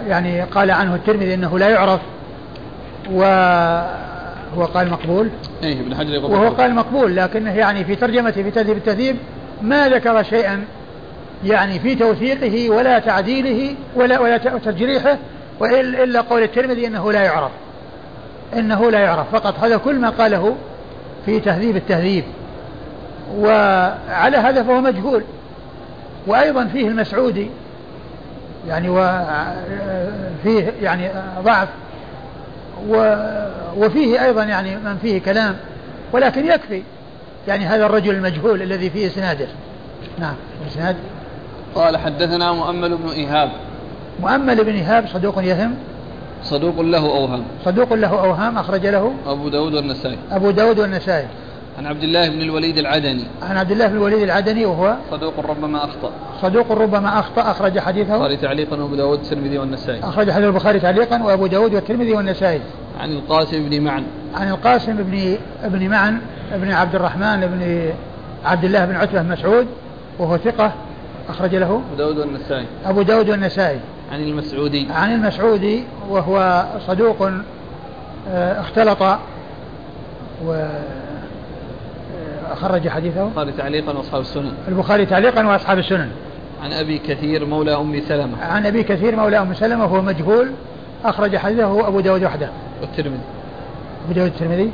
[0.09, 2.01] يعني قال عنه الترمذي إنه لا يعرف
[3.11, 5.31] وهو قال مقبول.
[5.63, 9.17] إيه ابن حجر وهو قال مقبول لكنه يعني في ترجمته في تهذيب التهذيب
[9.63, 10.65] ما ذكر شيئا
[11.45, 15.19] يعني في توثيقه ولا تعديله ولا ولا تجريحه
[16.03, 17.51] إلا قول الترمذي إنه لا يعرف
[18.57, 19.31] إنه لا يعرف.
[19.33, 20.57] فقط هذا كل ما قاله
[21.27, 22.25] في تهذيب التهذيب.
[23.39, 25.23] وعلى هذا فهو مجهول.
[26.29, 27.51] وأيضا فيه المسعودي
[28.69, 31.11] يعني وفيه يعني
[31.45, 31.69] ضعف
[33.77, 35.57] وفيه أيضا يعني من فيه كلام
[36.13, 36.83] ولكن يكفي
[37.49, 39.47] يعني هذا الرجل المجهول الذي فيه إسناده.
[40.19, 40.35] نعم
[40.69, 40.97] إسناد.
[41.75, 43.51] قال حدثنا مؤمل بن إيهاب.
[44.21, 45.75] مؤمل بن إيهاب صدوق يهم؟
[46.45, 49.15] صدوق له أوهام صدوق له أوهام أخرج له.
[49.27, 50.19] أبو داود والنسائي.
[50.31, 51.27] أبو داود والنسائي.
[51.79, 53.25] عن عبد الله بن الوليد العدني.
[53.43, 56.11] عن عبد الله بن الوليد العدني وهو صدوق ربما أخطأ.
[56.43, 57.51] صدوق ربما أخطأ.
[57.51, 58.15] أخرج حديثه.
[58.15, 60.01] البخاري تعليقا وأبو داود والترمذي والنسائي.
[60.01, 62.61] أخرج حديث البخاري تعليقا وأبو داود والترمذي والنسائي.
[63.01, 64.05] عن القاسم بن معن.
[64.35, 66.21] عن القاسم بن ابن معن
[66.53, 67.93] ابن عبد الرحمن بن
[68.45, 69.67] عبد الله بن عتبة مسعود
[70.19, 70.73] وهو ثقة.
[71.29, 71.67] أخرج له.
[71.67, 72.67] أبو داود والنسائي.
[72.87, 73.81] أبو داود والنسائي.
[74.13, 74.89] عن المسعودي.
[74.91, 77.31] عن المسعودي وهو صدوق
[78.31, 79.03] آه، اختلط
[80.45, 80.69] و
[82.55, 84.53] خرج حديثه؟ البخاري تعليقا وأصحاب السنن.
[84.69, 86.11] البخاري تعليقا وأصحاب السنن.
[86.63, 88.43] عن أبي كثير مولى أم سلمة.
[88.43, 90.51] عن أبي كثير مولى أم سلمة وهو مجهول
[91.05, 92.49] أخرج حديثه أبو داود وحده.
[92.81, 93.21] والترمذي.
[94.05, 94.71] أبو داود الترمذي؟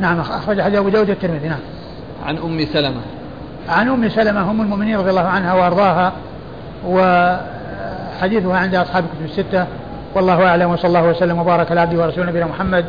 [0.00, 1.60] نعم أخرج حديث أبو داود الترمذي نعم.
[2.26, 3.00] عن أم سلمة.
[3.68, 6.12] عن أم سلمة أم المؤمنين رضي الله عنها وأرضاها
[6.86, 9.66] وحديثها عند أصحاب الكتب الستة.
[10.14, 12.84] والله أعلم وصلى الله وسلم وبارك على عبده ورسوله نبينا محمد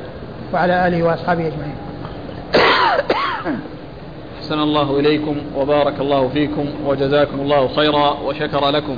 [0.53, 1.75] وعلى آله وأصحابه أجمعين.
[4.43, 8.97] أحسن الله إليكم وبارك الله فيكم وجزاكم الله خيرا وشكر لكم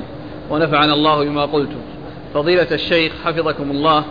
[0.49, 1.80] ونفعنا الله بما قلتم.
[2.34, 4.03] فضيلة الشيخ حفظكم الله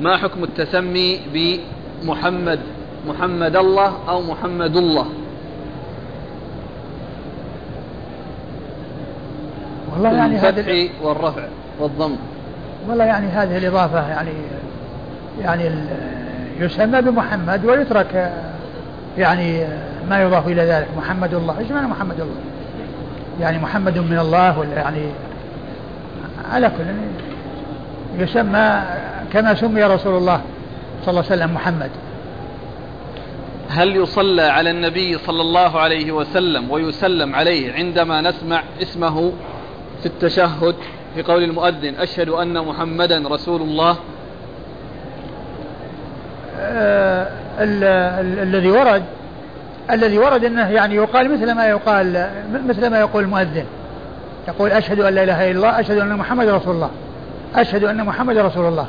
[0.00, 2.60] ما حكم التسمي بمحمد
[3.08, 5.06] محمد الله أو محمد الله؟
[9.92, 11.44] والله يعني هذا والرفع
[11.80, 12.16] والضم.
[12.88, 14.32] والله يعني هذه الإضافة يعني
[15.40, 15.70] يعني
[16.60, 18.32] يسمى بمحمد ويترك
[19.18, 19.66] يعني
[20.10, 20.88] ما يضاف إلى ذلك.
[20.96, 21.58] محمد الله.
[21.58, 22.40] إيش معنى محمد الله؟
[23.40, 25.02] يعني محمد من الله ولا يعني
[26.52, 26.84] على كل
[28.22, 28.82] يسمى
[29.32, 30.40] كما سمي رسول الله
[31.02, 31.90] صلى الله عليه وسلم محمد.
[33.70, 39.32] هل يصلى على النبي صلى الله عليه وسلم ويسلم عليه عندما نسمع اسمه
[40.00, 40.74] في التشهد؟
[41.14, 43.96] في قول المؤذن أشهد أن محمدا رسول الله.
[46.58, 47.26] آه
[48.42, 49.02] الذي ورد
[49.92, 52.30] الذي ورد أنه يعني يقال مثل ما يقال
[52.68, 53.64] مثل ما يقول المؤذن.
[54.48, 56.90] يقول أشهد أن لا إله إلا الله أشهد أن محمد رسول الله.
[57.54, 58.86] أشهد أن محمد رسول الله.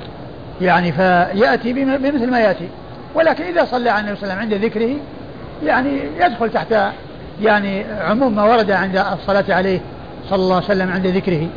[0.62, 2.70] يعني فيأتي بمثل ما يأتي.
[3.16, 4.96] ولكن إذا صلى على النبي صلى الله عليه وسلم عند ذكره
[5.64, 6.76] يعني يدخل تحت
[7.42, 9.80] يعني عموم ما ورد عند الصلاة عليه
[10.30, 11.48] صلى الله عليه وسلم عند ذكره.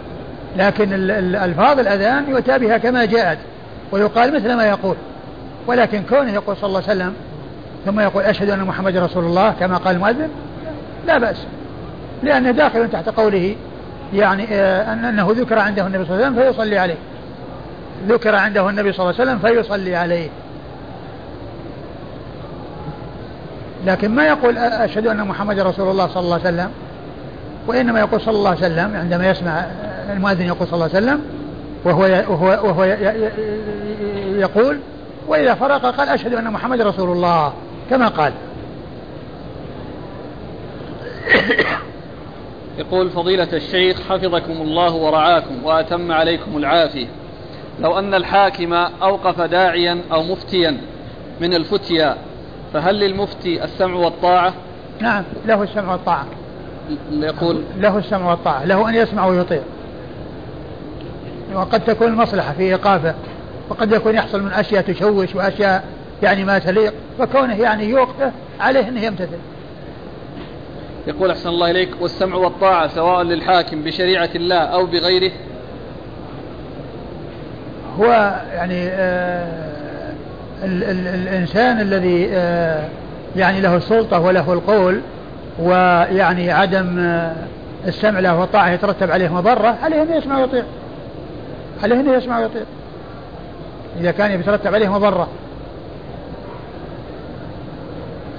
[0.57, 0.89] لكن
[1.35, 3.39] الفاظ الأذان يؤتى بها كما جاءت.
[3.93, 4.97] ويقال مثل ما يقول.
[5.67, 7.15] ولكن كونه يقول صلى الله عليه وسلم
[7.85, 10.29] ثم يقول أشهد أن محمد رسول الله كما قال المؤذن؟
[11.07, 11.37] لا بأس.
[12.23, 13.57] لأنه داخل تحت قوله
[14.15, 16.97] يعني آه أنه ذكر عنده النبي صلى الله عليه وسلم فيصلي عليه.
[18.09, 20.29] ذكر عنده النبي صلى الله عليه وسلم فيصلي عليه.
[23.87, 26.71] لكن ما يقول أشهد أن محمد رسول الله صلى الله عليه وسلم؟
[27.67, 29.65] وإنما يقول صلى الله عليه وسلم عندما يسمع
[30.13, 31.21] المؤذن يقول صلى الله عليه وسلم
[31.85, 32.85] وهو وهو وهو
[34.35, 34.79] يقول
[35.29, 37.53] وإذا فرق قال أشهد أن محمد رسول الله.
[37.91, 38.33] كما قال.
[42.79, 47.07] يقول فضيلة الشيخ حفظكم الله ورعاكم وأتم عليكم العافية.
[47.81, 50.77] لو أن الحاكم أوقف داعيا أو مفتيا
[51.41, 52.17] من الفتيا
[52.73, 54.55] فهل للمفتي السمع والطاعة؟
[55.01, 56.27] نعم له السمع والطاعة.
[57.13, 59.63] يقول له السمع والطاعة له أن يسمع ويطيع.
[61.55, 63.15] وقد تكون المصلحة في إيقافه
[63.69, 65.85] وقد يكون يحصل من أشياء تشوش وأشياء
[66.23, 69.39] يعني ما تليق فكونه يعني يوقفه عليه أنه يمتثل.
[71.07, 75.33] يقول أحسن الله إليك والسمع والطاعة سواء للحاكم بشريعة الله أو بغيره.
[78.01, 79.65] هو يعني آه
[80.65, 82.89] ال ال الإنسان الذي آه
[83.37, 85.01] يعني له السلطة وله القول
[85.59, 87.35] ويعني عدم آه
[87.87, 90.63] السمع له والطاعة يترتب عليه مضرة عليه أن يسمع ويطيع.
[91.83, 92.63] عليه أن يسمع ويطيع.
[94.01, 95.29] إذا كان يترتب عليه مضرة.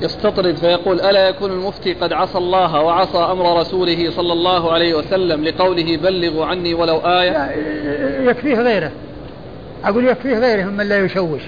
[0.01, 5.43] يستطرد فيقول ألا يكون المفتي قد عصى الله وعصى أمر رسوله صلى الله عليه وسلم
[5.43, 7.51] لقوله بلغوا عني ولو آية؟
[8.29, 8.91] يكفيه غيره.
[9.83, 11.41] أقول يكفيه غيره ممن لا يشوش.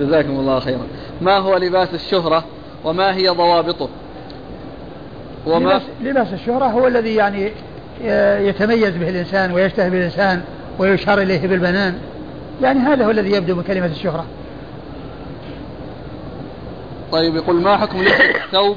[0.00, 0.86] جزاكم الله خيرا.
[1.20, 2.44] ما هو لباس الشهرة
[2.84, 3.88] وما هي ضوابطه؟
[5.46, 7.52] وما لباس, لباس الشهرة هو الذي يعني
[8.48, 10.42] يتميز به الإنسان ويشتهي به الإنسان
[10.78, 11.98] ويشار إليه بالبنان.
[12.62, 14.24] يعني هذا هو الذي يبدو من كلمة الشهرة.
[17.12, 18.76] طيب يقول ما حكم لبس الثوب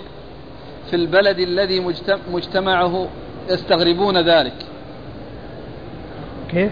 [0.90, 1.94] في البلد الذي
[2.32, 3.08] مجتمعه
[3.50, 4.54] يستغربون ذلك؟
[6.52, 6.72] كيف؟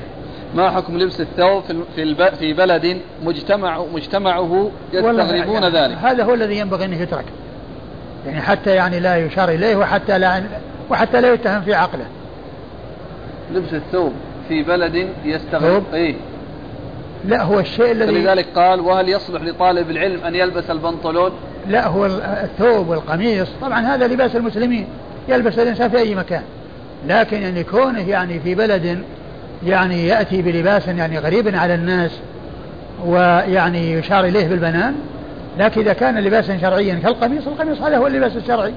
[0.55, 1.63] ما حكم لبس الثوب
[1.95, 7.25] في في بلد مجتمع مجتمعه يستغربون يعني ذلك؟ هذا هو الذي ينبغي أن يترك.
[8.25, 10.43] يعني حتى يعني لا يشار إليه وحتى لا
[10.89, 12.05] وحتى لا يتهم في عقله.
[13.53, 14.13] لبس الثوب
[14.47, 16.15] في بلد يستغرب إيه.
[17.25, 21.31] لا هو الشيء الذي لذلك قال وهل يصلح لطالب العلم أن يلبس البنطلون؟
[21.67, 22.05] لا هو
[22.43, 23.47] الثوب والقميص.
[23.61, 24.87] طبعا هذا لباس المسلمين
[25.29, 26.43] يلبس الإنسان في أي مكان.
[27.07, 29.03] لكن يعني كونه يعني في بلد
[29.65, 32.11] يعني يأتي بلباس يعني غريب على الناس
[33.05, 34.95] ويعني يشار إليه بالبنان
[35.59, 38.73] لكن إذا كان لباسا شرعيا كالقميص القميص هذا هو اللباس الشرعي.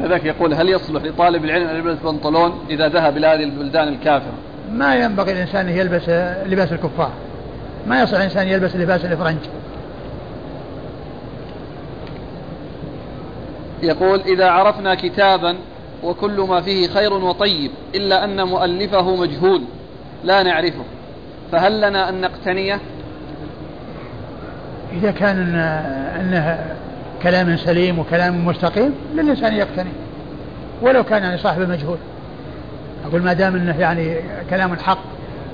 [0.00, 4.32] لذلك يقول هل يصلح لطالب العلم أن يلبس بنطلون إذا ذهب إلى هذه البلدان الكافرة؟
[4.72, 6.08] ما ينبغي الإنسان أن يلبس
[6.46, 7.10] لباس الكفار.
[7.86, 9.38] ما يصلح الإنسان يلبس لباس الإفرنج
[13.82, 15.56] يقول إذا عرفنا كتابا
[16.02, 19.62] وكل ما فيه خير وطيب إلا أن مؤلفه مجهول
[20.24, 20.84] لا نعرفه.
[21.52, 22.80] فهل لنا أن نقتنيه؟
[24.92, 25.54] إذا كان
[26.20, 26.74] أنه
[27.22, 29.92] كلام سليم وكلام مستقيم للإنسان يقتني.
[30.82, 31.98] ولو كان يعني صاحب مجهول.
[33.04, 34.16] أقول ما دام أنه يعني
[34.50, 34.98] كلام حق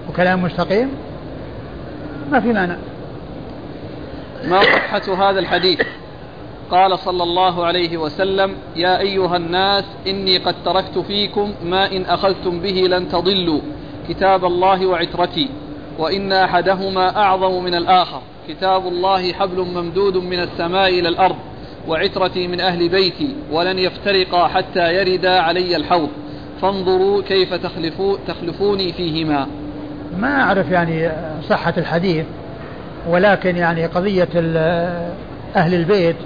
[0.09, 0.91] وكلام مستقيم
[2.33, 2.77] ما في مانع.
[4.49, 5.81] ما صحة هذا الحديث؟
[6.71, 12.61] قال صلى الله عليه وسلم يا أيها الناس إني قد تركت فيكم ما إن أخذتم
[12.61, 13.61] به لن تضلوا
[14.09, 15.49] كتاب الله وعترتي
[15.99, 21.37] وإن أحدهما أعظم من الآخر كتاب الله حبل ممدود من السماء إلى الأرض
[21.89, 26.09] وعترتي من أهل بيتي ولن يفترقا حتى يردا علي الحوض.
[26.63, 29.47] فانظروا كيف تخلفو تخلفوني فيهما.
[30.19, 31.11] ما أعرف يعني
[31.49, 32.25] صحة الحديث
[33.09, 34.29] ولكن يعني قضية
[35.57, 36.17] أهل البيت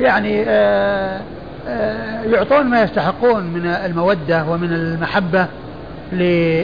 [0.00, 1.20] يعني آه،
[1.68, 5.46] آه، يعطون ما يستحقون من المودة ومن المحبة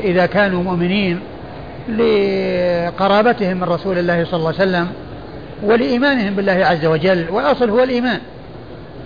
[0.05, 1.21] إذا كانوا مؤمنين
[1.89, 4.89] لقرابتهم من رسول الله صلى الله عليه وسلم
[5.63, 7.27] ولإيمانهم بالله عز وجل.
[7.31, 8.21] والأصل هو الإيمان.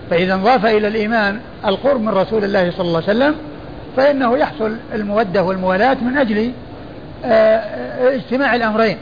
[0.09, 3.35] فإذا انضاف إلى الإيمان القرب من رسول الله صلى الله عليه وسلم
[3.97, 6.51] فإنه يحصل المودة والموالاة من أجل
[7.25, 8.97] آه، اجتماع الأمرين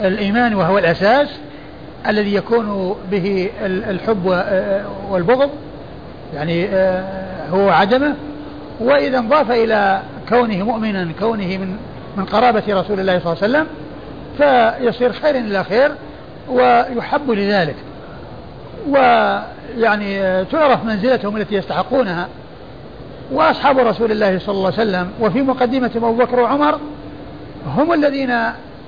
[0.00, 1.28] الإيمان وهو الأساس
[2.08, 5.50] الذي يكون به الحب آه، والبغض
[6.34, 8.14] يعني آه، هو عدمه.
[8.80, 11.76] وإذا انضاف إلى كونه مؤمنا كونه من
[12.16, 13.66] من قرابة رسول الله صلى الله عليه وسلم
[14.38, 15.92] فيصير خير إلى خير
[16.48, 17.76] ويحب لذلك.
[18.88, 22.28] ويعني تعرف منزلتهم التي يستحقونها.
[23.32, 26.78] وأصحاب رسول الله صلى الله عليه وسلم وفي مقدمة أبو بكر وعمر
[27.66, 28.34] هم الذين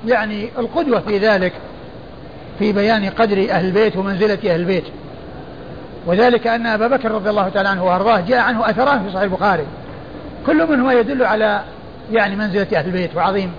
[0.06, 1.52] يعني القدوة في ذلك
[2.58, 4.84] في بيان قدر أهل البيت ومنزلة أهل البيت.
[6.06, 9.64] وذلك أن أبا بكر رضي الله تعالى عنه وأرضاه جاء عنه أثران في صحيح البخاري.
[10.46, 11.60] كل منهما يدل على
[12.12, 13.52] يعني منزلة أهل البيت وعظيم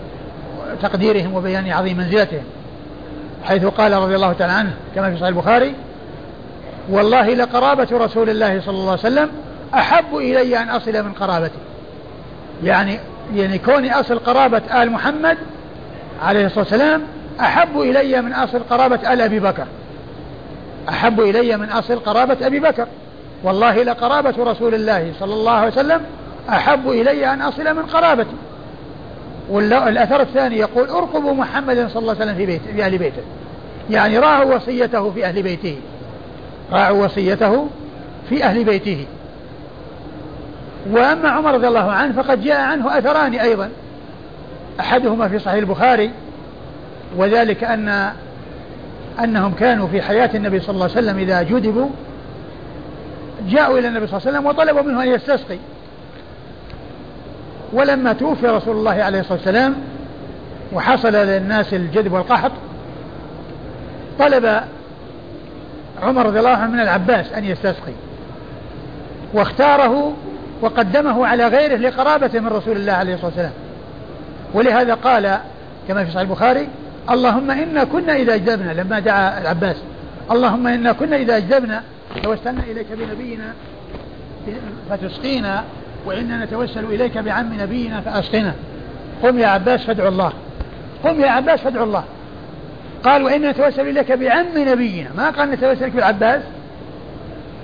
[0.81, 2.43] تقديرهم وبيان عظيم منزلتهم.
[3.43, 5.73] حيث قال رضي الله تعالى عنه كما في صحيح البخاري
[6.89, 9.29] والله لقرابة رسول الله صلى الله عليه وسلم
[9.73, 11.57] أحب إلي أن أصل من قرابتي
[12.63, 12.99] يعني
[13.35, 15.37] يعني كوني أصل قرابة آل محمد
[16.21, 17.01] عليه الصلاة والسلام
[17.39, 19.65] أحب إلي من أصل قرابة آل أبي بكر.
[20.89, 22.87] أحب إلي من أصل قرابة أبي بكر.
[23.43, 26.01] والله لقرابة رسول الله صلى الله عليه وسلم
[26.49, 28.35] أحب إلي أن أصل من قرابتي.
[29.49, 33.21] والأثر الثاني يقول ارقبوا محمدا صلى الله عليه وسلم في, بيت في أهل بيته.
[33.89, 35.77] يعني راعوا وصيته في أهل بيته.
[36.71, 37.67] راعوا وصيته
[38.29, 39.05] في أهل بيته.
[40.89, 43.69] وأما عمر رضي الله عنه فقد جاء عنه أثران أيضا.
[44.79, 46.11] أحدهما في صحيح البخاري
[47.17, 48.11] وذلك أن
[49.23, 51.89] أنهم كانوا في حياة النبي صلى الله عليه وسلم إذا جذبوا
[53.49, 55.57] جاءوا إلى النبي صلى الله عليه وسلم وطلبوا منه أن يستسقي.
[57.73, 59.75] ولما توفي رسول الله عليه الصلاة والسلام
[60.73, 62.51] وحصل للناس الجذب والقحط
[64.19, 64.61] طلب
[66.03, 67.93] عمر رضي الله عنه من العباس أن يستسقي.
[69.33, 70.13] واختاره
[70.61, 73.53] وقدمه على غيره لقرابته من رسول الله عليه الصلاة والسلام.
[74.53, 75.37] ولهذا قال
[75.87, 76.67] كما في صحيح البخاري
[77.11, 79.75] اللهم إنا كنا إذا أجدبنا لما دعا العباس
[80.31, 81.83] اللهم إنا كنا إذا أجدبنا
[82.23, 83.53] توسلنا إليك بنبينا
[84.89, 85.63] فتسقينا
[86.05, 88.53] وإنا نتوسل إليك بعم نبينا فأسقنا.
[89.23, 90.33] قم يا عباس فادعو الله.
[91.03, 92.03] قم يا عباس فادعو الله.
[93.03, 95.09] قال وإنا نتوسل إليك بعم نبينا.
[95.17, 96.41] ما قال نتوسل إليك بالعباس؟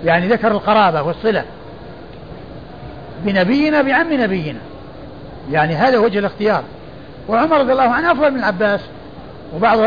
[0.05, 1.43] يعني ذكر القرابة والصلة.
[3.25, 4.59] بنبينا بعم نبينا.
[5.51, 6.63] يعني هذا وجه الاختيار.
[7.29, 8.81] وعمر رضي الله عنه أفضل من العباس
[9.55, 9.79] وبعض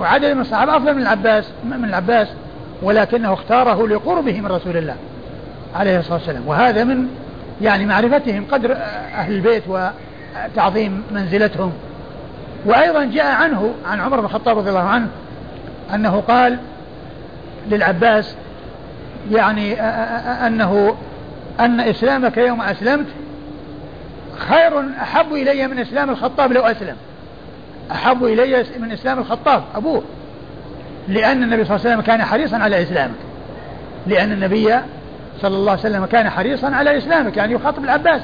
[0.00, 2.28] وعدد من الصحابة أفضل من العباس من العباس
[2.82, 4.96] ولكنه اختاره لقربه من رسول الله
[5.74, 6.42] عليه الصلاة والسلام.
[6.46, 7.08] وهذا من
[7.62, 8.72] يعني معرفتهم قدر
[9.14, 11.72] أهل البيت وتعظيم منزلتهم.
[12.66, 15.08] وأيضا جاء عنه عن عمر بن الخطاب رضي الله عنه
[15.94, 16.58] أنه قال
[17.70, 18.34] للعباس
[19.32, 19.80] يعني
[20.46, 20.96] أنه
[21.60, 23.06] أن إسلامك يوم أسلمت
[24.36, 26.96] خير أحب إلي من إسلام الخطاب لو أسلم.
[27.92, 30.02] أحب إلي من إسلام الخطاب أبوه
[31.08, 33.14] لأن النبي صلى الله عليه وسلم كان حريصا على إسلامك.
[34.06, 34.74] لأن النبي
[35.42, 38.20] صلى الله عليه وسلم كان حريصا على إسلامك يعني يخاطب العباس.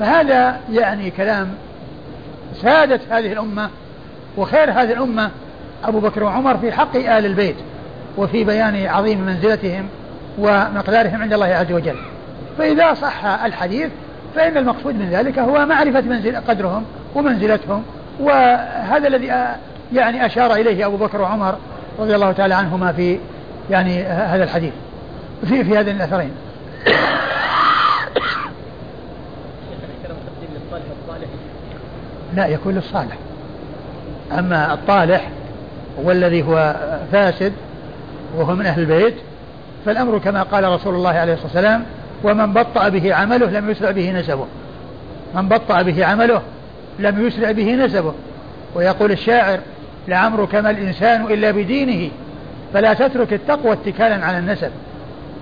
[0.00, 1.50] فهذا يعني كلام
[2.62, 3.70] سادة هذه الأمة
[4.36, 5.30] وخير هذه الأمة.
[5.84, 7.56] أبو بكر وعمر في حق آل البيت
[8.16, 9.88] وفي بيان عظيم منزلتهم.
[10.38, 11.96] ومقدارهم عند الله عز وجل.
[12.58, 13.90] فإذا صح الحديث
[14.34, 16.84] فإن المقصود من ذلك هو معرفة منزل قدرهم
[17.14, 17.82] ومنزلتهم.
[18.20, 19.32] وهذا الذي
[19.92, 21.54] يعني أشار إليه أبو بكر وعمر
[21.98, 23.18] رضي الله تعالى عنهما في
[23.70, 24.72] يعني هذا الحديث.
[25.48, 26.30] في في هذين الأثرين.
[32.34, 33.16] لا يكون للصالح.
[34.38, 35.28] أما الطالح
[36.02, 36.76] والذي هو
[37.12, 37.52] فاسد
[38.36, 39.14] وهو من أهل البيت
[39.86, 41.84] فالأمر كما قال رسول الله عليه الصلاة والسلام
[42.24, 44.46] ومن بطأ به عمله لم يسرع به نسبه.
[45.34, 46.42] من بطأ به عمله
[46.98, 48.14] لم يسرع به نسبه.
[48.74, 49.58] ويقول الشاعر
[50.08, 52.10] لعمرك ما الإنسان إلا بدينه
[52.72, 54.70] فلا تترك التقوى اتكالا على النسب.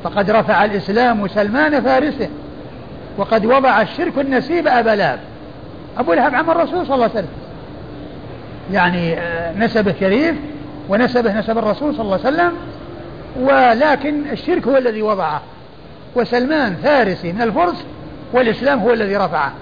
[0.05, 2.28] فقد رفع الإسلام سلمان فارسه
[3.19, 5.19] وقد وضع الشرك النسيب أبا لهب.
[5.98, 7.28] أبو لهب عم الرسول صلى الله عليه وسلم.
[8.73, 10.36] يعني آه، نسبه شريف
[10.89, 12.52] ونسبه نسب الرسول صلى الله عليه وسلم
[13.40, 15.42] ولكن الشرك هو الذي وضعه.
[16.14, 17.84] وسلمان فارسي من الفرس
[18.32, 19.52] والإسلام هو الذي رفعه.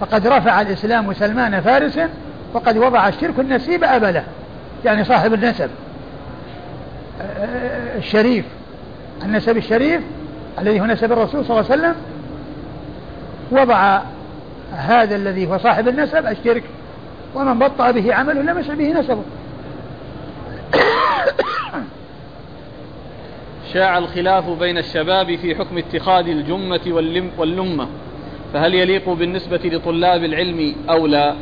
[0.00, 2.08] فقد رفع الإسلام سلمان فارسا
[2.54, 4.24] وقد وضع الشرك النسيب أبله
[4.84, 5.70] يعني صاحب النسب.
[7.96, 8.44] الشريف
[9.22, 10.02] النسب الشريف
[10.58, 11.94] الذي هو نسب الرسول صلى الله عليه وسلم
[13.50, 14.00] وضع
[14.72, 16.62] هذا الذي هو صاحب النسب الشرك
[17.34, 19.22] ومن بطأ به عمله لم يسع به نسبه.
[23.76, 26.80] شاع الخلاف بين الشباب في حكم اتخاذ الجمة
[27.38, 27.88] واللمة
[28.52, 31.34] فهل يليق بالنسبة لطلاب العلم أو لا؟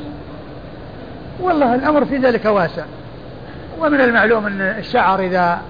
[1.41, 2.85] والله الأمر في ذلك واسع.
[3.81, 5.61] ومن المعلوم أن الشعر إذا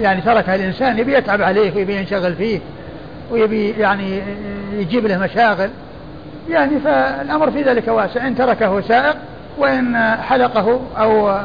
[0.00, 2.60] يعني تركها الإنسان يبي يتعب عليه ويبي ينشغل فيه
[3.30, 4.22] ويبي يعني
[4.72, 5.70] يجيب له مشاغل.
[6.50, 8.26] يعني فالأمر في ذلك واسع.
[8.26, 9.16] إن تركه سائق
[9.58, 11.38] وإن حلقه أو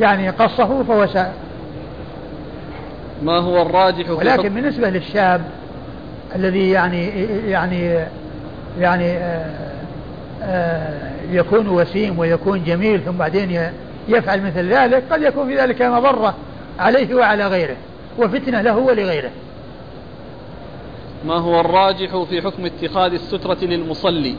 [0.00, 1.47] يعني قصه فهو سائق.
[3.22, 5.42] ما هو الراجح ولكن بالنسبة للشاب
[6.36, 7.08] الذي يعني
[7.48, 8.06] يعني
[8.80, 9.68] يعني آه،
[10.42, 13.70] آه، يكون وسيم ويكون جميل ثم بعدين
[14.08, 16.34] يفعل مثل ذلك قد يكون في ذلك مضرة
[16.78, 17.76] عليه وعلى غيره
[18.18, 19.30] وفتنة له ولغيره.
[21.26, 24.34] ما هو الراجح في حكم اتخاذ السترة للمصلي؟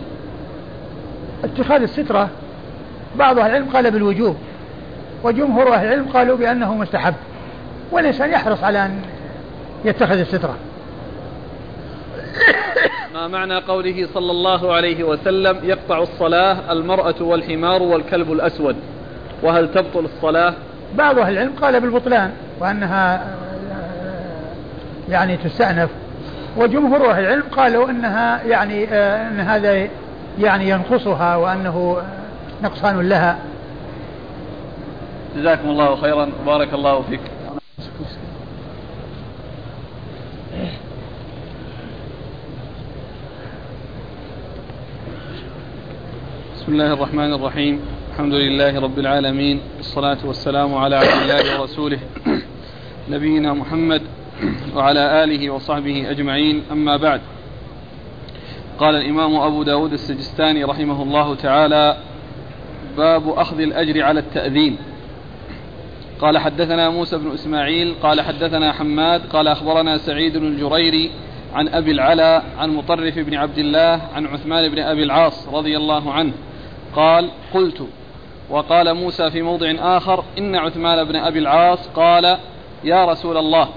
[1.44, 2.30] اتخاذ السترة
[3.16, 4.36] بعض أهل العلم قال بالوجوب
[5.24, 7.14] وجمهور أهل العلم قالوا بأنه مستحب.
[7.92, 9.02] والإنسان يحرص على أن
[9.86, 10.56] يتخذ السترة.
[13.14, 18.76] ما معنى قوله صلى الله عليه وسلم يقطع الصلاة المرأة والحمار والكلب الأسود؟
[19.44, 20.54] وهل تبطل الصلاة؟
[20.96, 23.28] بعض أهل العلم قال بالبطلان وأنها
[25.10, 25.90] يعني تستأنف.
[26.58, 29.88] وجمهور أهل العلم قالوا أنها يعني أن هذا
[30.40, 31.98] يعني ينقصها وأنه
[32.64, 33.40] نقصان لها.
[35.38, 36.30] جزاكم الله خيرا.
[36.44, 37.22] وبارك الله فيك.
[37.80, 37.92] بسم
[46.68, 47.80] الله الرحمن الرحيم.
[48.12, 49.60] الحمد لله رب العالمين.
[49.78, 52.00] والصلاة والسلام على عبد الله ورسوله
[53.10, 54.02] نبينا محمد
[54.76, 56.64] وعلى آله وصحبه أجمعين.
[56.72, 57.22] أما بعد
[58.80, 61.98] قال الإمام أبو داود السجستاني رحمه الله تعالى
[62.98, 64.78] باب أخذ الأجر على التأذين.
[66.22, 71.12] قال حدثنا موسى بن إسماعيل قال حدثنا حماد قال أخبرنا سعيد بن الجريري
[71.54, 76.14] عن أبي العلا عن مطرف بن عبد الله عن عثمان بن أبي العاص رضي الله
[76.14, 76.32] عنه
[76.96, 77.88] قال قلت
[78.50, 82.38] وقال موسى في موضع آخر إن عثمان بن أبي العاص قال
[82.84, 83.70] يا رسول الله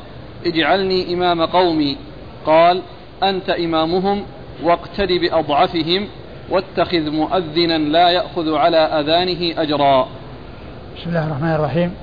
[0.46, 1.96] اجعلني إمام قومي.
[2.46, 2.82] قال
[3.22, 4.22] أنت إمامهم
[4.62, 6.08] واقتد بأضعفهم
[6.50, 10.08] واتخذ مؤذنا لا يأخذ على أذانه أجرا.
[10.96, 11.94] بسم الله الرحمن الرحيم.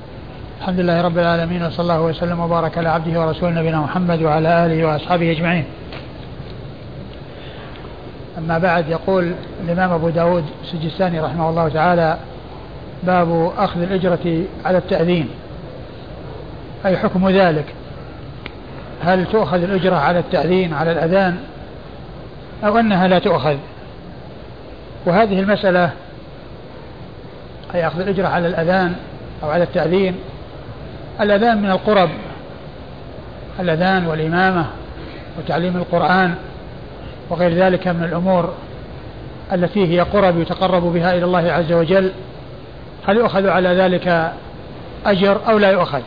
[0.60, 4.86] الحمد لله رب العالمين وصلى الله وسلم وبارك على عبده ورسوله نبينا محمد وعلى آله
[4.86, 5.66] وأصحابه أجمعين.
[8.38, 9.34] أما بعد يقول
[9.64, 12.18] الإمام أبو داود السجستاني رحمه الله تعالى
[13.04, 15.30] باب أخذ الأجرة على التأذين.
[16.86, 17.66] أي حكم ذلك؟
[19.04, 21.38] هل تؤخذ الأجرة على التأذين على الأذان؟
[22.64, 23.58] أو أنها لا تؤخذ؟
[25.06, 25.92] وهذه المسألة
[27.76, 28.96] أي أخذ الأجرة على الأذان
[29.44, 30.16] أو على التأذين
[31.22, 32.10] الأذان من القرب.
[33.60, 34.66] الأذان والإمامة
[35.38, 36.36] وتعليم القرآن
[37.30, 38.54] وغير ذلك من الأمور
[39.54, 42.12] التي هي قرب يتقرب بها إلى الله عز وجل
[43.08, 44.32] هل يؤخذ على ذلك
[45.06, 46.02] أجر أو لا يؤخذ؟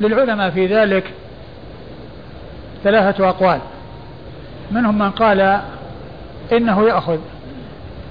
[0.00, 1.04] للعلماء في ذلك
[2.84, 3.60] ثلاثة أقوال.
[4.70, 5.60] منهم من قال
[6.52, 7.18] إنه يأخذ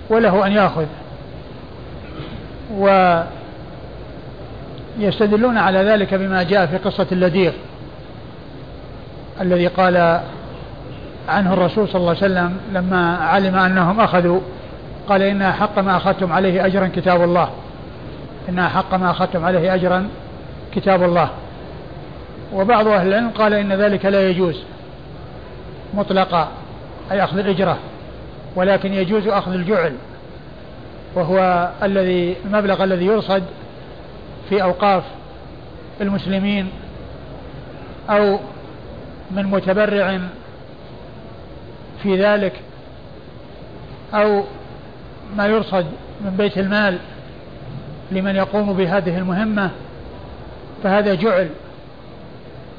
[0.09, 0.85] وله أن يأخذ
[4.99, 7.51] ويستدلون على ذلك بما جاء في قصة اللديغ
[9.41, 10.21] الذي قال
[11.29, 14.39] عنه الرسول صلى الله عليه وسلم لما علم أنهم أخذوا
[15.09, 17.49] قال إن حق ما أخذتم عليه أجرا كتاب الله.
[18.49, 20.07] إن حق ما أخذتم عليه أجرا
[20.75, 21.29] كتاب الله.
[22.53, 24.63] وبعض أهل العلم قال إن ذلك لا يجوز
[25.93, 26.47] مطلقا
[27.11, 27.77] أي أخذ الإجرة
[28.55, 29.93] ولكن يجوز أخذ الجعل
[31.15, 33.43] وهو الذي المبلغ الذي يرصد
[34.49, 35.03] في أوقاف
[36.01, 36.69] المسلمين
[38.09, 38.39] أو
[39.31, 40.19] من متبرع
[42.03, 42.53] في ذلك
[44.13, 44.43] أو
[45.35, 45.85] ما يرصد
[46.21, 46.97] من بيت المال
[48.11, 49.71] لمن يقوم بهذه المهمة
[50.83, 51.49] فهذا جعل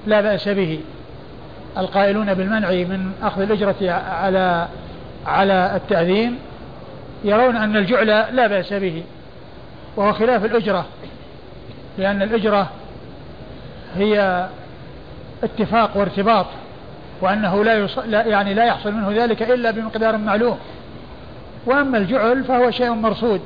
[0.07, 0.81] لا بأس به.
[1.79, 4.69] القائلون بالمنع من أخذ الأجرة على
[5.27, 6.39] على التأذين
[7.25, 9.03] يرون أن الجعل لا بأس به
[9.97, 10.87] وهو خلاف الأجرة.
[11.99, 12.71] لأن الأجرة
[13.97, 14.47] هي
[15.45, 16.47] اتفاق وارتباط
[17.21, 17.99] وأنه لا, يص...
[17.99, 20.59] لا يعني لا يحصل منه ذلك إلا بمقدار معلوم.
[21.67, 23.41] وأما الجعل فهو شيء مرصود.